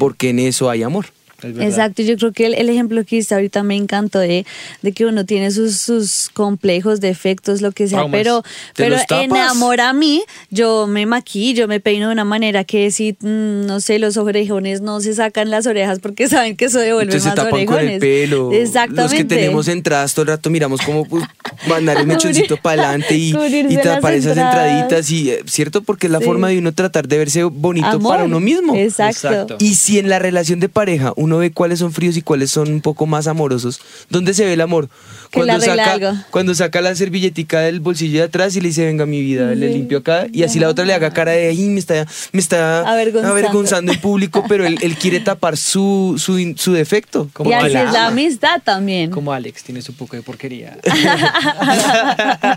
Porque 0.00 0.30
en 0.30 0.40
eso 0.40 0.68
hay 0.70 0.82
amor. 0.82 1.06
Exacto, 1.48 2.02
yo 2.02 2.16
creo 2.16 2.32
que 2.32 2.46
el, 2.46 2.54
el 2.54 2.68
ejemplo 2.68 3.04
que 3.04 3.16
hiciste 3.16 3.34
ahorita 3.34 3.62
me 3.62 3.76
encantó 3.76 4.18
de, 4.18 4.44
de 4.82 4.92
que 4.92 5.06
uno 5.06 5.24
tiene 5.26 5.50
sus, 5.50 5.76
sus 5.76 6.28
complejos, 6.32 7.00
defectos, 7.00 7.60
lo 7.60 7.72
que 7.72 7.88
sea, 7.88 7.98
Traumas. 7.98 8.18
pero, 8.18 8.42
¿Te 8.74 8.84
pero 8.84 8.96
en 9.10 9.36
amor 9.36 9.80
a 9.80 9.92
mí, 9.92 10.22
yo 10.50 10.86
me 10.86 11.06
maquillo, 11.06 11.68
me 11.68 11.80
peino 11.80 12.06
de 12.08 12.12
una 12.12 12.24
manera 12.24 12.64
que 12.64 12.90
si, 12.90 13.12
mm, 13.20 13.66
no 13.66 13.80
sé, 13.80 13.98
los 13.98 14.16
orejones 14.16 14.80
no 14.80 15.00
se 15.00 15.14
sacan 15.14 15.50
las 15.50 15.66
orejas 15.66 15.98
porque 16.00 16.28
saben 16.28 16.56
que 16.56 16.66
eso 16.66 16.78
devuelve 16.78 17.14
Entonces 17.14 17.22
se 17.22 17.28
más 17.28 17.36
tapan 17.36 17.52
orejones. 17.54 17.84
con 17.84 17.88
el 17.94 17.98
pelo. 18.00 18.52
Exactamente. 18.52 19.02
Los 19.02 19.12
que 19.14 19.24
tenemos 19.24 19.68
entradas 19.68 20.14
todo 20.14 20.22
el 20.22 20.28
rato 20.28 20.50
miramos 20.50 20.80
cómo 20.82 21.04
pues, 21.06 21.24
mandar 21.68 21.96
el 21.98 22.06
mechoncito 22.08 22.56
para 22.56 22.82
adelante 22.90 23.16
y, 23.16 23.34
y 23.68 23.76
tapar 23.78 24.14
esas 24.14 24.36
entraditas. 24.36 25.10
Y, 25.10 25.30
eh, 25.30 25.40
¿Cierto? 25.46 25.82
Porque 25.82 26.06
es 26.06 26.12
la 26.12 26.18
Sí. 26.20 26.24
forma 26.26 26.48
de 26.48 26.58
uno 26.58 26.72
tratar 26.74 27.08
de 27.08 27.16
verse 27.18 27.42
bonito 27.44 27.86
Amor. 27.86 28.12
para 28.12 28.24
uno 28.24 28.40
mismo. 28.40 28.74
Exacto. 28.76 29.28
Exacto. 29.28 29.56
Y 29.60 29.74
si 29.74 29.98
en 29.98 30.08
la 30.08 30.18
relación 30.18 30.60
de 30.60 30.68
pareja 30.68 31.12
uno 31.16 31.29
ve 31.38 31.52
cuáles 31.52 31.78
son 31.78 31.92
fríos 31.92 32.16
y 32.16 32.22
cuáles 32.22 32.50
son 32.50 32.72
un 32.72 32.80
poco 32.80 33.06
más 33.06 33.26
amorosos, 33.26 33.80
¿dónde 34.08 34.34
se 34.34 34.44
ve 34.44 34.54
el 34.54 34.60
amor? 34.60 34.88
Que 35.30 35.40
arregla 35.42 35.60
saca, 35.60 35.92
algo. 35.92 36.12
cuando 36.30 36.54
saca 36.54 36.80
la 36.80 36.94
servilletica 36.94 37.60
del 37.60 37.80
bolsillo 37.80 38.18
de 38.18 38.24
atrás 38.24 38.56
y 38.56 38.60
le 38.60 38.68
dice, 38.68 38.84
venga 38.84 39.06
mi 39.06 39.20
vida, 39.20 39.54
le 39.54 39.68
limpio 39.68 39.98
acá. 39.98 40.26
Y 40.32 40.42
así 40.42 40.58
la 40.58 40.68
otra 40.68 40.84
le 40.84 40.92
haga 40.92 41.12
cara 41.12 41.32
de, 41.32 41.48
ay, 41.48 41.58
me 41.68 41.78
está, 41.78 42.06
me 42.32 42.40
está 42.40 42.80
Avergonzando. 42.90 43.30
avergonzando 43.36 43.92
en 43.92 44.00
público, 44.00 44.44
pero 44.48 44.66
él, 44.66 44.78
él 44.82 44.96
quiere 44.96 45.20
tapar 45.20 45.56
su, 45.56 46.16
su, 46.18 46.54
su 46.56 46.72
defecto. 46.72 47.28
Y 47.30 47.32
Como 47.32 47.50
así 47.54 47.66
Alex. 47.76 47.86
es 47.88 47.92
la 47.92 48.06
amistad 48.08 48.60
también. 48.64 49.10
Como 49.10 49.32
Alex 49.32 49.62
tiene 49.62 49.82
su 49.82 49.94
poco 49.94 50.16
de 50.16 50.22
porquería. 50.22 50.76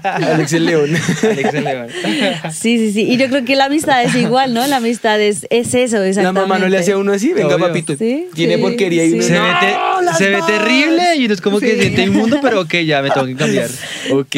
Alex 0.04 0.54
el 0.54 0.66
León. 0.66 0.90
Alex 1.24 1.54
el 1.54 1.64
León. 1.64 1.88
Sí, 2.54 2.78
sí, 2.78 2.92
sí. 2.94 3.02
Y 3.12 3.18
yo 3.18 3.28
creo 3.30 3.44
que 3.46 3.56
la 3.56 3.66
amistad 3.66 4.04
es 4.04 4.16
igual, 4.16 4.54
¿no? 4.54 4.66
La 4.68 4.78
amistad 4.78 5.20
es, 5.20 5.46
es 5.50 5.74
eso, 5.74 5.98
La 5.98 6.08
exactamente. 6.08 6.42
mamá 6.42 6.60
no 6.60 6.68
le 6.70 6.78
hacía 6.78 6.96
a 6.96 6.98
uno 6.98 7.12
así, 7.14 7.34
venga 7.34 7.56
Obvio. 7.56 7.68
papito, 7.68 7.96
Sí, 7.98 8.28
tiene 8.34 8.56
sí, 8.56 8.62
porquería 8.62 9.06
y 9.06 9.14
uno 9.14 9.24
Se, 9.24 9.34
no, 9.34 9.44
ve, 9.44 10.14
se 10.18 10.30
ve 10.30 10.40
terrible 10.46 11.16
y 11.18 11.26
uno 11.26 11.34
es 11.34 11.42
como 11.42 11.60
que 11.60 11.80
siente 11.80 12.04
inmundo, 12.04 12.40
pero 12.42 12.63
ok, 12.64 12.74
ya 12.86 13.02
me 13.02 13.10
tengo 13.12 13.28
que 13.28 13.36
cambiar. 13.36 13.70
Ok. 14.12 14.36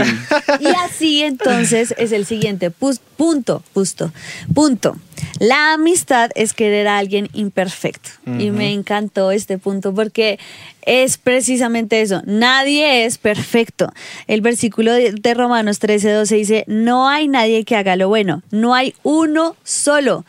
Y 0.59 0.67
así 0.85 1.23
entonces 1.23 1.93
es 1.97 2.11
el 2.11 2.25
siguiente 2.25 2.69
pus- 2.71 2.99
punto, 3.17 3.63
justo, 3.73 4.11
punto. 4.53 4.95
La 5.39 5.73
amistad 5.73 6.29
es 6.35 6.53
querer 6.53 6.87
a 6.87 6.97
alguien 6.99 7.29
imperfecto. 7.33 8.09
Y 8.39 8.51
me 8.51 8.71
encantó 8.73 9.31
este 9.31 9.57
punto 9.57 9.93
porque 9.93 10.39
es 10.83 11.17
precisamente 11.17 12.01
eso. 12.01 12.21
Nadie 12.25 13.05
es 13.05 13.17
perfecto. 13.17 13.91
El 14.27 14.41
versículo 14.41 14.93
de, 14.93 15.11
de 15.13 15.33
Romanos 15.33 15.79
13, 15.79 16.11
12 16.11 16.35
dice, 16.35 16.63
no 16.67 17.09
hay 17.09 17.27
nadie 17.27 17.63
que 17.65 17.75
haga 17.75 17.95
lo 17.95 18.07
bueno. 18.07 18.43
No 18.51 18.75
hay 18.75 18.93
uno 19.03 19.55
solo. 19.63 20.17
O 20.19 20.25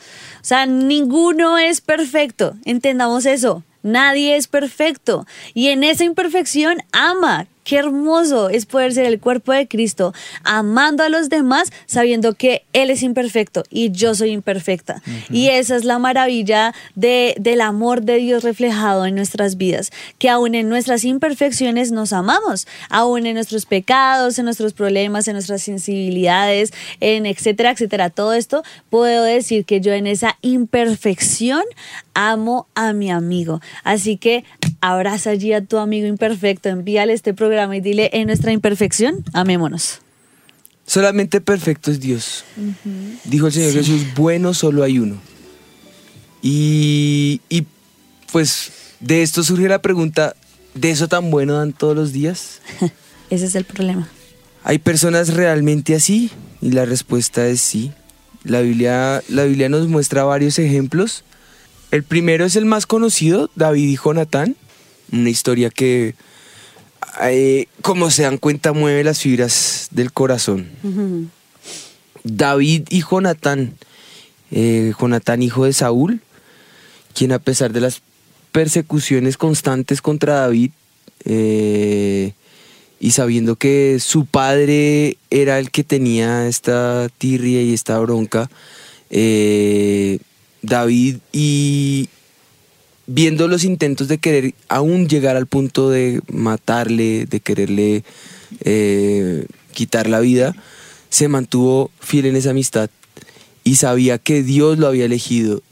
sea, 0.49 0.65
ninguno 0.67 1.59
es 1.59 1.81
perfecto. 1.83 2.55
Entendamos 2.65 3.27
eso. 3.27 3.65
Nadie 3.83 4.37
es 4.37 4.49
perfecto. 4.49 5.27
Y 5.55 5.69
en 5.69 5.85
esa 5.85 6.05
imperfección 6.05 6.79
ama. 6.93 7.47
Qué 7.67 7.79
hermoso 7.79 8.49
es 8.49 8.65
poder 8.65 8.93
ser 8.93 9.07
el 9.07 9.19
cuerpo 9.19 9.51
de 9.51 9.67
Cristo, 9.67 10.15
amando 10.45 11.03
a 11.03 11.09
los 11.09 11.29
demás, 11.29 11.73
sabiendo 11.87 12.35
que 12.35 12.63
Él 12.73 12.91
es 12.91 13.03
imperfecto 13.03 13.65
y 13.71 13.91
yo 13.91 14.15
soy 14.15 14.31
imperfecta. 14.31 15.03
Y 15.31 15.49
esa 15.49 15.75
es 15.75 15.85
la 15.85 15.99
maravilla 15.99 16.73
de, 16.95 17.35
del 17.41 17.61
amor 17.61 18.03
de 18.03 18.19
Dios 18.19 18.45
reflejado 18.45 19.05
en 19.05 19.17
nuestras 19.17 19.57
vidas, 19.57 19.91
que 20.19 20.31
aún 20.31 20.55
en 20.55 20.69
nuestras 20.69 21.03
imperfecciones 21.03 21.91
nos 21.91 22.13
amamos, 22.13 22.69
aún 22.89 23.27
en 23.27 23.35
nuestros 23.35 23.67
pecados, 23.67 24.39
en 24.39 24.45
nuestros 24.45 24.73
problemas, 24.73 25.27
en 25.27 25.33
nuestras 25.33 25.63
sensibilidades, 25.63 26.73
en 27.01 27.27
etcétera, 27.27 27.73
etcétera. 27.73 28.11
Todo 28.11 28.33
esto 28.33 28.63
puedo 28.91 29.25
decir 29.25 29.65
que 29.65 29.81
yo 29.81 29.93
en 29.93 30.07
esa 30.07 30.39
imperfección 30.41 31.65
amo 32.15 32.69
a 32.77 32.93
mi 32.93 33.11
amigo. 33.11 33.61
Así 33.83 34.19
que 34.19 34.45
abraza 34.91 35.31
allí 35.31 35.53
a 35.53 35.65
tu 35.65 35.79
amigo 35.79 36.07
imperfecto, 36.07 36.69
envíale 36.69 37.13
este 37.13 37.35
programa 37.35 37.77
y 37.77 37.81
dile 37.81 38.11
en 38.13 38.29
nuestra 38.29 38.53
imperfección, 38.53 39.25
amémonos. 39.33 40.01
Solamente 40.87 41.41
perfecto 41.41 41.91
es 41.91 41.99
Dios. 41.99 42.45
Dijo 43.25 43.49
el 43.49 43.53
Señor 43.53 43.73
Jesús, 43.73 44.03
bueno 44.15 44.55
solo 44.55 44.85
hay 44.85 44.99
uno. 45.01 45.17
Y, 46.43 47.41
y 47.49 47.67
pues 48.31 48.71
de 49.01 49.23
esto 49.23 49.43
surge 49.43 49.69
la 49.69 49.83
pregunta, 49.83 50.37
¿de 50.75 50.91
eso 50.91 51.09
tan 51.09 51.31
bueno 51.31 51.55
dan 51.55 51.73
todos 51.73 51.97
los 51.97 52.13
días? 52.13 52.61
Ese 53.31 53.47
es 53.47 53.55
el 53.57 53.65
problema. 53.65 54.09
¿Hay 54.63 54.79
personas 54.79 55.35
realmente 55.35 55.97
así? 55.97 56.31
Y 56.61 56.71
la 56.71 56.85
respuesta 56.85 57.47
es 57.49 57.61
sí. 57.61 57.93
La 58.45 58.61
Biblia, 58.61 59.23
la 59.29 59.45
Biblia 59.45 59.69
nos 59.69 59.89
muestra 59.89 60.23
varios 60.23 60.61
ejemplos. 60.61 61.25
El 61.91 62.05
primero 62.05 62.45
es 62.45 62.55
el 62.55 62.65
más 62.65 62.87
conocido, 62.87 63.51
David 63.57 63.89
y 63.89 63.97
Jonatán. 63.97 64.57
Una 65.13 65.31
historia 65.31 65.71
que, 65.71 66.15
eh, 67.23 67.67
como 67.83 68.11
se 68.11 68.23
dan 68.23 68.39
cuenta, 68.39 68.73
mueve 68.73 69.05
las 69.05 69.21
fibras 69.21 69.89
del 69.91 70.13
corazón. 70.13 70.69
David 72.25 72.89
y 72.91 73.03
Jonatán. 73.03 73.75
Eh, 74.51 74.93
Jonatán, 74.99 75.43
hijo 75.43 75.65
de 75.65 75.73
Saúl, 75.73 76.21
quien 77.15 77.33
a 77.33 77.39
pesar 77.39 77.73
de 77.73 77.81
las 77.81 78.03
persecuciones 78.53 79.37
constantes 79.37 80.01
contra 80.01 80.35
David, 80.41 80.71
eh, 81.25 82.33
y 83.01 83.11
sabiendo 83.11 83.57
que 83.57 83.99
su 84.01 84.25
padre 84.25 85.19
era 85.31 85.59
el 85.59 85.71
que 85.71 85.85
tenía 85.85 86.47
esta 86.47 87.09
tirria 87.19 87.63
y 87.63 87.75
esta 87.75 87.99
bronca, 87.99 88.49
eh, 89.11 90.19
David 90.63 91.17
y 91.33 92.09
viendo 93.07 93.49
los 93.49 93.65
intentos 93.65 94.09
de 94.09 94.19
querer 94.19 94.55
aún 94.69 95.09
llegar 95.09 95.37
al 95.37 95.47
punto 95.47 95.91
de 95.91 96.21
matarle, 96.31 97.27
de 97.27 97.41
quererle 97.41 98.05
eh, 98.61 99.47
quitar 99.73 100.09
la 100.09 100.21
vida, 100.21 100.55
se 101.09 101.29
mantuvo 101.29 101.91
fiel 102.01 102.27
en 102.27 102.37
esa 102.37 102.51
amistad 102.51 102.91
y 103.65 103.77
sabía 103.77 104.19
que 104.19 104.43
Dios 104.43 104.79
lo 104.79 104.87
había 104.87 105.05
elegido 105.05 105.63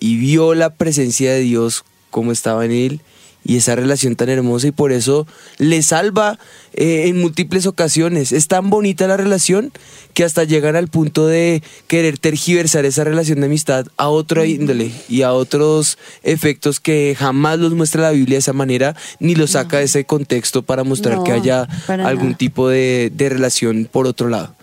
y 0.00 0.16
vio 0.16 0.54
la 0.54 0.70
presencia 0.70 1.32
de 1.32 1.40
Dios 1.40 1.84
como 2.10 2.32
estaba 2.32 2.64
en 2.64 2.72
él 2.72 3.00
y 3.44 3.56
esa 3.56 3.76
relación 3.76 4.16
tan 4.16 4.28
hermosa 4.30 4.68
y 4.68 4.70
por 4.72 4.90
eso 4.92 5.26
le 5.58 5.82
salva 5.82 6.38
eh, 6.72 7.04
en 7.08 7.20
múltiples 7.20 7.66
ocasiones. 7.66 8.32
Es 8.32 8.48
tan 8.48 8.70
bonita 8.70 9.06
la 9.06 9.16
relación 9.16 9.70
que 10.14 10.24
hasta 10.24 10.44
llegan 10.44 10.76
al 10.76 10.88
punto 10.88 11.26
de 11.26 11.62
querer 11.86 12.18
tergiversar 12.18 12.84
esa 12.84 13.04
relación 13.04 13.40
de 13.40 13.46
amistad 13.46 13.86
a 13.96 14.08
otra 14.08 14.46
índole 14.46 14.90
y 15.08 15.22
a 15.22 15.32
otros 15.32 15.98
efectos 16.22 16.80
que 16.80 17.14
jamás 17.18 17.58
los 17.58 17.74
muestra 17.74 18.02
la 18.02 18.10
Biblia 18.12 18.36
de 18.36 18.40
esa 18.40 18.52
manera 18.52 18.96
ni 19.20 19.34
los 19.34 19.50
saca 19.52 19.78
de 19.78 19.84
ese 19.84 20.04
contexto 20.04 20.62
para 20.62 20.84
mostrar 20.84 21.16
No, 21.18 21.24
que 21.24 21.32
haya 21.32 21.68
algún 21.88 22.26
nada. 22.28 22.38
tipo 22.38 22.68
de, 22.68 23.12
de 23.14 23.28
relación 23.28 23.88
por 23.90 24.06
otro 24.06 24.28
lado. 24.28 24.54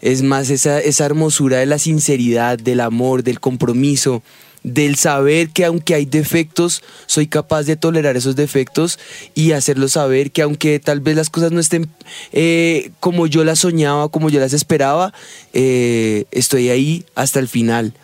Es 0.00 0.22
más 0.22 0.50
esa, 0.50 0.78
esa 0.80 1.06
hermosura 1.06 1.56
de 1.58 1.66
la 1.66 1.78
sinceridad, 1.78 2.56
del 2.58 2.80
amor, 2.80 3.24
del 3.24 3.40
compromiso, 3.40 4.22
del 4.62 4.96
saber 4.96 5.50
que 5.50 5.64
aunque 5.64 5.94
hay 5.94 6.04
defectos, 6.04 6.82
soy 7.06 7.26
capaz 7.26 7.64
de 7.64 7.76
tolerar 7.76 8.16
esos 8.16 8.36
defectos 8.36 8.98
y 9.34 9.52
hacerlo 9.52 9.88
saber 9.88 10.30
que 10.30 10.42
aunque 10.42 10.78
tal 10.80 11.00
vez 11.00 11.16
las 11.16 11.30
cosas 11.30 11.52
no 11.52 11.60
estén 11.60 11.88
eh, 12.32 12.90
como 13.00 13.26
yo 13.26 13.44
las 13.44 13.60
soñaba, 13.60 14.08
como 14.08 14.30
yo 14.30 14.40
las 14.40 14.52
esperaba, 14.52 15.12
eh, 15.52 16.24
estoy 16.30 16.70
ahí 16.70 17.04
hasta 17.14 17.38
el 17.38 17.48
final. 17.48 17.94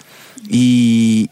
Y, 0.48 1.30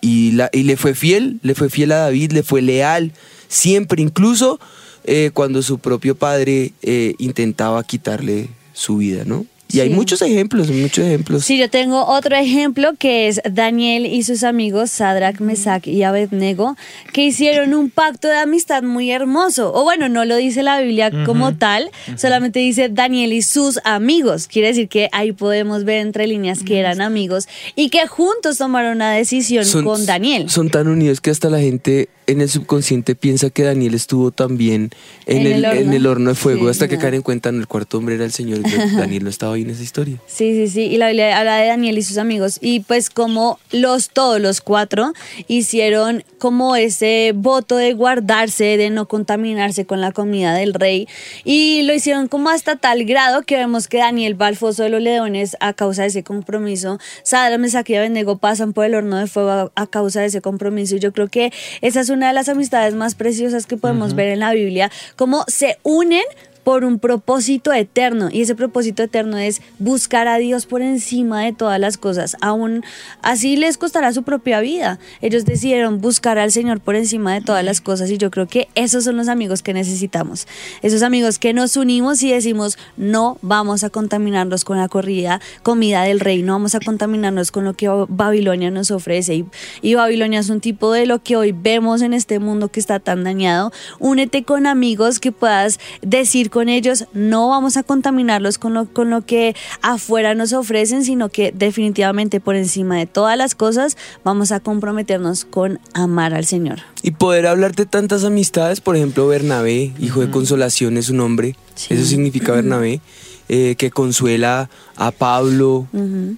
le 0.53 0.77
fue 0.77 0.95
fiel, 0.95 1.39
le 1.43 1.55
fue 1.55 1.69
fiel 1.69 1.93
a 1.93 1.97
David, 1.97 2.33
le 2.33 2.43
fue 2.43 2.63
leal, 2.63 3.13
siempre, 3.47 4.01
incluso 4.01 4.59
eh, 5.05 5.31
cuando 5.35 5.63
su 5.63 5.79
propio 5.79 6.15
padre 6.15 6.73
intentaba 7.19 7.85
quitarle 7.85 8.49
su 8.73 8.97
vida, 8.97 9.25
¿no? 9.27 9.45
Y 9.73 9.81
hay 9.81 9.91
muchos 9.91 10.23
ejemplos, 10.23 10.71
muchos 10.71 11.05
ejemplos. 11.05 11.45
Sí, 11.45 11.59
yo 11.59 11.71
tengo 11.71 12.05
otro 12.07 12.37
ejemplo 12.37 12.93
que 12.99 13.29
es 13.29 13.41
Daniel 13.51 14.07
y 14.07 14.23
sus 14.23 14.43
amigos 14.43 14.91
Sadrach, 14.91 15.41
Mesach 15.41 15.87
y 15.87 16.03
Abednego, 16.03 16.77
que 17.13 17.25
hicieron 17.25 17.75
un 17.75 17.91
pacto 17.91 18.29
de 18.29 18.37
amistad 18.37 18.83
muy 18.83 19.11
hermoso. 19.11 19.73
O 19.75 19.85
bueno, 19.85 20.09
no 20.09 20.25
lo 20.25 20.37
dice 20.37 20.63
la 20.63 20.81
Biblia 20.81 21.11
como 21.25 21.57
tal, 21.57 21.91
solamente 22.17 22.59
dice 22.61 22.89
Daniel 22.89 23.33
y 23.33 23.43
sus 23.43 23.81
amigos. 23.85 24.47
Quiere 24.47 24.69
decir 24.69 24.89
que 24.89 25.09
ahí 25.13 25.33
podemos 25.33 25.85
ver 25.85 25.99
entre 25.99 26.27
líneas 26.27 26.63
que 26.63 26.79
eran 26.79 27.01
amigos 27.01 27.49
y 27.75 27.89
que 27.89 28.07
juntos 28.07 28.59
tomaron 28.59 28.97
una 28.97 29.13
decisión 29.13 29.65
con 29.83 30.05
Daniel. 30.07 30.51
Son 30.51 30.71
tan 30.71 30.89
unidos 30.89 31.21
que 31.21 31.31
hasta 31.31 31.49
la 31.51 31.61
gente 31.61 32.09
en 32.27 32.41
el 32.41 32.49
subconsciente 32.49 33.15
piensa 33.15 33.51
que 33.51 33.65
Daniel 33.65 33.95
estuvo 33.95 34.31
también 34.31 34.91
en, 35.27 35.39
En 35.39 35.47
el, 35.47 35.53
el 35.53 35.65
horno. 35.65 35.81
en 35.81 35.93
el 35.93 36.07
horno 36.07 36.31
de 36.31 36.37
fuego 36.37 36.65
Sí, 36.65 36.71
hasta 36.71 36.89
que 36.89 36.97
caen 36.99 37.15
en 37.15 37.23
cuenta 37.23 37.51
no, 37.51 37.59
el 37.59 37.67
cuarto 37.67 37.99
hombre 37.99 38.15
era 38.15 38.25
el 38.25 38.33
Señor 38.33 38.61
y 38.61 38.63
que 38.63 38.77
Daniel 38.97 39.25
no 39.25 39.31
estaba 39.31 39.55
ahí 39.55 39.62
en 39.63 39.71
esa 39.71 39.83
historia. 39.83 40.19
Sí, 40.27 40.53
sí, 40.53 40.69
sí. 40.69 40.83
Y 40.83 40.97
la 40.99 41.09
Biblia 41.09 41.39
habla 41.39 41.57
de 41.57 41.69
Daniel 41.69 41.99
y 41.99 42.03
sus 42.03 42.19
amigos. 42.19 42.59
Y 42.61 42.81
pues 42.81 43.11
como 43.11 43.59
los 43.71 44.11
todos 44.11 44.41
los 44.41 44.61
cuatro 44.61 45.13
hicieron 45.49 46.25
como 46.39 46.77
ese 46.77 47.33
voto 47.35 47.77
de 47.77 47.95
guardarse, 47.95 48.77
de 48.77 48.91
no 48.91 49.07
contaminarse 49.07 49.87
con 49.87 50.01
la 50.01 50.13
comida 50.13 50.55
del 50.55 50.75
rey. 50.75 51.09
Y 51.45 51.83
lo 51.83 51.95
hicieron 51.95 52.29
como 52.29 52.51
hasta 52.51 52.77
tal 52.77 53.05
grado 53.05 53.43
que 53.43 53.57
vemos 53.57 53.89
que 53.89 53.99
Daniel 53.99 54.41
va 54.41 54.47
al 54.49 54.57
foso 54.57 54.83
de 54.83 54.89
los 54.89 55.01
leones 55.01 55.57
a 55.61 55.73
causa 55.73 56.03
de 56.03 56.09
ese 56.09 56.23
compromiso. 56.23 56.99
Sadra, 57.23 57.59
Mesach 57.59 57.89
y 57.91 57.95
Abednego 57.95 58.39
pasan 58.39 58.73
por 58.73 58.85
el 58.85 58.95
horno 58.95 59.19
de 59.19 59.27
fuego 59.27 59.51
a, 59.51 59.73
a 59.75 59.87
causa 59.87 60.21
de 60.21 60.27
ese 60.27 60.41
compromiso. 60.41 60.97
Y 60.97 61.01
yo 61.01 61.13
creo 61.13 61.29
que 61.29 61.53
esa 61.81 62.01
es 62.01 62.11
una 62.11 62.29
de 62.29 62.35
las 62.35 62.49
amistades 62.49 62.95
más 62.95 63.15
preciosas 63.15 63.67
que 63.67 63.77
podemos 63.77 64.15
ver 64.15 64.29
en 64.29 64.41
la 64.41 64.53
Biblia. 64.53 64.91
Cómo 65.17 65.45
se 65.49 65.79
unen 65.83 66.23
por 66.65 66.85
un 66.85 66.99
propósito 66.99 67.73
eterno 67.73 68.29
y 68.31 68.43
ese 68.43 68.55
propósito 68.55 69.03
eterno 69.03 69.39
es 69.39 69.61
buscar 69.79 70.29
a 70.29 70.39
Dios 70.39 70.67
por 70.67 70.83
encima 70.83 71.43
de 71.43 71.53
todas 71.53 71.81
las 71.81 71.99
cosas, 71.99 72.37
aún 72.41 72.85
así 73.23 73.57
les 73.57 73.79
costará 73.79 74.13
su 74.13 74.23
propia 74.23 74.61
vida. 74.61 74.99
Ellos 75.21 75.45
decidieron 75.45 76.01
buscar 76.01 76.39
al 76.39 76.53
Señor 76.53 76.81
por 76.81 76.95
encima 76.95 77.35
de 77.35 77.41
todas 77.41 77.65
las 77.65 77.81
cosas 77.81 78.11
y 78.11 78.19
yo 78.19 78.31
creo 78.31 78.47
que 78.47 78.69
esos 78.75 79.05
son 79.05 79.17
los 79.17 79.29
amigos 79.29 79.63
que 79.63 79.75
necesitamos. 79.75 80.47
Esos 80.83 81.03
amigos 81.03 81.39
que 81.39 81.53
nos 81.53 81.77
unimos 81.77 82.23
y 82.23 82.31
decimos, 82.31 82.79
"No 82.97 83.39
vamos 83.43 83.85
a 83.85 83.91
contaminarnos 83.91 84.65
con 84.65 84.79
la 84.79 84.89
corrida, 84.89 85.41
comida 85.63 86.03
del 86.03 86.21
rey, 86.21 86.43
no 86.43 86.53
vamos 86.53 86.75
a 86.75 86.81
contaminarnos 86.81 87.51
con 87.51 87.65
lo 87.65 87.75
que 87.75 87.89
Babilonia 88.09 88.71
nos 88.71 88.91
ofrece." 88.91 89.35
Y, 89.35 89.47
y 89.81 89.95
Babilonia 89.95 90.41
es 90.41 90.51
un 90.51 90.61
tipo 90.61 90.93
de 90.93 91.07
lo 91.07 91.23
que 91.23 91.37
hoy 91.37 91.53
vemos 91.53 92.03
en 92.03 92.15
este 92.15 92.39
mundo 92.39 92.69
que 92.69 92.81
está 92.81 93.01
tan 93.01 93.25
dañado. 93.25 93.73
Únete 93.99 94.45
con 94.45 94.67
amigos 94.67 95.19
que 95.19 95.33
puedas 95.33 95.81
decir 96.03 96.51
con 96.53 96.69
ellos, 96.69 97.07
no 97.15 97.49
vamos 97.49 97.77
a 97.77 97.83
contaminarlos 97.83 98.59
con 98.59 98.75
lo, 98.75 98.85
con 98.85 99.11
lo 99.11 99.25
que 99.25 99.57
afuera 99.81 100.35
nos 100.35 100.53
ofrecen, 100.53 101.03
sino 101.05 101.31
que 101.31 101.51
definitivamente 101.51 102.39
por 102.41 102.55
encima 102.55 102.99
de 102.99 103.07
todas 103.07 103.37
las 103.39 103.55
cosas 103.55 103.97
vamos 104.23 104.53
a 104.53 104.61
comprometernos 104.61 105.47
con 105.47 105.81
amar 105.95 106.35
al 106.35 106.45
Señor. 106.45 106.81
Y 107.03 107.13
poder 107.13 107.47
hablar 107.47 107.75
de 107.75 107.87
tantas 107.87 108.23
amistades, 108.23 108.83
por 108.83 108.95
ejemplo, 108.97 109.27
Bernabé, 109.27 109.93
hijo 109.99 110.21
de 110.21 110.31
consolación, 110.31 110.99
es 110.99 111.07
su 111.07 111.15
nombre. 111.15 111.57
Sí. 111.75 111.95
Eso 111.95 112.05
significa 112.05 112.53
Bernabé, 112.61 113.01
eh, 113.49 113.75
que 113.77 113.91
consuela 113.91 114.69
a 114.97 115.11
Pablo, 115.11 115.89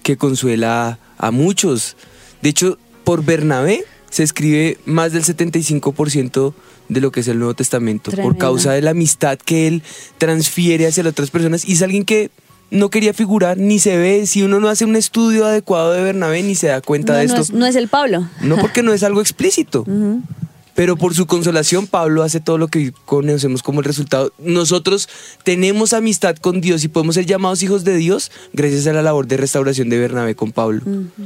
que 0.05 0.17
consuela 0.17 0.99
a 1.19 1.31
muchos. 1.33 1.97
De 2.41 2.51
hecho, 2.51 2.79
por 3.03 3.25
Bernabé 3.25 3.85
se 4.11 4.23
escribe 4.23 4.79
más 4.85 5.13
del 5.13 5.25
75% 5.25 6.55
de 6.89 7.01
lo 7.01 7.11
que 7.13 7.21
es 7.21 7.29
el 7.29 7.39
Nuevo 7.39 7.55
Testamento, 7.55 8.11
por 8.13 8.37
causa 8.39 8.73
de 8.73 8.83
la 8.83 8.91
amistad 8.91 9.39
que 9.39 9.67
él 9.67 9.83
transfiere 10.19 10.87
hacia 10.87 11.03
las 11.03 11.13
otras 11.13 11.31
personas. 11.31 11.67
Y 11.69 11.73
es 11.73 11.83
alguien 11.83 12.05
que 12.05 12.31
no 12.71 12.91
quería 12.91 13.15
figurar, 13.15 13.57
ni 13.59 13.79
se 13.79 13.97
ve. 13.97 14.27
Si 14.27 14.43
uno 14.43 14.59
no 14.61 14.69
hace 14.69 14.85
un 14.85 14.97
estudio 14.97 15.47
adecuado 15.47 15.93
de 15.93 16.03
Bernabé, 16.03 16.43
ni 16.43 16.55
se 16.55 16.67
da 16.69 16.81
cuenta 16.81 17.13
No, 17.15 17.19
de 17.21 17.27
no 17.27 17.33
esto. 17.33 17.43
es, 17.43 17.53
no 17.53 17.67
es 17.67 17.77
el 17.77 17.89
Pablo. 17.89 18.29
No 18.43 18.57
porque 18.57 18.83
no 18.83 18.93
es 18.93 19.03
algo 19.03 19.21
explícito. 19.21 19.85
Pero 20.75 20.97
por 20.97 21.15
su 21.15 21.27
consolación, 21.27 21.87
Pablo 21.87 22.23
hace 22.23 22.41
todo 22.41 22.59
lo 22.59 22.69
que 22.69 22.93
conocemos 23.05 23.63
como 23.63 23.81
el 23.81 23.85
resultado. 23.85 24.33
Nosotros 24.39 25.09
tenemos 25.45 25.93
amistad 25.93 26.37
con 26.37 26.61
Dios 26.61 26.83
y 26.85 26.89
podemos 26.89 27.15
ser 27.15 27.27
llamados 27.27 27.63
hijos 27.63 27.85
de 27.85 27.97
Dios 27.97 28.33
gracias 28.53 28.87
a 28.87 28.93
la 28.93 29.03
labor 29.03 29.27
de 29.27 29.37
restauración 29.37 29.89
de 29.89 29.99
Bernabé 29.99 30.35
con 30.35 30.53
Pablo. 30.53 30.83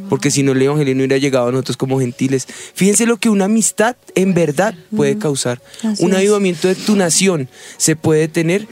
Porque 0.08 0.30
si 0.30 0.42
no, 0.42 0.52
el 0.52 0.62
evangelio 0.62 0.94
no 0.94 0.98
hubiera 1.00 1.16
llegado 1.16 1.48
a 1.48 1.52
nosotros 1.52 1.76
como 1.76 1.98
gentiles. 1.98 2.46
Fíjense 2.74 3.06
lo 3.06 3.16
que 3.16 3.30
una 3.30 3.46
amistad 3.46 3.96
en 4.14 4.34
verdad 4.34 4.74
puede 4.94 5.18
causar. 5.18 5.62
Así 5.82 6.04
Un 6.04 6.12
es. 6.12 6.18
avivamiento 6.18 6.68
de 6.68 6.74
tu 6.74 6.96
nación 6.96 7.48
se 7.78 7.96
puede 7.96 8.28
tener 8.28 8.68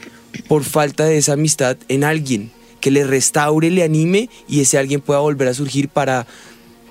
por 0.47 0.63
falta 0.63 1.05
de 1.05 1.17
esa 1.17 1.33
amistad 1.33 1.77
en 1.87 2.03
alguien 2.03 2.51
que 2.79 2.91
le 2.91 3.03
restaure, 3.05 3.71
le 3.71 3.83
anime 3.83 4.29
y 4.47 4.61
ese 4.61 4.77
alguien 4.77 5.01
pueda 5.01 5.19
volver 5.19 5.47
a 5.47 5.53
surgir 5.53 5.89
para 5.89 6.27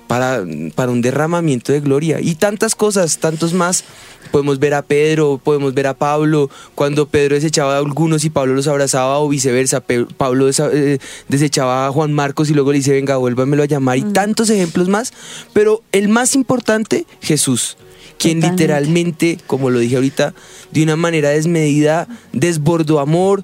para, 0.07 0.43
para 0.75 0.91
un 0.91 1.01
derramamiento 1.01 1.71
de 1.71 1.79
gloria. 1.81 2.19
Y 2.21 2.35
tantas 2.35 2.75
cosas, 2.75 3.17
tantos 3.19 3.53
más. 3.53 3.83
Podemos 4.31 4.59
ver 4.59 4.73
a 4.73 4.81
Pedro, 4.81 5.39
podemos 5.41 5.73
ver 5.73 5.87
a 5.87 5.93
Pablo, 5.93 6.49
cuando 6.75 7.07
Pedro 7.07 7.35
desechaba 7.35 7.75
a 7.75 7.77
algunos 7.77 8.25
y 8.25 8.29
Pablo 8.29 8.55
los 8.55 8.67
abrazaba 8.67 9.19
o 9.19 9.29
viceversa. 9.29 9.79
Pe- 9.79 10.05
Pablo 10.05 10.49
eh, 10.49 10.99
desechaba 11.29 11.87
a 11.87 11.91
Juan 11.91 12.11
Marcos 12.11 12.49
y 12.49 12.53
luego 12.53 12.73
le 12.73 12.79
dice, 12.79 12.91
venga, 12.91 13.15
vuélvamelo 13.15 13.63
a 13.63 13.67
llamar. 13.67 13.97
Y 13.97 14.03
tantos 14.03 14.49
ejemplos 14.49 14.89
más. 14.89 15.13
Pero 15.53 15.81
el 15.93 16.09
más 16.09 16.35
importante, 16.35 17.05
Jesús 17.21 17.77
quien 18.17 18.39
Totalmente. 18.39 18.63
literalmente, 18.63 19.37
como 19.47 19.69
lo 19.69 19.79
dije 19.79 19.95
ahorita, 19.95 20.33
de 20.71 20.83
una 20.83 20.95
manera 20.95 21.29
desmedida, 21.29 22.07
desbordó 22.33 22.99
amor, 22.99 23.43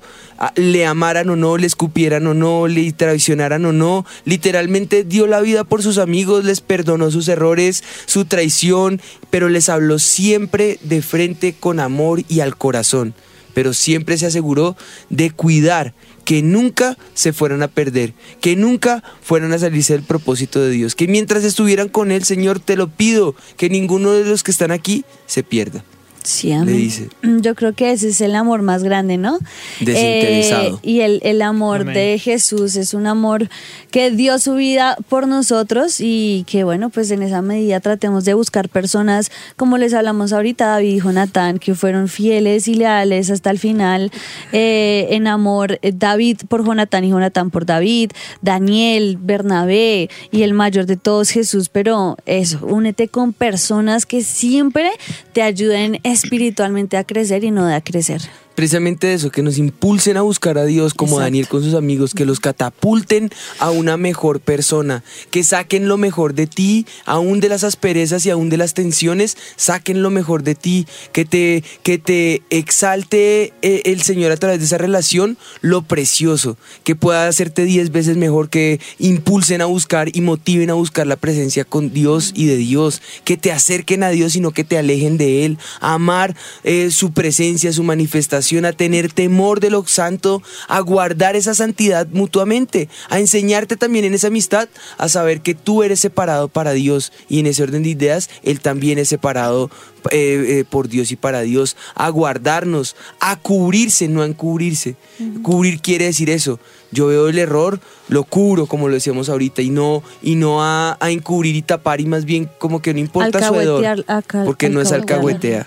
le 0.56 0.86
amaran 0.86 1.30
o 1.30 1.36
no, 1.36 1.58
le 1.58 1.68
escupieran 1.68 2.28
o 2.28 2.34
no, 2.34 2.68
le 2.68 2.92
traicionaran 2.92 3.66
o 3.66 3.74
no, 3.74 4.06
literalmente 4.26 5.04
dio 5.04 5.28
la 5.28 5.42
vida 5.42 5.64
por 5.64 5.84
sus 5.84 5.98
amigos, 5.98 6.44
les 6.44 6.62
perdonó 6.62 7.12
sus 7.12 7.28
errores, 7.28 7.84
su 8.06 8.26
traición, 8.26 9.02
pero 9.30 9.50
les 9.50 9.70
habló 9.70 10.00
siempre 10.00 10.80
de 10.84 11.02
frente 11.02 11.56
con 11.60 11.80
amor 11.80 12.22
y 12.28 12.42
al 12.42 12.58
corazón, 12.58 13.14
pero 13.54 13.74
siempre 13.74 14.18
se 14.18 14.26
aseguró 14.26 14.76
de 15.10 15.32
cuidar 15.32 15.94
que 16.24 16.42
nunca 16.42 16.98
se 17.14 17.34
fueran 17.34 17.64
a 17.64 17.68
perder, 17.68 18.14
que 18.42 18.56
nunca 18.56 19.04
fueran 19.22 19.54
a 19.54 19.60
salirse 19.60 19.94
del 19.94 20.04
propósito 20.04 20.62
de 20.62 20.72
Dios, 20.72 20.96
que 20.96 21.08
mientras 21.08 21.44
estuvieran 21.44 21.90
con 21.90 22.12
Él, 22.12 22.24
Señor, 22.24 22.60
te 22.60 22.76
lo 22.76 22.88
pido, 22.88 23.36
que 23.58 23.70
ninguno 23.70 24.12
de 24.14 24.26
los 24.26 24.44
que 24.44 24.52
están 24.52 24.72
aquí 24.72 25.06
se 25.26 25.44
pierda. 25.44 25.84
Sí, 26.24 26.52
amén. 26.52 26.78
dice. 26.78 27.10
Yo 27.22 27.56
creo 27.56 27.74
que 27.74 27.92
ese 27.92 28.10
es 28.10 28.22
el 28.22 28.36
amor 28.36 28.62
más 28.62 28.84
grande, 28.84 29.18
¿no? 29.18 29.38
Desinteresado. 29.80 30.78
Eh, 30.78 30.80
y 30.90 31.00
el, 31.02 31.20
el 31.24 31.42
amor 31.42 31.82
Amén. 31.82 31.94
de 31.94 32.20
Jesús 32.20 32.76
es 32.76 32.94
un 32.94 33.08
amor 33.08 33.50
que 33.92 34.10
dio 34.12 34.40
su 34.40 34.56
vida 34.56 34.98
por 35.10 35.28
nosotros 35.28 35.98
y 36.00 36.46
que, 36.48 36.64
bueno, 36.64 36.90
pues 36.90 37.12
en 37.12 37.22
esa 37.22 37.42
medida 37.42 37.80
tratemos 37.80 38.26
de 38.26 38.34
buscar 38.34 38.70
personas, 38.70 39.32
como 39.56 39.78
les 39.78 39.94
hablamos 39.94 40.34
ahorita, 40.34 40.68
David 40.68 40.96
y 40.96 41.00
Jonatán, 41.00 41.60
que 41.60 41.76
fueron 41.76 42.08
fieles 42.08 42.68
y 42.68 42.76
leales 42.76 43.30
hasta 43.30 43.50
el 43.50 43.60
final, 43.60 44.12
eh, 44.52 45.08
en 45.12 45.28
amor, 45.28 45.80
eh, 45.82 45.92
David 45.94 46.42
por 46.48 46.66
Jonatán 46.66 47.04
y 47.04 47.10
Jonatán 47.10 47.52
por 47.52 47.66
David, 47.66 48.12
Daniel, 48.42 49.18
Bernabé 49.22 50.10
y 50.32 50.44
el 50.44 50.54
mayor 50.54 50.86
de 50.86 50.98
todos, 50.98 51.30
Jesús, 51.30 51.70
pero 51.70 52.18
eso, 52.26 52.60
únete 52.66 53.08
con 53.08 53.34
personas 53.34 54.06
que 54.06 54.24
siempre 54.24 54.92
te 55.34 55.42
ayuden 55.42 56.00
espiritualmente 56.14 56.98
a 56.98 57.04
crecer 57.04 57.44
y 57.44 57.52
no 57.52 57.68
a 57.68 57.82
crecer. 57.82 58.22
Precisamente 58.56 59.14
eso, 59.14 59.32
que 59.32 59.42
nos 59.42 59.58
impulsen 59.58 60.18
a 60.18 60.22
buscar 60.22 60.58
a 60.58 60.66
Dios 60.66 60.94
como 60.94 61.14
Exacto. 61.14 61.24
Daniel 61.24 61.48
con 61.48 61.64
sus 61.64 61.74
amigos, 61.74 62.14
que 62.14 62.26
los 62.26 62.40
catapulten 62.40 63.30
a 63.60 63.72
una 63.72 63.98
mejor 63.98 64.40
persona, 64.40 65.04
que 65.32 65.44
saquen 65.44 65.88
lo 65.88 65.98
mejor 65.98 66.34
de 66.34 66.48
ti, 66.48 66.86
aún 67.06 67.40
de 67.40 67.50
las 67.50 67.64
asperezas 67.64 68.26
y 68.26 68.30
aún 68.30 68.50
de 68.50 68.58
las 68.58 68.74
tensiones, 68.74 69.38
saquen 69.56 70.02
lo 70.02 70.10
mejor 70.10 70.44
de 70.44 70.56
ti, 70.56 70.88
que 71.12 71.26
te, 71.26 71.64
que 71.84 71.98
te 71.98 72.42
exalte 72.50 73.54
eh, 73.62 73.82
el 73.86 74.02
Señor 74.02 74.32
a 74.32 74.38
través 74.38 74.60
de 74.60 74.66
esa 74.66 74.78
relación 74.78 75.38
lo 75.62 75.82
precioso, 75.82 76.58
que 76.84 76.96
pueda 76.96 77.28
hacerte 77.28 77.66
diez 77.66 77.92
veces 77.92 78.18
mejor, 78.18 78.50
que 78.50 78.80
impulsen 79.00 79.62
a 79.62 79.66
buscar 79.66 80.16
y 80.16 80.22
motiven 80.22 80.70
a 80.70 80.74
buscar 80.74 81.08
la 81.08 81.16
presencia 81.16 81.66
con 81.66 81.94
Dios 81.94 82.32
y 82.36 82.46
de 82.46 82.58
Dios, 82.58 83.02
que 83.24 83.38
te 83.38 83.52
acerquen 83.52 84.04
a 84.04 84.10
Dios 84.10 84.36
y 84.36 84.40
no 84.40 84.52
que 84.52 84.64
te 84.64 84.78
alejen 84.78 85.18
de 85.18 85.46
Él, 85.46 85.58
amar 85.80 86.36
eh, 86.64 86.92
su 86.92 87.12
presencia, 87.12 87.74
su 87.74 87.84
manifestación, 87.84 88.43
a 88.66 88.74
tener 88.74 89.12
temor 89.12 89.60
de 89.60 89.70
lo 89.70 89.86
santo, 89.86 90.42
a 90.68 90.80
guardar 90.82 91.36
esa 91.36 91.56
santidad 91.56 92.08
mutuamente, 92.12 92.90
a 93.10 93.20
enseñarte 93.20 93.78
también 93.78 94.06
en 94.06 94.14
esa 94.14 94.28
amistad 94.28 94.70
a 94.98 95.10
saber 95.10 95.42
que 95.42 95.56
tú 95.56 95.84
eres 95.84 96.00
separado 96.00 96.48
para 96.48 96.74
Dios 96.74 97.12
y 97.30 97.40
en 97.40 97.48
ese 97.48 97.64
orden 97.64 97.84
de 97.84 97.90
ideas 97.90 98.30
Él 98.44 98.60
también 98.60 99.00
es 99.00 99.10
separado 99.10 99.70
eh, 100.12 100.60
eh, 100.60 100.66
por 100.70 100.90
Dios 100.90 101.12
y 101.12 101.16
para 101.16 101.42
Dios, 101.42 101.78
a 101.96 102.10
guardarnos, 102.10 102.96
a 103.20 103.38
cubrirse, 103.38 104.08
no 104.10 104.22
a 104.22 104.26
encubrirse. 104.26 104.96
Cubrir 105.42 105.80
quiere 105.80 106.06
decir 106.06 106.30
eso. 106.30 106.60
Yo 106.92 107.08
veo 107.08 107.30
el 107.30 107.40
error, 107.40 107.80
lo 108.10 108.24
cubro, 108.24 108.68
como 108.68 108.88
lo 108.88 108.96
decíamos 108.96 109.30
ahorita, 109.30 109.62
y 109.62 109.70
no, 109.70 110.04
y 110.22 110.36
no 110.36 110.62
a, 110.62 110.98
a 111.00 111.10
encubrir 111.10 111.56
y 111.56 111.62
tapar, 111.62 112.02
y 112.02 112.06
más 112.06 112.26
bien 112.26 112.50
como 112.60 112.82
que 112.82 112.94
no 112.94 113.00
importa 113.00 113.48
su 113.48 113.56
hedor, 113.56 114.06
porque 114.46 114.70
no 114.70 114.82
es 114.82 114.92
alcahuetear. 114.92 115.66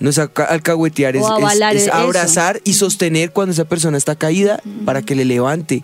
No 0.00 0.10
es 0.10 0.18
alca- 0.18 0.44
alcahuetear, 0.44 1.16
es, 1.16 1.22
es- 1.38 1.42
eso. 1.76 1.90
abrazar 1.94 2.60
y 2.64 2.74
sostener 2.74 3.30
cuando 3.32 3.52
esa 3.52 3.64
persona 3.64 3.96
está 3.96 4.14
caída 4.16 4.60
para 4.84 5.02
que 5.02 5.14
le 5.14 5.24
levante. 5.24 5.82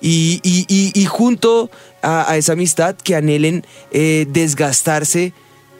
Y, 0.00 0.40
y- 0.42 0.66
y- 0.68 0.92
y 1.00 1.04
junto 1.06 1.70
a, 2.02 2.30
a 2.30 2.36
esa 2.36 2.52
amistad 2.54 2.96
que 2.96 3.14
anhelen 3.14 3.64
eh, 3.92 4.26
desgastarse 4.30 5.32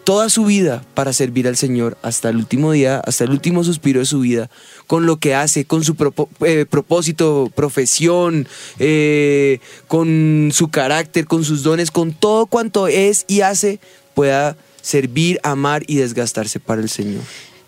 toda 0.04 0.28
su 0.28 0.44
vida 0.44 0.84
para 0.94 1.12
servir 1.14 1.48
al 1.48 1.56
Señor 1.56 1.96
hasta 2.02 2.28
el 2.28 2.36
último 2.36 2.72
día, 2.72 3.00
hasta 3.00 3.24
el 3.24 3.30
último 3.30 3.64
suspiro 3.64 4.00
de 4.00 4.06
su 4.06 4.20
vida, 4.20 4.50
con 4.86 5.06
lo 5.06 5.16
que 5.18 5.34
hace, 5.34 5.64
con 5.64 5.82
su 5.82 5.94
propo- 5.94 6.28
eh, 6.46 6.66
propósito, 6.68 7.50
profesión, 7.54 8.46
eh, 8.78 9.60
con 9.88 10.50
su 10.52 10.68
carácter, 10.70 11.26
con 11.26 11.42
sus 11.44 11.62
dones, 11.62 11.90
con 11.90 12.12
todo 12.12 12.46
cuanto 12.46 12.86
es 12.86 13.24
y 13.28 13.40
hace, 13.40 13.80
pueda 14.14 14.56
servir, 14.82 15.40
amar 15.42 15.82
y 15.86 15.96
desgastarse 15.96 16.60
para 16.60 16.82
el 16.82 16.90
Señor. 16.90 17.22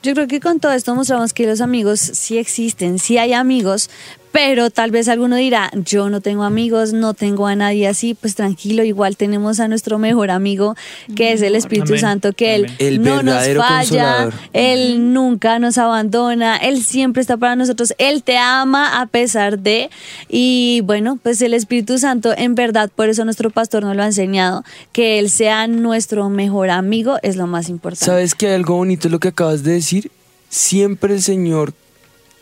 Yo 0.07 0.14
creo 0.14 0.28
que 0.28 0.38
con 0.38 0.61
todo 0.61 0.70
esto 0.70 0.94
mostramos 0.94 1.32
que 1.32 1.48
los 1.48 1.61
amigos 1.61 1.98
sí 1.98 2.38
existen, 2.38 3.00
sí 3.00 3.18
hay 3.18 3.32
amigos, 3.32 3.90
pero 4.33 4.70
tal 4.70 4.91
vez 4.91 5.09
alguno 5.09 5.37
dirá, 5.37 5.70
yo 5.74 6.11
no 6.11 6.20
tengo 6.20 6.45
amigos, 6.45 6.93
no 6.93 7.14
tengo 7.14 7.47
a 7.47 7.57
nadie 7.57 7.89
así, 7.89 8.14
pues 8.14 8.35
tranquilo, 8.35 8.85
igual 8.85 9.16
tenemos 9.16 9.61
a 9.61 9.68
nuestro 9.68 9.99
mejor 9.99 10.31
amigo, 10.31 10.77
que 11.14 11.33
es 11.33 11.43
el 11.43 11.55
Espíritu 11.55 11.93
Amén. 11.93 12.01
Santo, 12.01 12.33
que 12.33 12.55
Él. 12.55 12.66
El 12.79 13.03
no 13.03 13.22
nos 13.22 13.47
falla, 13.47 13.79
consolador. 13.79 14.35
Él 14.53 15.12
nunca 15.12 15.59
nos 15.59 15.79
abandona, 15.79 16.57
Él 16.57 16.83
siempre 16.83 17.22
está 17.22 17.37
para 17.37 17.57
nosotros, 17.57 17.95
Él 17.99 18.22
te 18.22 18.37
ama 18.37 19.01
a 19.01 19.07
pesar 19.07 19.59
de, 19.59 19.89
y 20.29 20.83
bueno, 20.85 21.18
pues 21.22 21.41
el 21.41 21.55
Espíritu 21.55 21.99
Santo, 21.99 22.35
en 22.37 22.55
verdad, 22.55 22.91
por 22.95 23.09
eso 23.09 23.24
nuestro 23.24 23.51
pastor 23.51 23.85
nos 23.85 23.97
lo 23.97 24.03
ha 24.03 24.07
enseñado, 24.07 24.64
que 24.93 25.18
Él 25.18 25.31
sea 25.31 25.66
nuestro 25.66 26.29
mejor 26.29 26.70
amigo 26.70 27.16
es 27.22 27.37
lo 27.37 27.47
más 27.47 27.68
importante. 27.68 28.05
¿Sabes 28.05 28.35
que 28.35 28.49
hay 28.49 28.55
algo 28.55 28.77
bonito 28.77 29.09
en 29.09 29.12
lo 29.12 29.18
que 29.18 29.29
acabas 29.29 29.62
de 29.62 29.72
decir? 29.72 30.11
Siempre 30.49 31.14
el 31.14 31.22
Señor 31.22 31.72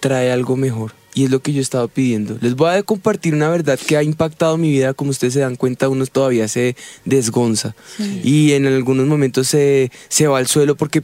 trae 0.00 0.32
algo 0.32 0.56
mejor. 0.56 0.92
Y 1.14 1.24
es 1.24 1.30
lo 1.30 1.40
que 1.40 1.52
yo 1.52 1.60
he 1.60 1.62
estado 1.62 1.86
pidiendo. 1.86 2.36
Les 2.40 2.56
voy 2.56 2.74
a 2.74 2.82
compartir 2.82 3.34
una 3.34 3.48
verdad 3.48 3.78
que 3.78 3.96
ha 3.96 4.02
impactado 4.02 4.56
mi 4.58 4.70
vida. 4.70 4.94
Como 4.94 5.10
ustedes 5.10 5.34
se 5.34 5.40
dan 5.40 5.54
cuenta, 5.54 5.88
uno 5.88 6.04
todavía 6.06 6.48
se 6.48 6.74
desgonza. 7.04 7.76
Y 8.24 8.52
en 8.52 8.66
algunos 8.66 9.06
momentos 9.06 9.46
se, 9.46 9.92
se 10.08 10.26
va 10.26 10.38
al 10.38 10.48
suelo 10.48 10.76
porque 10.76 11.02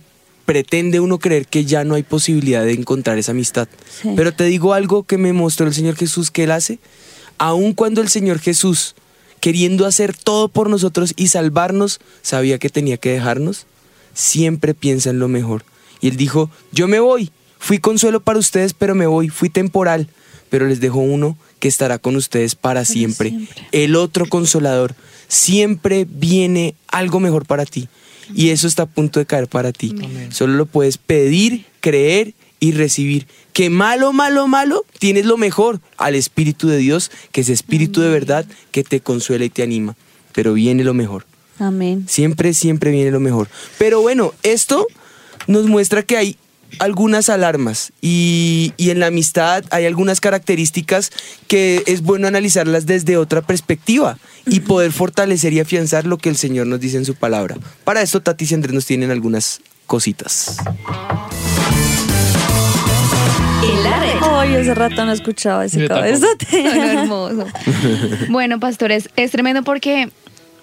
pretende 0.51 0.99
uno 0.99 1.21
creer 1.21 1.47
que 1.47 1.65
ya 1.65 1.85
no 1.85 1.95
hay 1.95 2.03
posibilidad 2.03 2.65
de 2.65 2.73
encontrar 2.73 3.19
esa 3.19 3.31
amistad. 3.31 3.69
Sí. 4.03 4.11
Pero 4.17 4.33
te 4.33 4.45
digo 4.45 4.75
algo 4.75 5.05
que 5.05 5.17
me 5.17 5.33
mostró 5.33 5.69
el 5.69 5.75
Señor 5.75 5.95
Jesús 5.95 6.33
que 6.33 6.43
Él 6.43 6.51
hace. 6.51 6.81
Aun 7.39 7.73
cuando 7.73 8.01
el 8.01 8.09
Señor 8.09 8.41
Jesús, 8.41 8.97
queriendo 9.39 9.87
hacer 9.87 10.17
todo 10.17 10.49
por 10.49 10.69
nosotros 10.69 11.15
y 11.15 11.29
salvarnos, 11.29 12.01
sabía 12.23 12.59
que 12.59 12.69
tenía 12.69 12.97
que 12.97 13.13
dejarnos, 13.13 13.67
siempre 14.13 14.75
piensa 14.75 15.11
en 15.11 15.21
lo 15.21 15.29
mejor. 15.29 15.65
Y 16.01 16.09
Él 16.09 16.17
dijo, 16.17 16.51
yo 16.73 16.89
me 16.89 16.99
voy, 16.99 17.31
fui 17.61 17.79
consuelo 17.79 18.21
para 18.21 18.41
ustedes, 18.41 18.75
pero 18.75 18.97
me 18.97 19.07
voy, 19.07 19.29
fui 19.29 19.51
temporal, 19.51 20.09
pero 20.49 20.67
les 20.67 20.81
dejo 20.81 20.99
uno 20.99 21.39
que 21.61 21.69
estará 21.69 21.99
con 21.99 22.17
ustedes 22.17 22.57
para 22.57 22.85
siempre. 22.85 23.29
siempre. 23.29 23.67
El 23.71 23.95
otro 23.95 24.27
consolador, 24.29 24.97
siempre 25.29 26.07
viene 26.11 26.75
algo 26.89 27.21
mejor 27.21 27.47
para 27.47 27.67
ti. 27.67 27.89
Y 28.35 28.51
eso 28.51 28.67
está 28.67 28.85
a 28.85 28.87
punto 28.87 29.21
de 29.21 29.27
caer 29.27 29.47
para 29.49 29.73
ti. 29.73 29.95
Solo 30.31 30.55
lo 30.55 30.67
puedes 30.67 30.99
pedir, 30.99 31.67
creer 31.81 32.35
y 32.61 32.73
recibir. 32.73 33.27
Que 33.53 33.71
malo, 33.71 34.13
malo, 34.13 34.47
malo, 34.47 34.85
tienes 34.99 35.27
lo 35.27 35.37
mejor 35.37 35.81
al 35.97 36.15
Espíritu 36.15 36.69
de 36.69 36.79
Dios, 36.79 37.11
que 37.33 37.41
es 37.41 37.49
Espíritu 37.49 38.01
de 38.01 38.09
verdad, 38.09 38.47
que 38.71 38.85
te 38.85 39.01
consuela 39.01 39.45
y 39.45 39.51
te 39.51 39.63
anima. 39.63 39.97
Pero 40.33 40.55
viene 40.55 40.85
lo 40.85 40.95
mejor. 40.95 41.27
Amén. 41.59 42.07
Siempre, 42.09 42.55
siempre 42.55 42.91
viene 42.91 43.11
lo 43.11 43.21
mejor. 43.21 43.49
Pero 43.79 44.01
bueno, 44.01 44.33
esto 44.45 44.87
nos 45.47 45.67
muestra 45.67 46.03
que 46.05 46.17
hay 46.17 46.37
algunas 46.79 47.29
alarmas 47.29 47.93
y, 48.01 48.73
y 48.77 48.91
en 48.91 49.01
la 49.01 49.07
amistad 49.07 49.65
hay 49.71 49.87
algunas 49.87 50.21
características 50.21 51.11
que 51.49 51.83
es 51.87 52.03
bueno 52.03 52.29
analizarlas 52.29 52.87
desde 52.87 53.17
otra 53.17 53.43
perspectiva 53.43 54.19
y 54.47 54.61
poder 54.61 54.93
fortalecer 54.93 55.53
y 55.53 55.61
afianzar 55.61 56.07
lo 56.07 56.19
que 56.19 56.29
el 56.29 56.37
Señor 56.37 56.67
nos 56.67 56.81
dice 56.81 56.97
en 56.97 57.05
su 57.05 57.15
palabra. 57.15 57.57
Para 57.85 58.03
esto 58.03 58.21
Tati 58.23 58.47
y 58.49 58.55
Andrés 58.55 58.75
nos 58.75 58.87
tienen 58.87 59.11
algunas 59.11 59.61
cositas. 59.87 60.57
Ay, 64.23 64.57
hace 64.57 64.75
rato 64.75 65.05
no 65.05 65.13
escuchaba 65.13 65.65
ese 65.65 65.87
cabezote. 65.87 66.47
Hermoso. 66.93 67.47
Bueno, 68.29 68.61
pastores, 68.61 69.11
es 69.17 69.31
tremendo 69.31 69.63
porque 69.63 70.11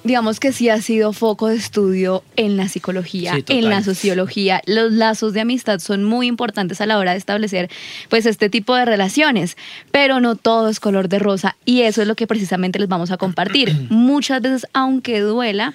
digamos 0.03 0.39
que 0.39 0.51
sí 0.51 0.69
ha 0.69 0.81
sido 0.81 1.13
foco 1.13 1.47
de 1.47 1.55
estudio 1.55 2.23
en 2.35 2.57
la 2.57 2.69
psicología, 2.69 3.35
Sí, 3.35 3.43
en 3.47 3.69
la 3.69 3.83
sociología. 3.83 4.61
Los 4.65 4.91
lazos 4.91 5.33
de 5.33 5.41
amistad 5.41 5.79
son 5.79 6.03
muy 6.03 6.27
importantes 6.27 6.81
a 6.81 6.85
la 6.85 6.97
hora 6.97 7.11
de 7.11 7.17
establecer 7.17 7.69
pues 8.09 8.25
este 8.25 8.49
tipo 8.49 8.75
de 8.75 8.85
relaciones, 8.85 9.57
pero 9.91 10.19
no 10.19 10.35
todo 10.35 10.69
es 10.69 10.79
color 10.79 11.09
de 11.09 11.19
rosa 11.19 11.57
y 11.65 11.81
eso 11.81 12.01
es 12.01 12.07
lo 12.07 12.15
que 12.15 12.27
precisamente 12.27 12.79
les 12.79 12.87
vamos 12.87 13.11
a 13.11 13.17
compartir. 13.17 13.73
Muchas 13.89 14.41
veces, 14.41 14.67
aunque 14.73 15.19
duela, 15.19 15.73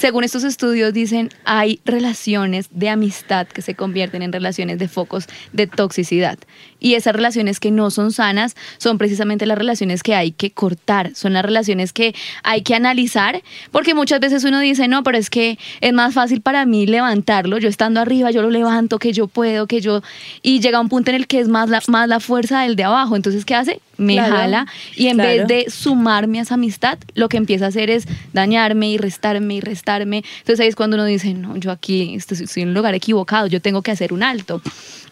según 0.00 0.24
estos 0.24 0.44
estudios 0.44 0.94
dicen, 0.94 1.28
hay 1.44 1.78
relaciones 1.84 2.68
de 2.70 2.88
amistad 2.88 3.46
que 3.46 3.60
se 3.60 3.74
convierten 3.74 4.22
en 4.22 4.32
relaciones 4.32 4.78
de 4.78 4.88
focos 4.88 5.26
de 5.52 5.66
toxicidad. 5.66 6.38
Y 6.80 6.94
esas 6.94 7.14
relaciones 7.14 7.60
que 7.60 7.70
no 7.70 7.90
son 7.90 8.12
sanas 8.12 8.56
son 8.78 8.98
precisamente 8.98 9.46
las 9.46 9.58
relaciones 9.58 10.02
que 10.02 10.14
hay 10.14 10.32
que 10.32 10.50
cortar, 10.50 11.14
son 11.14 11.34
las 11.34 11.44
relaciones 11.44 11.92
que 11.92 12.14
hay 12.42 12.62
que 12.62 12.74
analizar, 12.74 13.42
porque 13.70 13.94
muchas 13.94 14.20
veces 14.20 14.44
uno 14.44 14.58
dice, 14.60 14.88
no, 14.88 15.02
pero 15.02 15.18
es 15.18 15.30
que 15.30 15.58
es 15.80 15.92
más 15.92 16.14
fácil 16.14 16.40
para 16.40 16.64
mí 16.66 16.86
levantarlo, 16.86 17.58
yo 17.58 17.68
estando 17.68 18.00
arriba, 18.00 18.30
yo 18.30 18.42
lo 18.42 18.50
levanto, 18.50 18.98
que 18.98 19.12
yo 19.12 19.26
puedo, 19.26 19.66
que 19.66 19.80
yo... 19.80 20.02
Y 20.42 20.60
llega 20.60 20.80
un 20.80 20.88
punto 20.88 21.10
en 21.10 21.16
el 21.16 21.26
que 21.26 21.40
es 21.40 21.48
más 21.48 21.68
la, 21.68 21.82
más 21.88 22.08
la 22.08 22.20
fuerza 22.20 22.62
del 22.62 22.76
de 22.76 22.84
abajo, 22.84 23.16
entonces 23.16 23.44
¿qué 23.44 23.54
hace? 23.54 23.80
Me 23.96 24.14
Claro, 24.14 24.34
jala 24.34 24.66
y 24.96 25.08
en 25.08 25.16
claro. 25.16 25.30
vez 25.30 25.46
de 25.46 25.70
sumarme 25.70 26.38
a 26.38 26.42
esa 26.42 26.54
amistad, 26.54 26.98
lo 27.14 27.28
que 27.28 27.36
empieza 27.36 27.66
a 27.66 27.68
hacer 27.68 27.90
es 27.90 28.06
dañarme 28.32 28.90
y 28.90 28.96
restarme 28.96 29.56
y 29.56 29.60
restarme. 29.60 30.24
Entonces 30.38 30.60
ahí 30.60 30.68
es 30.68 30.76
cuando 30.76 30.96
uno 30.96 31.04
dice, 31.04 31.34
no, 31.34 31.56
yo 31.58 31.70
aquí 31.70 32.14
estoy, 32.14 32.38
estoy 32.42 32.62
en 32.62 32.70
un 32.70 32.74
lugar 32.74 32.94
equivocado, 32.94 33.46
yo 33.46 33.60
tengo 33.60 33.82
que 33.82 33.90
hacer 33.90 34.14
un 34.14 34.22
alto. 34.22 34.62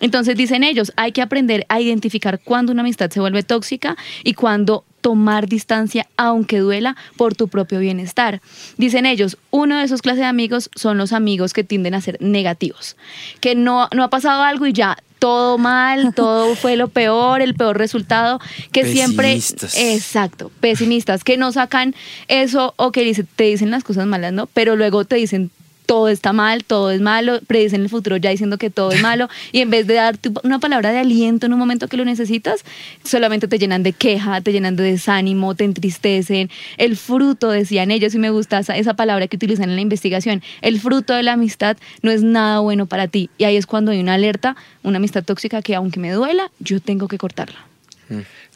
Entonces 0.01 0.37
dicen 0.37 0.65
ellos, 0.65 0.93
hay 0.97 1.13
que 1.13 1.21
aprender 1.21 1.58
a 1.69 1.81
identificar 1.81 2.41
cuándo 2.41 2.73
una 2.73 2.83
amistad 2.83 3.11
se 3.11 3.21
vuelve 3.21 3.43
tóxica 3.43 3.97
y 4.25 4.35
cuándo 4.35 4.85
tomar 5.01 5.49
distancia, 5.49 6.07
aunque 6.17 6.59
duela, 6.59 6.97
por 7.17 7.35
tu 7.35 7.49
propio 7.49 7.81
bienestar. 7.81 8.41
Dicen 8.77 9.07
ellos, 9.07 9.39
uno 9.51 9.79
de 9.79 9.85
esos 9.85 10.03
clases 10.03 10.21
de 10.21 10.27
amigos 10.27 10.71
son 10.75 10.99
los 10.99 11.13
amigos 11.13 11.53
que 11.53 11.65
tienden 11.65 11.95
a 11.95 12.01
ser 12.01 12.19
negativos, 12.21 12.97
que 13.41 13.55
no, 13.55 13.89
no 13.95 14.03
ha 14.03 14.11
pasado 14.11 14.43
algo 14.43 14.67
y 14.67 14.73
ya 14.73 14.99
todo 15.19 15.59
mal, 15.59 16.15
todo 16.15 16.55
fue 16.57 16.77
lo 16.77 16.89
peor, 16.89 17.43
el 17.43 17.55
peor 17.55 17.79
resultado, 17.79 18.41
que 18.73 18.85
siempre... 18.85 19.35
Pesimistas. 19.35 19.77
Exacto, 19.77 20.51
pesimistas, 20.61 21.25
que 21.25 21.37
no 21.37 21.53
sacan 21.53 21.95
eso 22.29 22.75
o 22.77 22.93
que 22.93 23.25
te 23.37 23.45
dicen 23.45 23.71
las 23.71 23.85
cosas 23.85 24.07
malas, 24.07 24.33
¿no? 24.33 24.47
Pero 24.47 24.77
luego 24.77 25.05
te 25.05 25.17
dicen 25.17 25.51
todo 25.89 26.11
está 26.11 26.35
mal, 26.35 26.65
todo 26.65 26.91
es 26.91 27.01
malo, 27.01 27.41
predicen 27.47 27.81
el 27.81 27.89
futuro 27.89 28.19
ya 28.19 28.29
diciendo 28.29 28.59
que 28.59 28.69
todo 28.69 28.93
es 28.93 29.01
malo, 29.01 29.27
y 29.53 29.61
en 29.63 29.71
vez 29.71 29.87
de 29.87 29.95
darte 29.95 30.31
una 30.43 30.59
palabra 30.59 30.93
de 30.93 30.99
aliento 30.99 31.47
en 31.47 31.55
un 31.55 31.59
momento 31.59 31.89
que 31.89 31.97
lo 31.97 32.05
necesitas, 32.05 32.63
solamente 33.05 33.49
te 33.49 33.59
llenan 33.59 33.83
de 33.83 33.95
queja, 33.95 34.43
te 34.43 34.53
llenan 34.53 34.77
de 34.77 34.83
desánimo, 34.83 35.55
te 35.55 35.65
entristecen. 35.65 36.51
El 36.77 36.99
fruto, 36.99 37.49
decían 37.51 37.91
ellos, 37.91 38.15
y 38.15 38.19
me 38.19 38.29
gusta 38.29 38.59
esa, 38.59 38.77
esa 38.77 38.93
palabra 38.95 39.29
que 39.29 39.37
utilizan 39.37 39.71
en 39.71 39.77
la 39.77 39.81
investigación, 39.83 40.43
el 40.61 40.79
fruto 40.79 41.15
de 41.15 41.23
la 41.23 41.33
amistad 41.33 41.79
no 42.03 42.11
es 42.11 42.23
nada 42.23 42.59
bueno 42.59 42.85
para 42.85 43.09
ti. 43.09 43.31
Y 43.39 43.45
ahí 43.45 43.57
es 43.57 43.65
cuando 43.65 43.91
hay 43.91 44.01
una 44.01 44.13
alerta, 44.15 44.57
una 44.83 44.99
amistad 44.99 45.25
tóxica 45.25 45.63
que 45.63 45.75
aunque 45.75 46.01
me 46.01 46.13
duela, 46.13 46.51
yo 46.59 46.81
tengo 46.81 47.09
que 47.09 47.17
cortarla. 47.17 47.65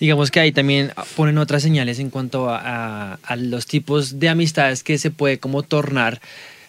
Digamos 0.00 0.30
que 0.30 0.40
ahí 0.40 0.50
también 0.52 0.92
ponen 1.14 1.38
otras 1.38 1.62
señales 1.62 1.98
en 1.98 2.10
cuanto 2.10 2.48
a, 2.50 2.58
a- 3.12 3.18
a 3.22 3.36
los 3.36 3.66
tipos 3.66 4.18
de 4.18 4.28
amistades 4.28 4.82
que 4.82 4.98
se 4.98 5.10
puede 5.10 5.38
como 5.38 5.62
tornar 5.62 6.20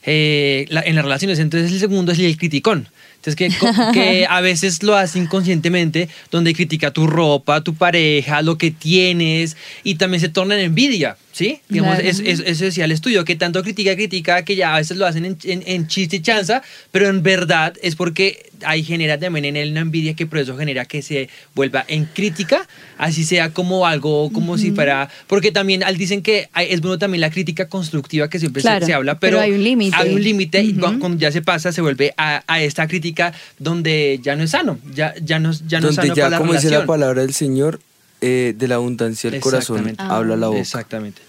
eh, 0.06 0.66
la- 0.70 0.82
en 0.82 0.96
las 0.96 1.04
relaciones. 1.06 1.40
Entonces 1.40 1.72
el 1.72 1.80
segundo 1.80 2.12
es 2.12 2.20
el 2.20 2.38
criticón. 2.38 2.90
Entonces 3.16 3.36
que, 3.36 3.50
que 3.94 4.26
a 4.30 4.42
veces 4.42 4.84
lo 4.84 4.96
hace 4.98 5.18
inconscientemente, 5.20 6.10
donde 6.30 6.54
critica 6.54 6.92
tu 6.92 7.08
ropa, 7.08 7.62
tu 7.62 7.74
pareja, 7.74 8.42
lo 8.42 8.58
que 8.58 8.72
tienes 8.72 9.56
y 9.84 9.96
también 9.96 10.20
se 10.22 10.30
torna 10.30 10.56
en 10.56 10.62
envidia. 10.62 11.16
¿Sí? 11.34 11.60
Digamos, 11.68 11.96
Claro. 11.96 12.10
es- 12.10 12.20
es- 12.20 12.40
eso 12.46 12.66
decía 12.66 12.86
el 12.86 12.92
estudio, 12.92 13.26
que 13.26 13.36
tanto 13.36 13.64
critica, 13.64 13.96
critica, 13.96 14.46
que 14.46 14.56
ya 14.56 14.76
a 14.76 14.78
veces 14.78 14.98
lo 14.98 15.08
hacen 15.08 15.26
en, 15.26 15.36
en- 15.46 15.64
en 15.66 15.88
chiste 15.88 16.18
y 16.18 16.22
chanza, 16.22 16.62
pero 16.92 17.10
en 17.10 17.24
verdad 17.24 17.74
es 17.82 17.96
porque 17.96 18.52
ahí 18.64 18.84
genera 18.84 19.18
también 19.20 19.46
en 19.46 19.56
él 19.58 19.72
una 19.72 19.80
envidia 19.82 20.14
que 20.14 20.28
por 20.28 20.38
eso 20.38 20.56
genera 20.56 20.86
que 20.86 21.02
se 21.02 21.30
vuelva 21.56 21.86
en 21.88 22.06
crítica, 22.06 22.68
así 23.00 23.24
sea 23.24 23.50
como 23.50 23.88
algo, 23.88 24.32
como 24.32 24.60
si 24.60 24.72
fuera, 24.74 25.10
porque 25.26 25.52
también 25.52 25.82
al 25.84 25.98
dicen 25.98 26.22
que 26.22 26.50
hay- 26.54 26.68
es 26.70 26.82
bueno 26.82 27.00
también 27.00 27.20
la 27.22 27.32
crítica 27.32 27.68
constructiva 27.68 28.30
que 28.30 28.38
siempre 28.40 28.62
se- 28.62 28.68
Claro, 28.68 28.86
se, 28.86 28.94
habla, 28.94 29.18
pero, 29.20 29.38
pero 29.38 29.42
hay 29.42 29.54
un 29.54 29.64
límite. 29.64 29.98
Hay 29.98 30.14
un 30.14 30.22
límite 30.24 30.62
y 30.62 30.74
Ujú. 30.78 30.82
cu- 30.94 31.00
cuando 31.00 31.18
ya 31.18 31.32
se 31.32 31.42
pasa 31.42 31.72
se 31.72 31.82
vuelve 31.82 32.14
a, 32.16 32.44
a 32.46 32.62
esta 32.62 32.88
crítica 32.88 33.34
donde 33.58 34.20
ya 34.22 34.36
no 34.36 34.44
es 34.44 34.52
sano, 34.52 34.78
ya, 34.94 35.16
ya 35.20 35.40
no, 35.40 35.52
ya 35.68 35.80
no 35.82 35.90
es 35.90 35.96
Donde 35.96 36.10
sano 36.10 36.14
ya, 36.16 36.24
para 36.26 36.30
la 36.30 36.38
como 36.38 36.54
dice 36.54 36.66
la 36.66 36.70
relación. 36.78 36.88
palabra 36.88 37.22
del 37.24 37.34
Señor, 37.34 37.80
eh, 38.24 38.54
de 38.58 38.68
la 38.68 38.76
abundancia 38.76 39.30
del 39.30 39.42
corazón 39.42 39.78
Exactamente. 39.80 40.16
habla 40.16 40.36
la 40.38 40.48
boca. 40.48 40.60
Exactamente. 40.62 41.22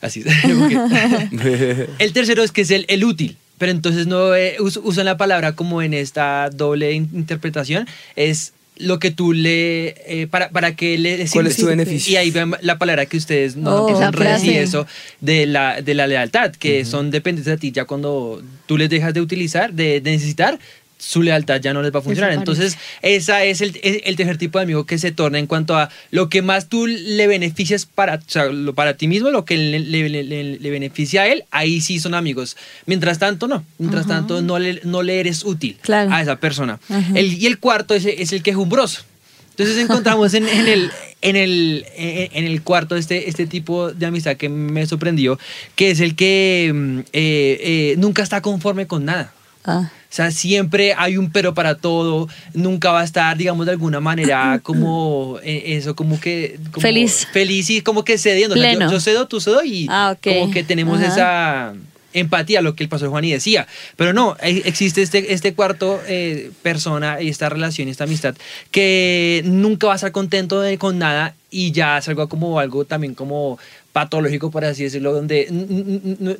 Así 0.00 0.22
es. 0.26 0.26
el 1.98 2.12
tercero 2.12 2.42
es 2.42 2.52
que 2.52 2.62
es 2.62 2.70
el, 2.70 2.84
el 2.88 3.04
útil. 3.04 3.36
Pero 3.58 3.70
entonces 3.70 4.06
no 4.06 4.34
eh, 4.34 4.56
us- 4.60 4.80
usan 4.82 5.04
la 5.06 5.16
palabra 5.16 5.54
como 5.54 5.80
en 5.80 5.94
esta 5.94 6.50
doble 6.50 6.92
in- 6.92 7.08
interpretación. 7.14 7.86
Es 8.16 8.52
lo 8.76 8.98
que 8.98 9.12
tú 9.12 9.32
le. 9.32 9.94
eh, 10.08 10.26
para, 10.28 10.50
para 10.50 10.74
que 10.74 10.98
le 10.98 11.24
¿Cuál 11.32 11.46
es 11.46 11.56
tu 11.56 11.66
beneficio? 11.66 12.12
Y 12.12 12.16
ahí 12.16 12.30
ven 12.32 12.54
la 12.62 12.76
palabra 12.78 13.06
que 13.06 13.16
ustedes 13.16 13.54
no 13.54 13.84
Oh, 13.84 14.10
redecir 14.10 14.12
frase. 14.50 14.62
eso 14.62 14.86
de 15.20 15.46
la, 15.46 15.80
de 15.80 15.94
la 15.94 16.08
lealtad, 16.08 16.50
que 16.52 16.84
son 16.84 17.12
dependientes 17.12 17.50
de 17.52 17.56
ti. 17.58 17.70
Ya 17.70 17.84
cuando 17.84 18.42
tú 18.66 18.76
les 18.76 18.90
dejas 18.90 19.14
de 19.14 19.20
utilizar, 19.20 19.72
de, 19.72 20.00
de 20.00 20.10
necesitar, 20.10 20.58
su 21.04 21.22
lealtad 21.22 21.60
ya 21.60 21.72
no 21.74 21.82
les 21.82 21.94
va 21.94 21.98
a 21.98 22.02
funcionar. 22.02 22.32
Entonces, 22.32 22.78
esa 23.02 23.44
es 23.44 23.60
el, 23.60 23.78
el- 23.82 24.16
tercer 24.16 24.38
tipo 24.38 24.58
de 24.58 24.64
amigo 24.64 24.86
que 24.86 24.96
se 24.98 25.12
torna 25.12 25.38
en 25.38 25.46
cuanto 25.46 25.76
a 25.76 25.90
lo 26.10 26.28
que 26.28 26.40
más 26.42 26.68
tú 26.68 26.86
le 26.86 27.26
beneficias 27.26 27.84
para, 27.86 28.14
o 28.14 28.20
sea, 28.26 28.46
lo- 28.46 28.74
para 28.74 28.96
ti 28.96 29.06
mismo, 29.08 29.30
lo 29.30 29.44
que 29.44 29.56
le, 29.58 29.78
le- 29.80 30.08
le- 30.08 30.58
le- 30.58 30.70
beneficia 30.70 31.22
a 31.22 31.26
él, 31.28 31.44
ahí 31.50 31.80
sí 31.80 32.00
son 32.00 32.14
amigos. 32.14 32.56
Mientras 32.86 33.18
tanto, 33.18 33.46
no. 33.48 33.64
Mientras 33.78 34.06
tanto, 34.06 34.40
no 34.42 34.58
le, 34.58 34.80
no 34.84 35.02
le 35.02 35.20
eres 35.20 35.44
útil 35.44 35.76
Claro. 35.82 36.10
a 36.12 36.22
esa 36.22 36.36
persona. 36.36 36.80
Ajá. 36.88 37.12
El- 37.14 37.34
y 37.34 37.46
el 37.46 37.58
cuarto 37.58 37.94
es, 37.94 38.06
es 38.06 38.32
el 38.32 38.42
quejumbroso. 38.42 39.02
Entonces 39.50 39.76
encontramos 39.78 40.34
en, 40.34 40.48
en 40.48 40.66
el, 40.66 40.90
en, 41.22 41.36
el, 41.36 41.84
en, 41.96 42.28
en 42.32 42.44
el 42.50 42.62
cuarto 42.62 42.96
este, 42.96 43.28
este 43.28 43.46
tipo 43.46 43.92
de 43.92 44.06
amistad 44.06 44.36
que 44.36 44.48
me 44.48 44.84
sorprendió, 44.86 45.38
que 45.76 45.92
es 45.92 46.00
el 46.00 46.16
que 46.16 46.72
mm, 46.74 46.98
eh, 46.98 47.04
eh, 47.12 47.94
nunca 47.98 48.22
está 48.24 48.40
conforme 48.42 48.86
con 48.88 49.04
nada. 49.04 49.32
Ah. 49.64 49.90
O 50.14 50.16
sea, 50.16 50.30
siempre 50.30 50.94
hay 50.96 51.16
un 51.16 51.28
pero 51.32 51.54
para 51.54 51.74
todo, 51.74 52.28
nunca 52.52 52.92
va 52.92 53.00
a 53.00 53.04
estar, 53.04 53.36
digamos, 53.36 53.66
de 53.66 53.72
alguna 53.72 53.98
manera 53.98 54.60
como 54.62 55.40
eh, 55.42 55.74
eso, 55.76 55.96
como 55.96 56.20
que... 56.20 56.56
como 56.70 56.82
Feliz. 56.82 57.26
Feliz 57.32 57.68
y 57.70 57.80
como 57.80 58.04
que 58.04 58.16
cediendo. 58.16 58.54
O 58.54 58.58
sea, 58.58 58.90
yo, 58.92 59.00
cedo, 59.00 59.26
tú 59.26 59.40
cedo 59.40 59.64
y 59.64 59.88
Ah, 59.90 60.14
como 60.22 60.52
que 60.52 60.62
tenemos 60.62 61.00
Ajá. 61.00 61.08
esa 61.08 61.74
empatía, 62.12 62.62
lo 62.62 62.76
que 62.76 62.84
el 62.84 62.88
pastor 62.88 63.08
Juan 63.10 63.24
y 63.24 63.32
decía. 63.32 63.66
Pero 63.96 64.12
no, 64.12 64.36
e- 64.40 64.62
existe 64.66 65.02
este, 65.02 65.32
este 65.34 65.52
cuarto 65.52 66.00
eh, 66.06 66.52
persona 66.62 67.20
y 67.20 67.28
esta 67.28 67.48
relación 67.48 67.88
y 67.88 67.90
esta 67.90 68.04
amistad 68.04 68.36
que 68.70 69.42
nunca 69.44 69.88
va 69.88 69.94
a 69.94 69.96
estar 69.96 70.12
contento 70.12 70.60
de- 70.60 70.78
con 70.78 70.96
nada 71.00 71.34
y 71.50 71.72
ya 71.72 71.98
es 71.98 72.06
algo 72.08 72.28
como 72.28 72.60
algo 72.60 72.84
también 72.84 73.14
como 73.16 73.58
patológico, 73.94 74.50
por 74.50 74.64
así 74.64 74.82
decirlo, 74.82 75.12
donde 75.12 75.46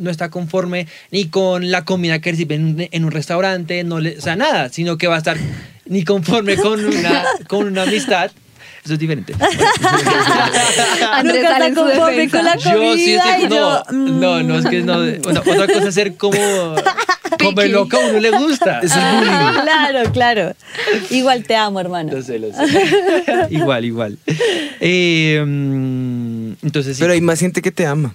no 0.01 0.11
está 0.11 0.29
conforme 0.29 0.89
ni 1.13 1.29
con 1.29 1.71
la 1.71 1.85
comida 1.85 2.19
que 2.19 2.33
recibe 2.33 2.57
en 2.57 3.05
un 3.05 3.13
restaurante, 3.13 3.85
no 3.85 4.01
le, 4.01 4.19
o 4.19 4.21
sea, 4.21 4.35
nada, 4.35 4.71
sino 4.71 4.99
que 4.99 5.07
va 5.07 5.15
a 5.15 5.19
estar 5.19 5.37
ni 5.87 6.03
conforme 6.03 6.57
con 6.57 6.85
una, 6.85 7.25
con 7.47 7.67
una 7.67 7.85
amistad. 7.85 8.33
Eso 8.85 8.95
es 8.95 8.99
diferente. 8.99 9.33
Andrés 11.13 11.43
Nunca 11.43 11.97
sale 11.97 12.29
con 12.29 12.45
la 12.45 12.57
Yo 12.57 12.61
sí 12.63 12.69
comida 12.71 13.37
estoy, 13.39 13.47
y 13.47 13.49
yo, 13.49 13.83
no, 13.91 13.99
mm. 13.99 14.21
no, 14.21 14.43
no, 14.43 14.59
es 14.59 14.67
que 14.67 14.83
no. 14.83 14.99
Bueno, 15.23 15.41
otra 15.41 15.67
cosa 15.67 15.89
es 15.89 15.95
ser 15.95 16.17
como, 16.17 16.37
como 17.43 17.61
el 17.63 17.73
loco 17.73 17.97
a 17.97 18.01
uno 18.01 18.21
le 18.21 18.31
gusta. 18.31 18.81
Eso 18.81 18.99
es 18.99 19.15
bullying. 19.15 19.63
Claro, 19.63 20.13
claro. 20.13 20.53
Igual 21.09 21.45
te 21.45 21.57
amo, 21.57 21.81
hermano. 21.81 22.13
Lo 22.13 22.23
sé, 22.23 22.39
lo 22.39 22.53
sé. 22.53 22.63
igual, 23.51 23.87
igual. 23.87 24.19
Eh, 24.81 25.43
mm, 25.43 26.53
entonces, 26.63 26.99
sí. 26.99 27.03
Pero 27.03 27.15
hay 27.15 27.23
más 27.23 27.41
gente 27.41 27.63
que 27.63 27.71
te 27.71 27.87
ama. 27.87 28.15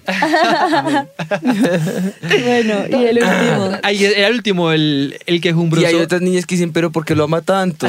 Bueno, 2.20 2.74
y 2.88 3.06
el 3.06 3.18
último. 3.18 3.78
Ahí 3.82 4.04
era 4.04 4.28
el 4.28 4.34
último, 4.34 4.70
el, 4.70 5.18
el 5.26 5.40
quejumbroso. 5.40 5.84
Y 5.84 5.86
hay 5.86 5.96
otras 5.96 6.20
niñas 6.20 6.46
que 6.46 6.54
dicen, 6.54 6.72
pero 6.72 6.92
¿por 6.92 7.04
qué 7.04 7.16
lo 7.16 7.24
ama 7.24 7.42
tanto? 7.42 7.88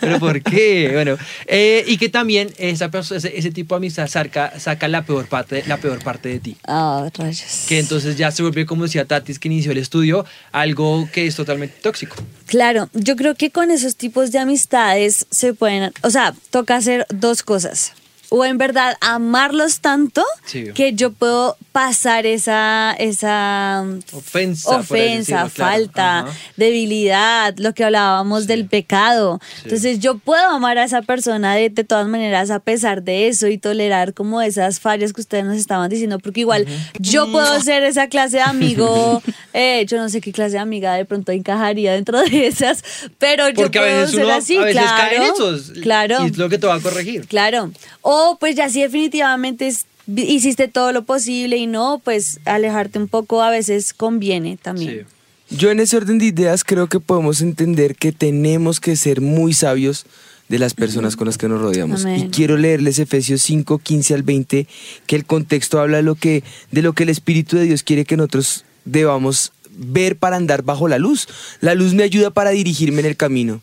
¿Pero 0.00 0.20
por 0.20 0.40
qué? 0.42 0.99
Bueno, 1.02 1.16
eh, 1.46 1.82
y 1.86 1.96
que 1.96 2.10
también 2.10 2.52
esa 2.58 2.90
perso- 2.90 3.16
ese, 3.16 3.38
ese 3.38 3.50
tipo 3.50 3.74
de 3.74 3.78
amistad 3.78 4.06
saca, 4.06 4.60
saca 4.60 4.86
la, 4.86 5.06
peor 5.06 5.28
parte, 5.28 5.64
la 5.66 5.78
peor 5.78 6.04
parte 6.04 6.28
de 6.28 6.40
ti. 6.40 6.56
Ah, 6.68 7.08
rayos. 7.14 7.64
Que 7.66 7.78
entonces 7.78 8.16
ya 8.18 8.30
se 8.30 8.42
vuelve, 8.42 8.66
como 8.66 8.82
decía 8.82 9.06
Tatis, 9.06 9.38
que 9.38 9.48
inició 9.48 9.72
el 9.72 9.78
estudio, 9.78 10.26
algo 10.52 11.08
que 11.10 11.26
es 11.26 11.36
totalmente 11.36 11.76
tóxico. 11.80 12.16
Claro, 12.44 12.90
yo 12.92 13.16
creo 13.16 13.34
que 13.34 13.50
con 13.50 13.70
esos 13.70 13.96
tipos 13.96 14.30
de 14.30 14.40
amistades 14.40 15.26
se 15.30 15.54
pueden, 15.54 15.90
o 16.02 16.10
sea, 16.10 16.34
toca 16.50 16.76
hacer 16.76 17.06
dos 17.08 17.42
cosas. 17.42 17.92
O 18.28 18.44
en 18.44 18.58
verdad 18.58 18.94
amarlos 19.00 19.80
tanto 19.80 20.22
Sí. 20.44 20.66
que 20.74 20.92
yo 20.92 21.12
puedo 21.12 21.56
pasar 21.72 22.26
esa, 22.26 22.94
esa 22.98 23.84
Ofensa. 24.12 24.70
así 24.70 24.80
ofensa, 24.80 25.44
decirlo, 25.44 25.50
claro. 25.54 25.70
falta, 25.72 26.26
debilidad, 26.56 27.54
lo 27.58 27.74
que 27.74 27.84
hablábamos 27.84 28.46
del 28.46 28.66
pecado. 28.66 29.40
Entonces 29.62 30.00
yo 30.00 30.18
puedo 30.18 30.48
amar 30.48 30.78
a 30.78 30.84
esa 30.84 31.02
persona 31.02 31.54
de, 31.54 31.70
de 31.70 31.84
todas 31.84 32.08
maneras 32.08 32.50
a 32.50 32.58
pesar 32.58 33.02
de 33.02 33.28
eso 33.28 33.46
y 33.46 33.58
tolerar 33.58 34.14
como 34.14 34.42
esas 34.42 34.80
fallas 34.80 35.12
que 35.12 35.20
ustedes 35.20 35.44
nos 35.44 35.56
estaban 35.56 35.88
diciendo, 35.90 36.18
porque 36.18 36.40
igual 36.40 36.66
yo 36.98 37.30
puedo 37.30 37.60
ser 37.60 37.82
esa 37.84 38.08
clase 38.08 38.38
de 38.38 38.42
amigo, 38.42 39.22
eh, 39.52 39.84
yo 39.86 39.96
no 39.98 40.08
sé 40.08 40.20
qué 40.20 40.32
clase 40.32 40.52
de 40.52 40.58
amiga 40.58 40.94
de 40.94 41.04
pronto 41.04 41.30
encajaría 41.32 41.92
dentro 41.92 42.20
de 42.20 42.46
esas, 42.48 42.82
pero 43.18 43.48
yo 43.48 43.54
Porque 43.62 43.78
a 43.78 43.82
puedo 43.82 43.96
veces 44.00 44.14
ser 44.16 44.24
uno 44.24 44.34
así, 44.34 44.56
a 44.56 44.60
veces 44.62 44.82
claro. 44.82 44.96
cae 44.96 45.16
en 45.16 45.22
esos. 45.22 45.70
Claro. 45.82 46.16
Y 46.24 46.26
es 46.30 46.36
lo 46.38 46.48
que 46.48 46.58
te 46.58 46.66
va 46.66 46.74
a 46.74 46.80
corregir. 46.80 47.26
Claro. 47.28 47.70
O 48.02 48.36
pues 48.40 48.56
ya 48.56 48.68
si 48.68 48.80
definitivamente 48.82 49.68
es- 49.68 49.86
hiciste 50.16 50.68
todo 50.68 50.92
lo 50.92 51.04
posible 51.04 51.56
y 51.56 51.66
no, 51.66 52.00
pues 52.02 52.40
alejarte 52.44 52.98
un 52.98 53.08
poco 53.08 53.42
a 53.42 53.50
veces 53.50 53.92
conviene 53.92 54.58
también. 54.60 55.06
Sí. 55.50 55.56
Yo 55.56 55.70
en 55.70 55.80
ese 55.80 55.96
orden 55.96 56.18
de 56.18 56.26
ideas 56.26 56.62
creo 56.62 56.88
que 56.88 57.00
podemos 57.00 57.40
entender 57.40 57.96
que 57.96 58.12
tenemos 58.12 58.78
que 58.78 58.94
ser 58.96 59.20
muy 59.20 59.52
sabios 59.52 60.06
de 60.48 60.58
las 60.58 60.74
personas 60.74 61.16
con 61.16 61.26
las 61.26 61.38
que 61.38 61.48
nos 61.48 61.60
rodeamos. 61.60 62.04
Amén. 62.04 62.26
Y 62.26 62.30
quiero 62.30 62.56
leerles 62.56 62.98
Efesios 62.98 63.42
5, 63.42 63.78
15 63.78 64.14
al 64.14 64.22
20, 64.22 64.66
que 65.06 65.16
el 65.16 65.24
contexto 65.24 65.80
habla 65.80 65.98
de 65.98 66.02
lo 66.02 66.14
que, 66.14 66.44
de 66.70 66.82
lo 66.82 66.92
que 66.92 67.04
el 67.04 67.08
Espíritu 67.08 67.56
de 67.56 67.64
Dios 67.64 67.82
quiere 67.82 68.04
que 68.04 68.16
nosotros 68.16 68.64
debamos 68.84 69.52
ver 69.70 70.16
para 70.16 70.36
andar 70.36 70.62
bajo 70.62 70.88
la 70.88 70.98
luz. 70.98 71.28
La 71.60 71.74
luz 71.74 71.94
me 71.94 72.02
ayuda 72.02 72.30
para 72.30 72.50
dirigirme 72.50 73.00
en 73.00 73.06
el 73.06 73.16
camino. 73.16 73.60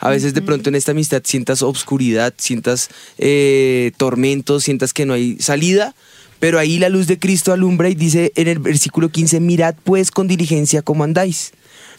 A 0.00 0.08
veces 0.08 0.32
de 0.34 0.42
pronto 0.42 0.70
en 0.70 0.74
esta 0.74 0.92
amistad 0.92 1.22
sientas 1.24 1.62
obscuridad, 1.62 2.32
sientas 2.38 2.88
eh, 3.18 3.92
tormentos, 3.98 4.64
sientas 4.64 4.94
que 4.94 5.04
no 5.04 5.12
hay 5.12 5.36
salida, 5.38 5.94
pero 6.38 6.58
ahí 6.58 6.78
la 6.78 6.88
luz 6.88 7.06
de 7.06 7.18
Cristo 7.18 7.52
alumbra 7.52 7.90
y 7.90 7.94
dice 7.94 8.32
en 8.34 8.48
el 8.48 8.58
versículo 8.58 9.10
15, 9.10 9.40
mirad 9.40 9.74
pues 9.84 10.10
con 10.10 10.26
diligencia 10.26 10.80
cómo 10.80 11.04
andáis, 11.04 11.52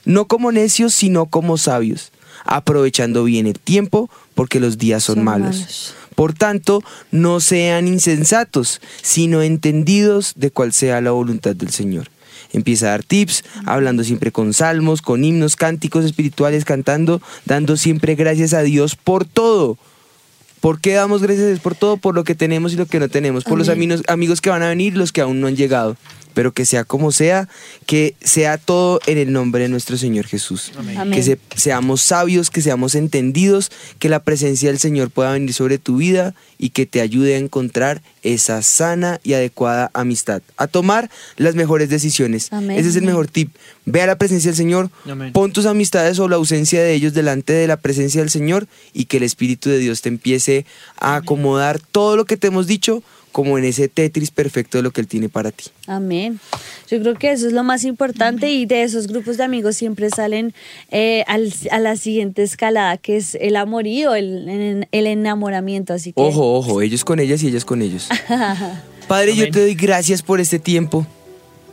no 0.04 0.26
como 0.26 0.52
necios, 0.52 0.96
sino 0.96 1.28
como 1.28 1.60
sabios, 1.60 2.12
aprovechando 2.44 3.24
bien 3.24 3.46
el 3.46 3.60
tiempo, 3.60 4.10
porque 4.34 4.60
los 4.60 4.80
días 4.80 5.04
son, 5.04 5.16
Son 5.16 5.24
malos. 5.24 5.60
malos. 5.60 5.96
Por 6.16 6.34
tanto, 6.34 6.84
no 7.12 7.40
sean 7.40 7.88
insensatos, 7.88 8.82
sino 9.02 9.42
entendidos 9.42 10.34
de 10.36 10.52
cuál 10.52 10.74
sea 10.74 11.02
la 11.02 11.12
voluntad 11.12 11.56
del 11.56 11.70
Señor. 11.70 12.10
Empieza 12.54 12.88
a 12.88 12.90
dar 12.90 13.04
tips, 13.04 13.44
hablando 13.66 14.04
siempre 14.04 14.32
con 14.32 14.54
salmos, 14.54 15.02
con 15.02 15.24
himnos, 15.24 15.56
cánticos 15.56 16.06
espirituales, 16.06 16.66
cantando, 16.66 17.22
dando 17.46 17.78
siempre 17.78 18.16
gracias 18.16 18.54
a 18.54 18.62
Dios 18.62 18.96
por 18.96 19.26
todo. 19.26 19.78
¿Por 20.60 20.80
qué 20.80 20.94
damos 20.94 21.24
gracias 21.24 21.60
por 21.60 21.76
todo? 21.76 21.98
Por 21.98 22.14
lo 22.14 22.24
que 22.24 22.36
tenemos 22.36 22.74
y 22.74 22.76
lo 22.76 22.86
que 22.86 23.00
no 23.00 23.10
tenemos, 23.10 23.44
por 23.44 23.58
los 23.58 23.68
amigos, 23.68 24.04
amigos 24.08 24.42
que 24.42 24.52
van 24.52 24.62
a 24.62 24.70
venir 24.70 24.96
los 24.96 25.12
que 25.12 25.22
aún 25.22 25.42
no 25.42 25.48
han 25.48 25.56
llegado. 25.56 25.98
Pero 26.42 26.54
que 26.54 26.66
sea 26.66 26.86
como 26.86 27.12
sea, 27.12 27.48
que 27.86 28.16
sea 28.20 28.58
todo 28.58 29.00
en 29.06 29.20
el 29.20 29.32
nombre 29.32 29.62
de 29.62 29.70
nuestro 29.70 29.96
Señor 29.96 30.26
Jesús. 30.26 30.72
Amén. 30.76 31.12
Que 31.12 31.22
se- 31.22 31.38
seamos 31.56 32.02
sabios, 32.02 32.50
que 32.50 32.62
seamos 32.64 32.96
entendidos, 32.96 33.70
que 34.00 34.10
la 34.10 34.24
presencia 34.24 34.70
del 34.72 34.80
Señor 34.80 35.12
pueda 35.12 35.34
venir 35.34 35.54
sobre 35.54 35.78
tu 35.78 35.98
vida 35.98 36.34
y 36.58 36.72
que 36.72 36.88
te 36.88 37.00
ayude 37.00 37.36
a 37.36 37.38
encontrar 37.38 38.02
esa 38.24 38.64
sana 38.64 39.20
y 39.24 39.34
adecuada 39.34 39.92
amistad, 39.94 40.42
a 40.58 40.66
tomar 40.66 41.12
las 41.38 41.54
mejores 41.54 41.90
decisiones. 41.90 42.52
Amén. 42.52 42.80
Ese 42.80 42.90
es 42.90 42.96
el 42.96 43.04
mejor 43.04 43.28
tip. 43.28 43.52
Ve 43.86 44.02
a 44.02 44.08
la 44.08 44.16
presencia 44.18 44.50
del 44.50 44.58
Señor, 44.58 44.90
Amén. 45.08 45.32
pon 45.34 45.52
tus 45.54 45.68
amistades 45.68 46.18
o 46.18 46.28
la 46.28 46.38
ausencia 46.38 46.82
de 46.82 46.92
ellos 46.96 47.14
delante 47.14 47.54
de 47.54 47.68
la 47.68 47.78
presencia 47.78 48.22
del 48.22 48.32
Señor 48.32 48.66
y 48.94 49.06
que 49.06 49.18
el 49.18 49.24
Espíritu 49.24 49.70
de 49.70 49.78
Dios 49.78 50.02
te 50.02 50.10
empiece 50.10 50.66
a 51.00 51.18
acomodar 51.18 51.80
todo 51.80 52.16
lo 52.16 52.26
que 52.26 52.36
te 52.38 52.48
hemos 52.48 52.66
dicho 52.66 53.04
como 53.32 53.58
en 53.58 53.64
ese 53.64 53.88
Tetris 53.88 54.30
perfecto 54.32 54.78
de 54.78 54.84
lo 54.84 54.92
que 54.92 55.02
Él 55.02 55.08
tiene 55.08 55.30
para 55.30 55.52
ti. 55.52 55.66
Amén. 55.88 56.40
Yo 56.90 57.00
creo 57.00 57.16
que 57.16 57.32
eso 57.32 57.48
es 57.48 57.54
lo 57.54 57.64
más 57.64 57.84
importante 57.86 58.50
y 58.52 58.66
de 58.66 58.84
esos 58.84 59.08
grupos 59.08 59.38
de 59.38 59.44
amigos 59.44 59.76
siempre 59.78 60.10
salen 60.10 60.54
eh, 60.90 61.24
al- 61.28 61.54
a 61.72 61.80
la 61.80 61.96
siguiente 61.96 62.44
escalada, 62.44 62.98
que 62.98 63.16
es 63.18 63.36
el 63.40 63.56
amorío, 63.56 64.14
el, 64.16 64.50
el- 64.50 64.88
el 64.92 65.08
enamoramiento. 65.08 65.94
Así 65.94 66.12
que 66.12 66.22
Ojo, 66.22 66.56
ojo, 66.58 66.82
ellos 66.82 67.06
con 67.06 67.20
ellas 67.20 67.42
y 67.44 67.48
ellas 67.48 67.64
con 67.66 67.82
ellos. 67.82 68.10
Padre, 69.08 69.36
yo 69.36 69.50
te 69.50 69.62
doy 69.62 69.76
gracias 69.76 70.22
por 70.22 70.40
este 70.40 70.60
tiempo, 70.60 71.06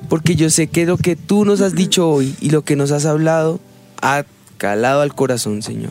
porque 0.08 0.34
yo 0.36 0.50
sé 0.50 0.66
que 0.68 0.86
lo 0.86 0.96
que 0.96 1.16
tú 1.16 1.44
nos 1.44 1.60
has 1.60 1.74
dicho 1.74 2.08
hoy 2.08 2.34
y 2.40 2.50
lo 2.50 2.62
que 2.62 2.76
nos 2.76 2.90
has 2.92 3.04
hablado 3.06 3.60
ha 4.00 4.24
calado 4.56 5.00
al 5.02 5.14
corazón, 5.14 5.62
Señor. 5.62 5.90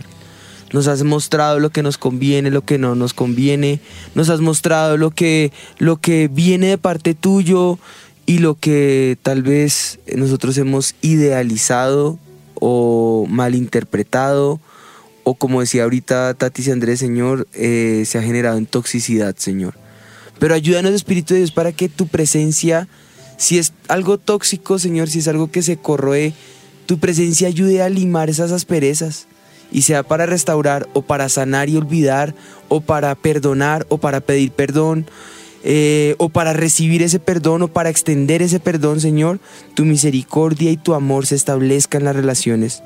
Nos 0.74 0.88
has 0.88 1.04
mostrado 1.04 1.60
lo 1.60 1.70
que 1.70 1.84
nos 1.84 1.98
conviene, 1.98 2.52
lo 2.52 2.64
que 2.64 2.78
no 2.78 2.96
nos 2.96 3.14
conviene. 3.14 3.80
Nos 4.16 4.30
has 4.30 4.42
mostrado 4.42 4.98
lo 4.98 5.12
que, 5.12 5.52
lo 5.78 5.98
que 5.98 6.28
viene 6.28 6.68
de 6.68 6.78
parte 6.78 7.14
tuyo 7.14 7.80
y 8.26 8.40
lo 8.40 8.56
que 8.56 9.18
tal 9.22 9.44
vez 9.44 10.00
nosotros 10.16 10.58
hemos 10.58 10.96
idealizado 11.02 12.20
o 12.56 13.26
malinterpretado 13.30 14.60
o 15.30 15.36
como 15.36 15.60
decía 15.60 15.84
ahorita 15.84 16.34
Tatis 16.36 16.70
Andrés, 16.70 17.00
Señor, 17.00 17.50
eh, 17.54 18.04
se 18.06 18.18
ha 18.18 18.22
generado 18.22 18.58
en 18.58 18.66
toxicidad, 18.66 19.36
Señor. 19.36 19.74
Pero 20.40 20.56
ayúdanos, 20.56 20.94
Espíritu 20.94 21.34
de 21.34 21.42
Dios, 21.42 21.52
para 21.52 21.74
que 21.74 21.90
tu 21.90 22.08
presencia, 22.08 22.88
si 23.36 23.58
es 23.58 23.74
algo 23.90 24.18
tóxico, 24.20 24.80
Señor, 24.80 25.10
si 25.10 25.20
es 25.20 25.28
algo 25.28 25.52
que 25.52 25.64
se 25.64 25.76
corroe, 25.76 26.34
tu 26.86 27.00
presencia 27.00 27.50
ayude 27.50 27.82
a 27.82 27.90
limar 27.90 28.30
esas 28.30 28.54
asperezas. 28.54 29.28
Y 29.72 29.84
sea 29.84 30.04
para 30.04 30.26
restaurar 30.26 30.88
o 30.94 31.02
para 31.02 31.30
sanar 31.30 31.70
y 31.70 31.78
olvidar, 31.78 32.34
o 32.70 32.82
para 32.82 33.16
perdonar 33.16 33.86
o 33.90 33.98
para 33.98 34.22
pedir 34.22 34.52
perdón, 34.52 35.06
eh, 35.64 36.16
o 36.18 36.30
para 36.30 36.54
recibir 36.54 37.02
ese 37.02 37.20
perdón 37.20 37.64
o 37.64 37.68
para 37.68 37.90
extender 37.90 38.42
ese 38.42 38.60
perdón, 38.60 39.02
Señor, 39.02 39.40
tu 39.74 39.86
misericordia 39.86 40.72
y 40.72 40.78
tu 40.78 40.94
amor 40.94 41.26
se 41.26 41.36
establezcan 41.36 42.02
en 42.02 42.06
las 42.06 42.16
relaciones. 42.16 42.84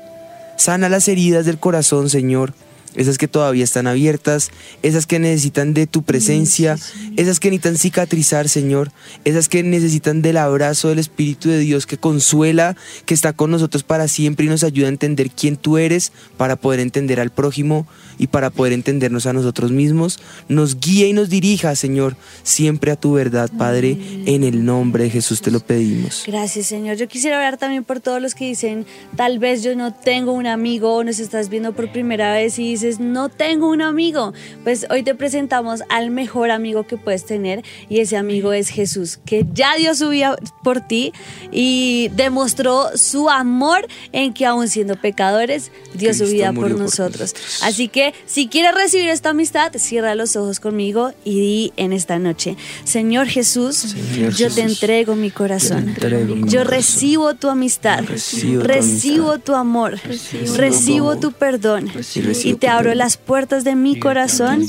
Sana 0.56 0.88
las 0.88 1.08
heridas 1.08 1.46
del 1.46 1.58
corazón, 1.58 2.10
Señor. 2.10 2.54
Esas 2.94 3.18
que 3.18 3.28
todavía 3.28 3.64
están 3.64 3.86
abiertas, 3.86 4.50
esas 4.82 5.06
que 5.06 5.18
necesitan 5.18 5.74
de 5.74 5.86
tu 5.86 6.02
presencia, 6.02 6.76
esas 7.16 7.40
que 7.40 7.50
necesitan 7.50 7.78
cicatrizar, 7.78 8.48
Señor, 8.48 8.92
esas 9.24 9.48
que 9.48 9.62
necesitan 9.62 10.22
del 10.22 10.36
abrazo 10.36 10.88
del 10.88 10.98
Espíritu 10.98 11.48
de 11.48 11.58
Dios 11.58 11.86
que 11.86 11.96
consuela, 11.96 12.76
que 13.06 13.14
está 13.14 13.32
con 13.32 13.50
nosotros 13.50 13.82
para 13.82 14.08
siempre 14.08 14.46
y 14.46 14.48
nos 14.48 14.64
ayuda 14.64 14.86
a 14.86 14.90
entender 14.90 15.30
quién 15.30 15.56
tú 15.56 15.78
eres, 15.78 16.12
para 16.36 16.56
poder 16.56 16.80
entender 16.80 17.20
al 17.20 17.30
prójimo 17.30 17.86
y 18.18 18.26
para 18.26 18.50
poder 18.50 18.72
entendernos 18.72 19.26
a 19.26 19.32
nosotros 19.32 19.70
mismos. 19.70 20.20
Nos 20.48 20.78
guía 20.78 21.08
y 21.08 21.12
nos 21.12 21.30
dirija, 21.30 21.74
Señor, 21.74 22.16
siempre 22.42 22.92
a 22.92 22.96
tu 22.96 23.12
verdad, 23.12 23.50
Padre, 23.56 23.96
en 24.26 24.44
el 24.44 24.64
nombre 24.64 25.04
de 25.04 25.10
Jesús 25.10 25.40
te 25.42 25.50
lo 25.50 25.60
pedimos. 25.60 26.24
Gracias, 26.26 26.66
Señor. 26.66 26.96
Yo 26.96 27.08
quisiera 27.08 27.36
hablar 27.36 27.58
también 27.58 27.84
por 27.84 28.00
todos 28.00 28.20
los 28.20 28.34
que 28.34 28.46
dicen, 28.46 28.86
tal 29.16 29.38
vez 29.38 29.62
yo 29.62 29.74
no 29.76 29.94
tengo 29.94 30.32
un 30.32 30.46
amigo 30.46 30.94
o 30.94 31.04
nos 31.04 31.18
estás 31.18 31.48
viendo 31.48 31.72
por 31.74 31.90
primera 31.90 32.32
vez 32.32 32.58
y 32.58 32.72
dices, 32.82 33.00
no 33.00 33.28
tengo 33.28 33.68
un 33.68 33.82
amigo. 33.82 34.32
Pues 34.64 34.86
hoy 34.90 35.02
te 35.02 35.14
presentamos 35.14 35.82
al 35.88 36.10
mejor 36.10 36.50
amigo 36.50 36.86
que 36.86 36.96
puedes 36.96 37.24
tener 37.24 37.62
y 37.88 38.00
ese 38.00 38.16
amigo 38.16 38.52
es 38.52 38.68
Jesús, 38.68 39.18
que 39.24 39.46
ya 39.52 39.76
dio 39.76 39.94
su 39.94 40.08
vida 40.08 40.36
por 40.62 40.80
ti 40.80 41.12
y 41.50 42.10
demostró 42.14 42.90
su 42.96 43.28
amor 43.30 43.86
en 44.12 44.32
que 44.32 44.46
aún 44.46 44.68
siendo 44.68 44.96
pecadores, 44.96 45.70
dio 45.94 46.12
su 46.14 46.26
vida 46.26 46.52
por 46.52 46.70
nosotros. 46.72 47.34
Así 47.62 47.88
que 47.88 48.14
si 48.26 48.48
quieres 48.48 48.74
recibir 48.74 49.08
esta 49.08 49.30
amistad, 49.30 49.72
cierra 49.76 50.14
los 50.14 50.36
ojos 50.36 50.60
conmigo 50.60 51.12
y 51.24 51.40
di 51.40 51.72
en 51.76 51.92
esta 51.92 52.18
noche, 52.18 52.56
Señor 52.84 53.26
Jesús, 53.28 53.76
Señor 53.76 54.32
yo 54.34 54.50
te 54.50 54.62
entrego 54.62 55.14
mi 55.14 55.30
corazón. 55.30 55.88
entrego 55.90 56.34
mi 56.34 56.42
Yo 56.42 56.58
corazón. 56.60 56.66
recibo 56.68 57.34
tu 57.34 57.48
amistad, 57.48 58.04
Recibo 58.04 58.62
recibo, 58.62 59.34
tu 59.38 59.52
tu 59.52 59.54
amor, 59.54 59.98
Recibo 60.04 60.56
recibo, 60.56 61.14
tu 61.16 61.20
tu 61.20 61.32
perdón 61.32 61.88
Recibo 61.92 62.30
y 62.44 62.54
te 62.54 62.68
abro 62.76 62.94
las 62.94 63.16
puertas 63.16 63.64
de 63.64 63.74
mi 63.74 63.98
corazón 63.98 64.66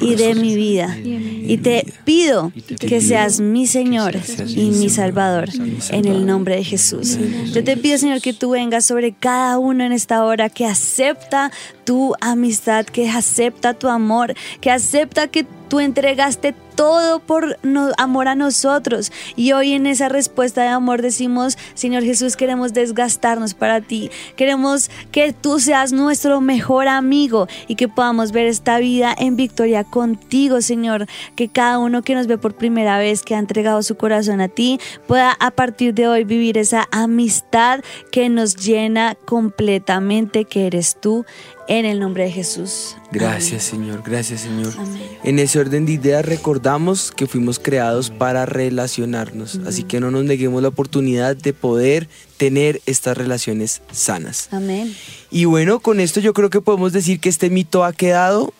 y 0.00 0.14
de 0.16 0.34
mi 0.34 0.54
vida. 0.54 0.96
Y 0.98 1.58
te 1.58 1.86
pido 2.04 2.52
que 2.78 3.00
seas 3.00 3.40
mi 3.40 3.66
Señor 3.66 4.16
y 4.46 4.70
mi 4.70 4.90
Salvador 4.90 5.48
en 5.90 6.04
el 6.06 6.26
nombre 6.26 6.56
de 6.56 6.64
Jesús. 6.64 7.18
Yo 7.52 7.62
te 7.62 7.76
pido, 7.76 7.98
Señor, 7.98 8.20
que 8.20 8.32
tú 8.32 8.50
vengas 8.50 8.84
sobre 8.84 9.12
cada 9.12 9.58
uno 9.58 9.84
en 9.84 9.92
esta 9.92 10.24
hora, 10.24 10.48
que 10.48 10.66
acepta 10.66 11.52
tu 11.84 12.14
amistad, 12.20 12.86
que 12.86 13.08
acepta 13.08 13.74
tu 13.74 13.88
amor, 13.88 14.34
que 14.60 14.70
acepta 14.70 15.28
que 15.28 15.46
tú 15.68 15.80
entregaste 15.80 16.54
todo 16.74 17.20
por 17.20 17.58
amor 17.98 18.28
a 18.28 18.34
nosotros. 18.34 19.12
Y 19.36 19.52
hoy 19.52 19.72
en 19.72 19.86
esa 19.86 20.08
respuesta 20.08 20.62
de 20.62 20.68
amor 20.68 21.02
decimos, 21.02 21.56
Señor 21.74 22.02
Jesús, 22.02 22.36
queremos 22.36 22.72
desgastarnos 22.72 23.54
para 23.54 23.80
ti. 23.80 24.10
Queremos 24.36 24.90
que 25.12 25.32
tú 25.32 25.60
seas 25.60 25.92
nuestro 25.92 26.40
mejor 26.40 26.88
amigo 26.88 27.46
y 27.68 27.76
que 27.76 27.88
podamos 27.88 28.32
ver 28.32 28.46
esta 28.46 28.78
vida 28.78 29.14
en 29.16 29.36
victoria 29.36 29.84
contigo, 29.84 30.60
Señor. 30.60 31.06
Que 31.36 31.48
cada 31.48 31.78
uno 31.78 32.02
que 32.02 32.14
nos 32.14 32.26
ve 32.26 32.38
por 32.38 32.54
primera 32.54 32.98
vez, 32.98 33.22
que 33.22 33.34
ha 33.34 33.38
entregado 33.38 33.82
su 33.82 33.96
corazón 33.96 34.40
a 34.40 34.48
ti, 34.48 34.80
pueda 35.06 35.36
a 35.38 35.50
partir 35.50 35.94
de 35.94 36.08
hoy 36.08 36.24
vivir 36.24 36.58
esa 36.58 36.88
amistad 36.90 37.80
que 38.10 38.28
nos 38.28 38.56
llena 38.56 39.16
completamente, 39.26 40.44
que 40.44 40.66
eres 40.66 40.96
tú. 41.00 41.24
En 41.66 41.86
el 41.86 41.98
nombre 41.98 42.24
de 42.24 42.30
Jesús. 42.30 42.96
Gracias 43.10 43.62
Señor, 43.62 44.02
gracias 44.04 44.42
Señor. 44.42 44.74
Amén. 44.78 45.02
En 45.24 45.38
ese 45.38 45.58
orden 45.58 45.86
de 45.86 45.92
ideas 45.92 46.24
recordamos 46.24 47.10
que 47.10 47.26
fuimos 47.26 47.58
creados 47.58 48.10
para 48.10 48.44
relacionarnos, 48.44 49.60
así 49.66 49.84
que 49.84 50.00
no 50.00 50.10
nos 50.10 50.24
neguemos 50.24 50.60
la 50.60 50.68
oportunidad 50.68 51.36
de 51.36 51.54
poder 51.54 52.08
tener 52.36 52.82
estas 52.84 53.16
relaciones 53.16 53.80
sanas. 53.92 54.48
Amén. 54.50 54.94
Y 55.30 55.46
bueno, 55.46 55.80
con 55.80 56.00
esto 56.00 56.20
yo 56.20 56.34
creo 56.34 56.50
que 56.50 56.60
podemos 56.60 56.92
decir 56.92 57.20
que 57.20 57.30
este 57.30 57.48
mito 57.48 57.84
ha 57.84 57.92
quedado 57.92 58.52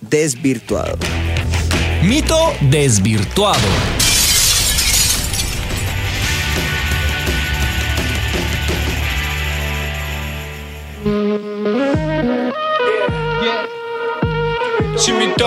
desvirtuado. 0.00 0.98
Mito 2.02 2.38
desvirtuado. 2.70 4.01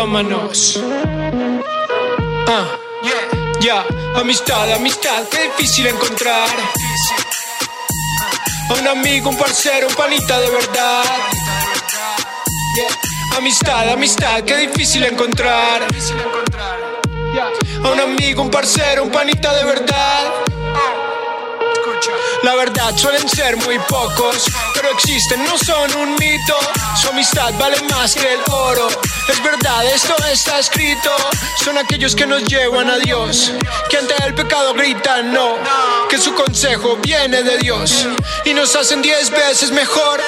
Mitómanos. 0.05 0.79
Ah, 2.47 2.77
amistad, 4.17 4.71
amistad, 4.73 5.27
qué 5.31 5.45
difícil 5.45 5.87
encontrar. 5.87 6.47
A 8.69 8.73
un 8.73 8.87
amigo, 8.87 9.31
un 9.31 9.37
parcero, 9.37 9.87
un 9.87 9.95
panita 9.95 10.39
de 10.41 10.49
verdad. 10.51 11.03
Amistad, 13.35 13.89
amistad, 13.89 14.43
qué 14.43 14.57
difícil 14.67 15.03
encontrar. 15.05 15.87
A 17.83 17.89
un 17.89 17.99
amigo, 17.99 18.43
un 18.43 18.51
parcero, 18.51 19.05
un 19.05 19.09
panita 19.09 19.55
de 19.55 19.65
verdad. 19.65 20.31
La 22.45 22.53
verdad 22.53 22.95
suelen 22.95 23.27
ser 23.27 23.57
muy 23.57 23.79
pocos, 23.89 24.45
pero 24.75 24.91
existen, 24.91 25.43
no 25.45 25.57
son 25.57 25.95
un 25.95 26.11
mito. 26.13 26.55
Su 27.01 27.09
amistad 27.09 27.51
vale 27.57 27.81
más 27.89 28.13
que 28.13 28.33
el 28.33 28.39
oro. 28.51 28.87
Es 29.27 29.41
verdad, 29.41 29.83
esto 29.87 30.15
está 30.31 30.59
escrito. 30.59 31.09
Son 31.63 31.75
aquellos 31.75 32.15
que 32.15 32.27
nos 32.27 32.43
llevan 32.43 32.87
a 32.91 32.99
Dios, 32.99 33.51
que 33.89 33.97
ante 33.97 34.13
el 34.23 34.35
pecado 34.35 34.75
gritan 34.75 35.33
no, 35.33 35.57
que 36.07 36.19
su 36.19 36.35
consejo 36.35 36.97
viene 36.97 37.41
de 37.41 37.57
Dios 37.57 38.07
y 38.45 38.53
nos 38.53 38.75
hacen 38.75 39.01
diez 39.01 39.31
veces 39.31 39.71
mejor. 39.71 40.21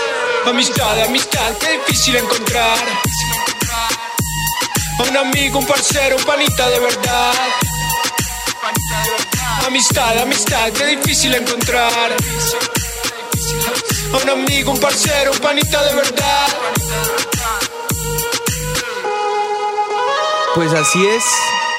Amistad, 0.48 1.00
amistad, 1.04 1.56
qué 1.60 1.74
difícil 1.74 2.16
encontrar. 2.16 2.80
A 4.98 5.04
un 5.04 5.18
amigo, 5.18 5.60
un 5.60 5.68
parcero, 5.68 6.16
un 6.18 6.24
panita 6.24 6.68
de 6.68 6.80
verdad. 6.80 7.34
Amistad, 9.66 10.20
amistad, 10.20 10.72
qué 10.74 10.86
difícil 10.98 11.34
encontrar. 11.36 12.12
A 14.14 14.18
un 14.24 14.30
amigo, 14.30 14.72
un 14.72 14.80
parcero, 14.80 15.32
un 15.32 15.40
panita 15.40 15.84
de 15.84 15.96
verdad. 15.96 16.48
Pues 20.56 20.74
así 20.74 21.06
es, 21.06 21.24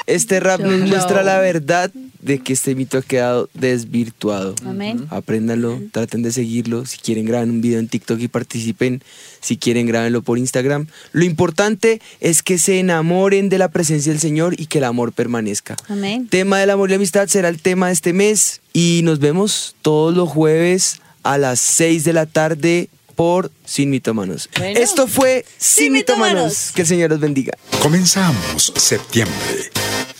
este 0.05 0.39
rap 0.39 0.59
nos 0.61 0.87
muestra 0.87 1.23
la 1.23 1.39
verdad 1.39 1.91
de 2.21 2.39
que 2.39 2.53
este 2.53 2.75
mito 2.75 2.97
ha 2.97 3.01
quedado 3.01 3.49
desvirtuado. 3.53 4.55
Amén. 4.65 5.07
Apréndanlo, 5.09 5.79
traten 5.91 6.21
de 6.21 6.31
seguirlo. 6.31 6.85
Si 6.85 6.97
quieren, 6.97 7.25
graben 7.25 7.49
un 7.49 7.61
video 7.61 7.79
en 7.79 7.87
TikTok 7.87 8.19
y 8.19 8.27
participen. 8.27 9.01
Si 9.39 9.57
quieren, 9.57 9.87
grábenlo 9.87 10.21
por 10.21 10.37
Instagram. 10.37 10.87
Lo 11.13 11.23
importante 11.23 12.01
es 12.19 12.43
que 12.43 12.57
se 12.57 12.79
enamoren 12.79 13.49
de 13.49 13.57
la 13.57 13.69
presencia 13.69 14.11
del 14.11 14.21
Señor 14.21 14.55
y 14.59 14.65
que 14.65 14.79
el 14.79 14.83
amor 14.83 15.13
permanezca. 15.13 15.77
Amén. 15.87 16.27
Tema 16.27 16.59
del 16.59 16.69
amor 16.69 16.89
y 16.89 16.91
la 16.91 16.97
amistad 16.97 17.27
será 17.27 17.49
el 17.49 17.61
tema 17.61 17.87
de 17.87 17.93
este 17.93 18.13
mes. 18.13 18.61
Y 18.73 19.01
nos 19.03 19.19
vemos 19.19 19.75
todos 19.81 20.15
los 20.15 20.29
jueves 20.29 21.01
a 21.23 21.37
las 21.37 21.59
6 21.59 22.03
de 22.03 22.13
la 22.13 22.25
tarde 22.25 22.89
por 23.19 23.51
Sin 23.65 23.89
Mitómanos. 23.89 24.49
Bueno. 24.57 24.79
Esto 24.79 25.05
fue 25.05 25.45
Sin, 25.57 25.87
Sin 25.87 25.91
Mitómanos. 25.91 26.35
Mitómanos. 26.35 26.71
Que 26.73 26.83
el 26.83 26.87
Señor 26.87 27.09
los 27.09 27.19
bendiga. 27.19 27.51
Comenzamos 27.81 28.71
septiembre 28.77 29.69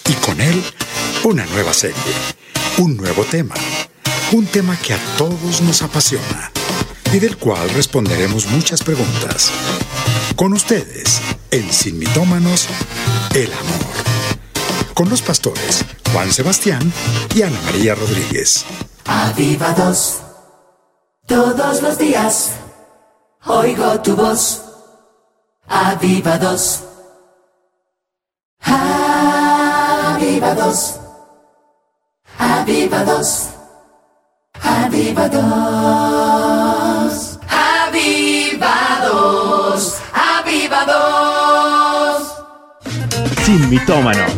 y 0.10 0.14
con 0.16 0.42
él 0.42 0.62
una 1.24 1.46
nueva 1.46 1.74
serie, 1.74 1.96
un 2.78 2.98
nuevo 2.98 3.24
tema, 3.24 3.56
un 4.34 4.46
tema 4.48 4.78
que 4.78 4.96
a 4.96 5.00
todos 5.18 5.62
nos 5.62 5.82
apasiona 5.82 6.52
y 7.14 7.20
del 7.20 7.38
cual 7.38 7.70
responderemos 7.70 8.48
muchas 8.48 8.84
preguntas. 8.84 9.50
Con 10.36 10.52
ustedes, 10.52 11.22
en 11.52 11.72
Sin 11.72 12.00
Mitómanos, 12.00 12.68
el 13.34 13.54
amor. 13.54 14.94
Con 14.94 15.08
los 15.08 15.22
pastores 15.22 15.86
Juan 16.12 16.34
Sebastián 16.34 16.92
y 17.34 17.44
Ana 17.44 17.62
María 17.64 17.96
Rodríguez. 17.96 18.66
Avivados, 19.06 20.18
todos 21.26 21.82
los 21.82 21.98
días 21.98 22.59
oigo 23.46 24.00
tu 24.02 24.16
voz. 24.16 24.66
Avivados, 25.68 26.84
avivados, 30.20 31.00
avivados, 32.40 33.50
avivados, 34.62 35.44
avivados, 37.88 39.00
avivados. 40.14 41.44
Sin 43.44 43.70
mitómanos. 43.70 44.32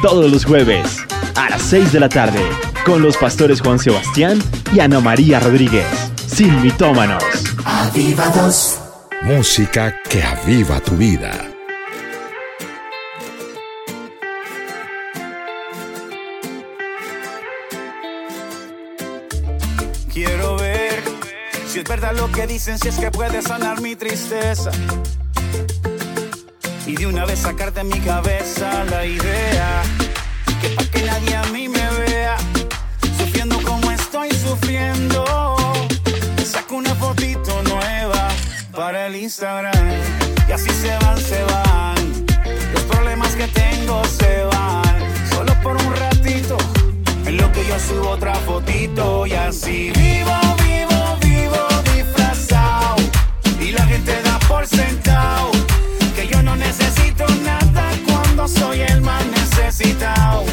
Todos 0.00 0.30
los 0.30 0.44
jueves 0.44 0.98
a 1.34 1.50
las 1.50 1.62
6 1.62 1.92
de 1.92 2.00
la 2.00 2.08
tarde 2.08 2.48
con 2.84 3.02
los 3.02 3.16
pastores 3.16 3.60
Juan 3.60 3.78
Sebastián 3.80 4.38
y 4.72 4.78
Ana 4.80 5.00
María 5.00 5.40
Rodríguez. 5.40 6.11
Sin 6.34 6.62
mitómanos. 6.62 7.22
Avivados. 7.62 8.80
Música 9.20 9.94
que 10.08 10.22
aviva 10.22 10.80
tu 10.80 10.96
vida. 10.96 11.30
Quiero 20.10 20.56
ver 20.56 21.02
si 21.68 21.80
es 21.80 21.84
verdad 21.84 22.14
lo 22.16 22.32
que 22.32 22.46
dicen, 22.46 22.78
si 22.78 22.88
es 22.88 22.96
que 22.96 23.10
puede 23.10 23.42
sanar 23.42 23.82
mi 23.82 23.94
tristeza. 23.94 24.70
Y 26.86 26.96
de 26.96 27.06
una 27.06 27.26
vez 27.26 27.40
sacar 27.40 27.74
de 27.74 27.84
mi 27.84 28.00
cabeza 28.00 28.84
la 28.84 29.04
idea 29.04 29.82
que 30.62 30.68
para 30.70 30.90
que 30.90 31.02
nadie 31.02 31.36
a 31.36 31.44
mí 31.52 31.61
para 38.72 39.06
el 39.06 39.16
Instagram 39.16 39.72
y 40.48 40.52
así 40.52 40.70
se 40.70 40.96
van, 40.98 41.18
se 41.18 41.42
van. 41.44 42.26
Los 42.72 42.82
problemas 42.84 43.34
que 43.34 43.46
tengo 43.48 44.02
se 44.04 44.44
van 44.44 44.98
solo 45.30 45.54
por 45.62 45.76
un 45.76 45.96
ratito. 45.96 46.56
En 47.26 47.36
lo 47.36 47.50
que 47.52 47.64
yo 47.66 47.78
subo 47.78 48.10
otra 48.10 48.34
fotito 48.34 49.26
y 49.26 49.32
así 49.32 49.92
vivo, 49.96 50.36
vivo, 50.64 51.16
vivo 51.20 51.66
disfrazado. 51.94 52.96
Y 53.60 53.72
la 53.72 53.84
gente 53.86 54.20
da 54.22 54.38
por 54.48 54.66
sentado 54.66 55.50
que 56.16 56.26
yo 56.26 56.42
no 56.42 56.56
necesito 56.56 57.26
nada 57.44 57.90
cuando 58.06 58.48
soy 58.48 58.80
el 58.80 59.00
más 59.00 59.24
necesitado. 59.26 60.44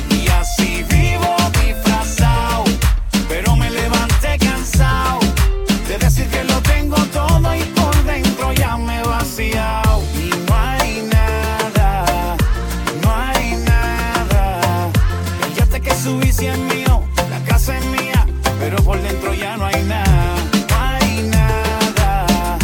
La 17.30 17.39
casa 17.47 17.78
es 17.78 17.86
mía, 17.86 18.26
pero 18.60 18.78
por 18.84 19.01
dentro 19.01 19.34
ya 19.34 19.57
no 19.57 19.66
hay 19.66 19.84
nada. 19.84 20.36
No 20.70 20.76
hay 20.78 21.22
nada, 21.24 22.57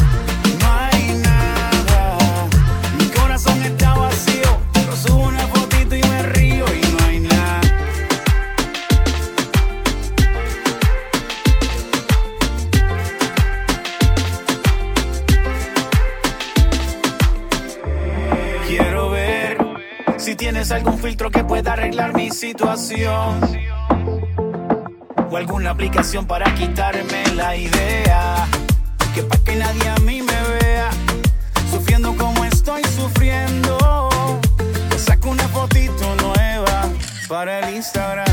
no 0.59 0.73
hay 0.73 1.13
nada. 1.21 2.17
Mi 2.97 3.05
corazón 3.09 3.61
está 3.63 3.93
vacío, 3.93 4.57
pero 4.73 4.95
subo 4.95 5.27
una 5.27 5.47
fotito 5.47 5.95
y 5.95 6.01
me 6.01 6.23
río 6.23 6.65
y 6.73 6.81
no 6.91 7.05
hay 7.05 7.19
nada. 7.19 7.61
Quiero 18.67 19.09
ver 19.09 19.57
si 20.17 20.35
tienes 20.35 20.71
algún 20.71 20.97
filtro 20.99 21.29
que 21.31 21.43
pueda 21.43 21.73
arreglar 21.73 22.13
mi 22.13 22.29
situación. 22.31 23.64
Alguna 25.37 25.71
aplicación 25.71 26.25
para 26.25 26.53
quitarme 26.55 27.23
la 27.35 27.57
idea. 27.57 28.47
Que 29.13 29.21
pa' 29.21 29.37
que 29.39 29.55
nadie 29.55 29.87
a 29.89 29.97
mí 29.97 30.21
me 30.21 30.41
vea. 30.59 30.89
Sufriendo 31.69 32.15
como 32.15 32.45
estoy 32.45 32.81
sufriendo. 32.95 33.77
Saco 34.97 35.29
una 35.29 35.47
fotito 35.49 36.15
nueva 36.21 36.87
para 37.27 37.59
el 37.59 37.75
Instagram. 37.75 38.25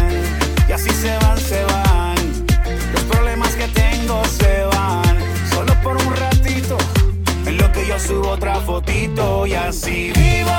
Y 0.68 0.72
así 0.72 0.90
se 0.90 1.16
van, 1.18 1.38
se 1.38 1.64
van. 1.64 2.16
Los 2.92 3.03
problemas 3.03 3.50
que 3.57 3.66
tengo 3.68 4.22
se 4.24 4.62
van. 4.64 5.18
Solo 5.50 5.74
por 5.82 5.96
un 5.96 6.16
ratito. 6.16 6.78
En 7.46 7.59
lo 7.59 7.70
que 7.72 7.84
yo 7.84 7.98
subo 7.98 8.28
otra 8.30 8.55
fotito. 8.61 9.44
Y 9.46 9.55
así 9.55 10.12
vivo, 10.14 10.50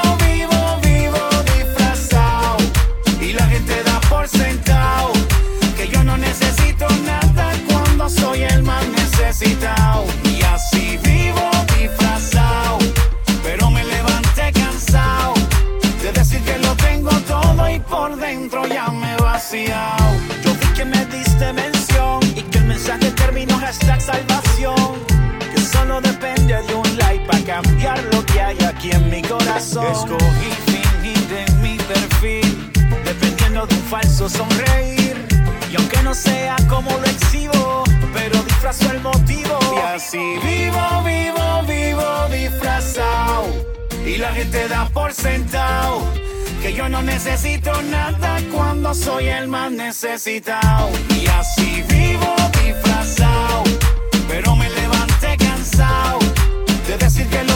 lo 28.11 28.25
que 28.25 28.41
hay 28.41 28.57
aquí 28.63 28.91
en 28.91 29.09
mi 29.09 29.21
corazón. 29.21 29.85
Escogí 29.91 30.49
fingir 30.65 31.45
en 31.45 31.61
mi 31.61 31.77
perfil, 31.77 32.71
dependiendo 33.03 33.65
de 33.67 33.75
un 33.75 33.83
falso 33.83 34.29
sonreír. 34.29 35.27
Y 35.71 35.75
aunque 35.75 36.01
no 36.01 36.13
sea 36.13 36.55
como 36.69 36.89
lo 36.89 37.05
exhibo, 37.05 37.83
pero 38.13 38.41
disfrazo 38.43 38.91
el 38.91 39.01
motivo. 39.01 39.59
Y 39.75 39.79
así 39.95 40.39
vivo, 40.43 41.03
vivo, 41.03 41.63
vivo 41.67 42.27
disfrazado. 42.31 43.47
Y 44.05 44.17
la 44.17 44.31
gente 44.33 44.67
da 44.67 44.87
por 44.89 45.13
sentado 45.13 46.07
que 46.61 46.73
yo 46.73 46.87
no 46.87 47.01
necesito 47.01 47.81
nada 47.83 48.39
cuando 48.53 48.93
soy 48.93 49.27
el 49.27 49.47
más 49.49 49.71
necesitado. 49.71 50.89
Y 51.09 51.27
así 51.27 51.83
vivo 51.89 52.33
disfrazado, 52.63 53.63
pero 54.29 54.55
me 54.55 54.69
levanté 54.69 55.35
cansado 55.37 56.19
de 56.87 56.97
decir 56.97 57.27
que 57.27 57.43
lo 57.43 57.52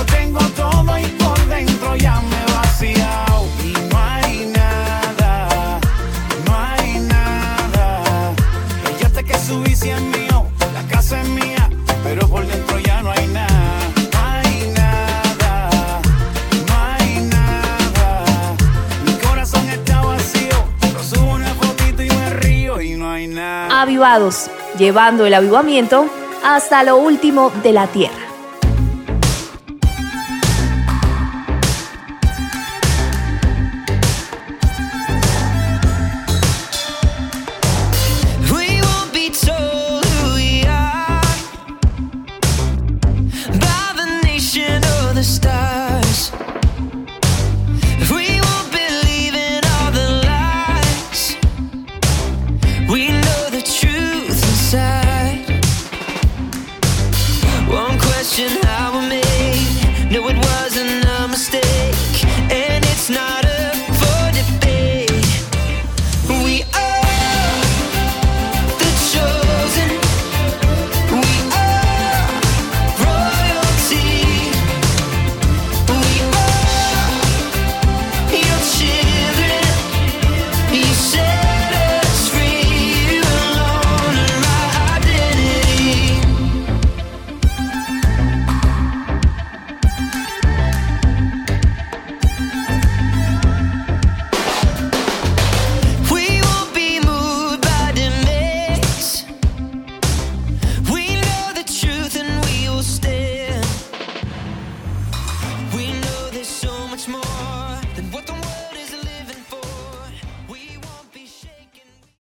llevando 24.77 25.25
el 25.25 25.33
avivamiento 25.33 26.07
hasta 26.43 26.83
lo 26.83 26.97
último 26.97 27.51
de 27.63 27.73
la 27.73 27.87
tierra. 27.87 28.26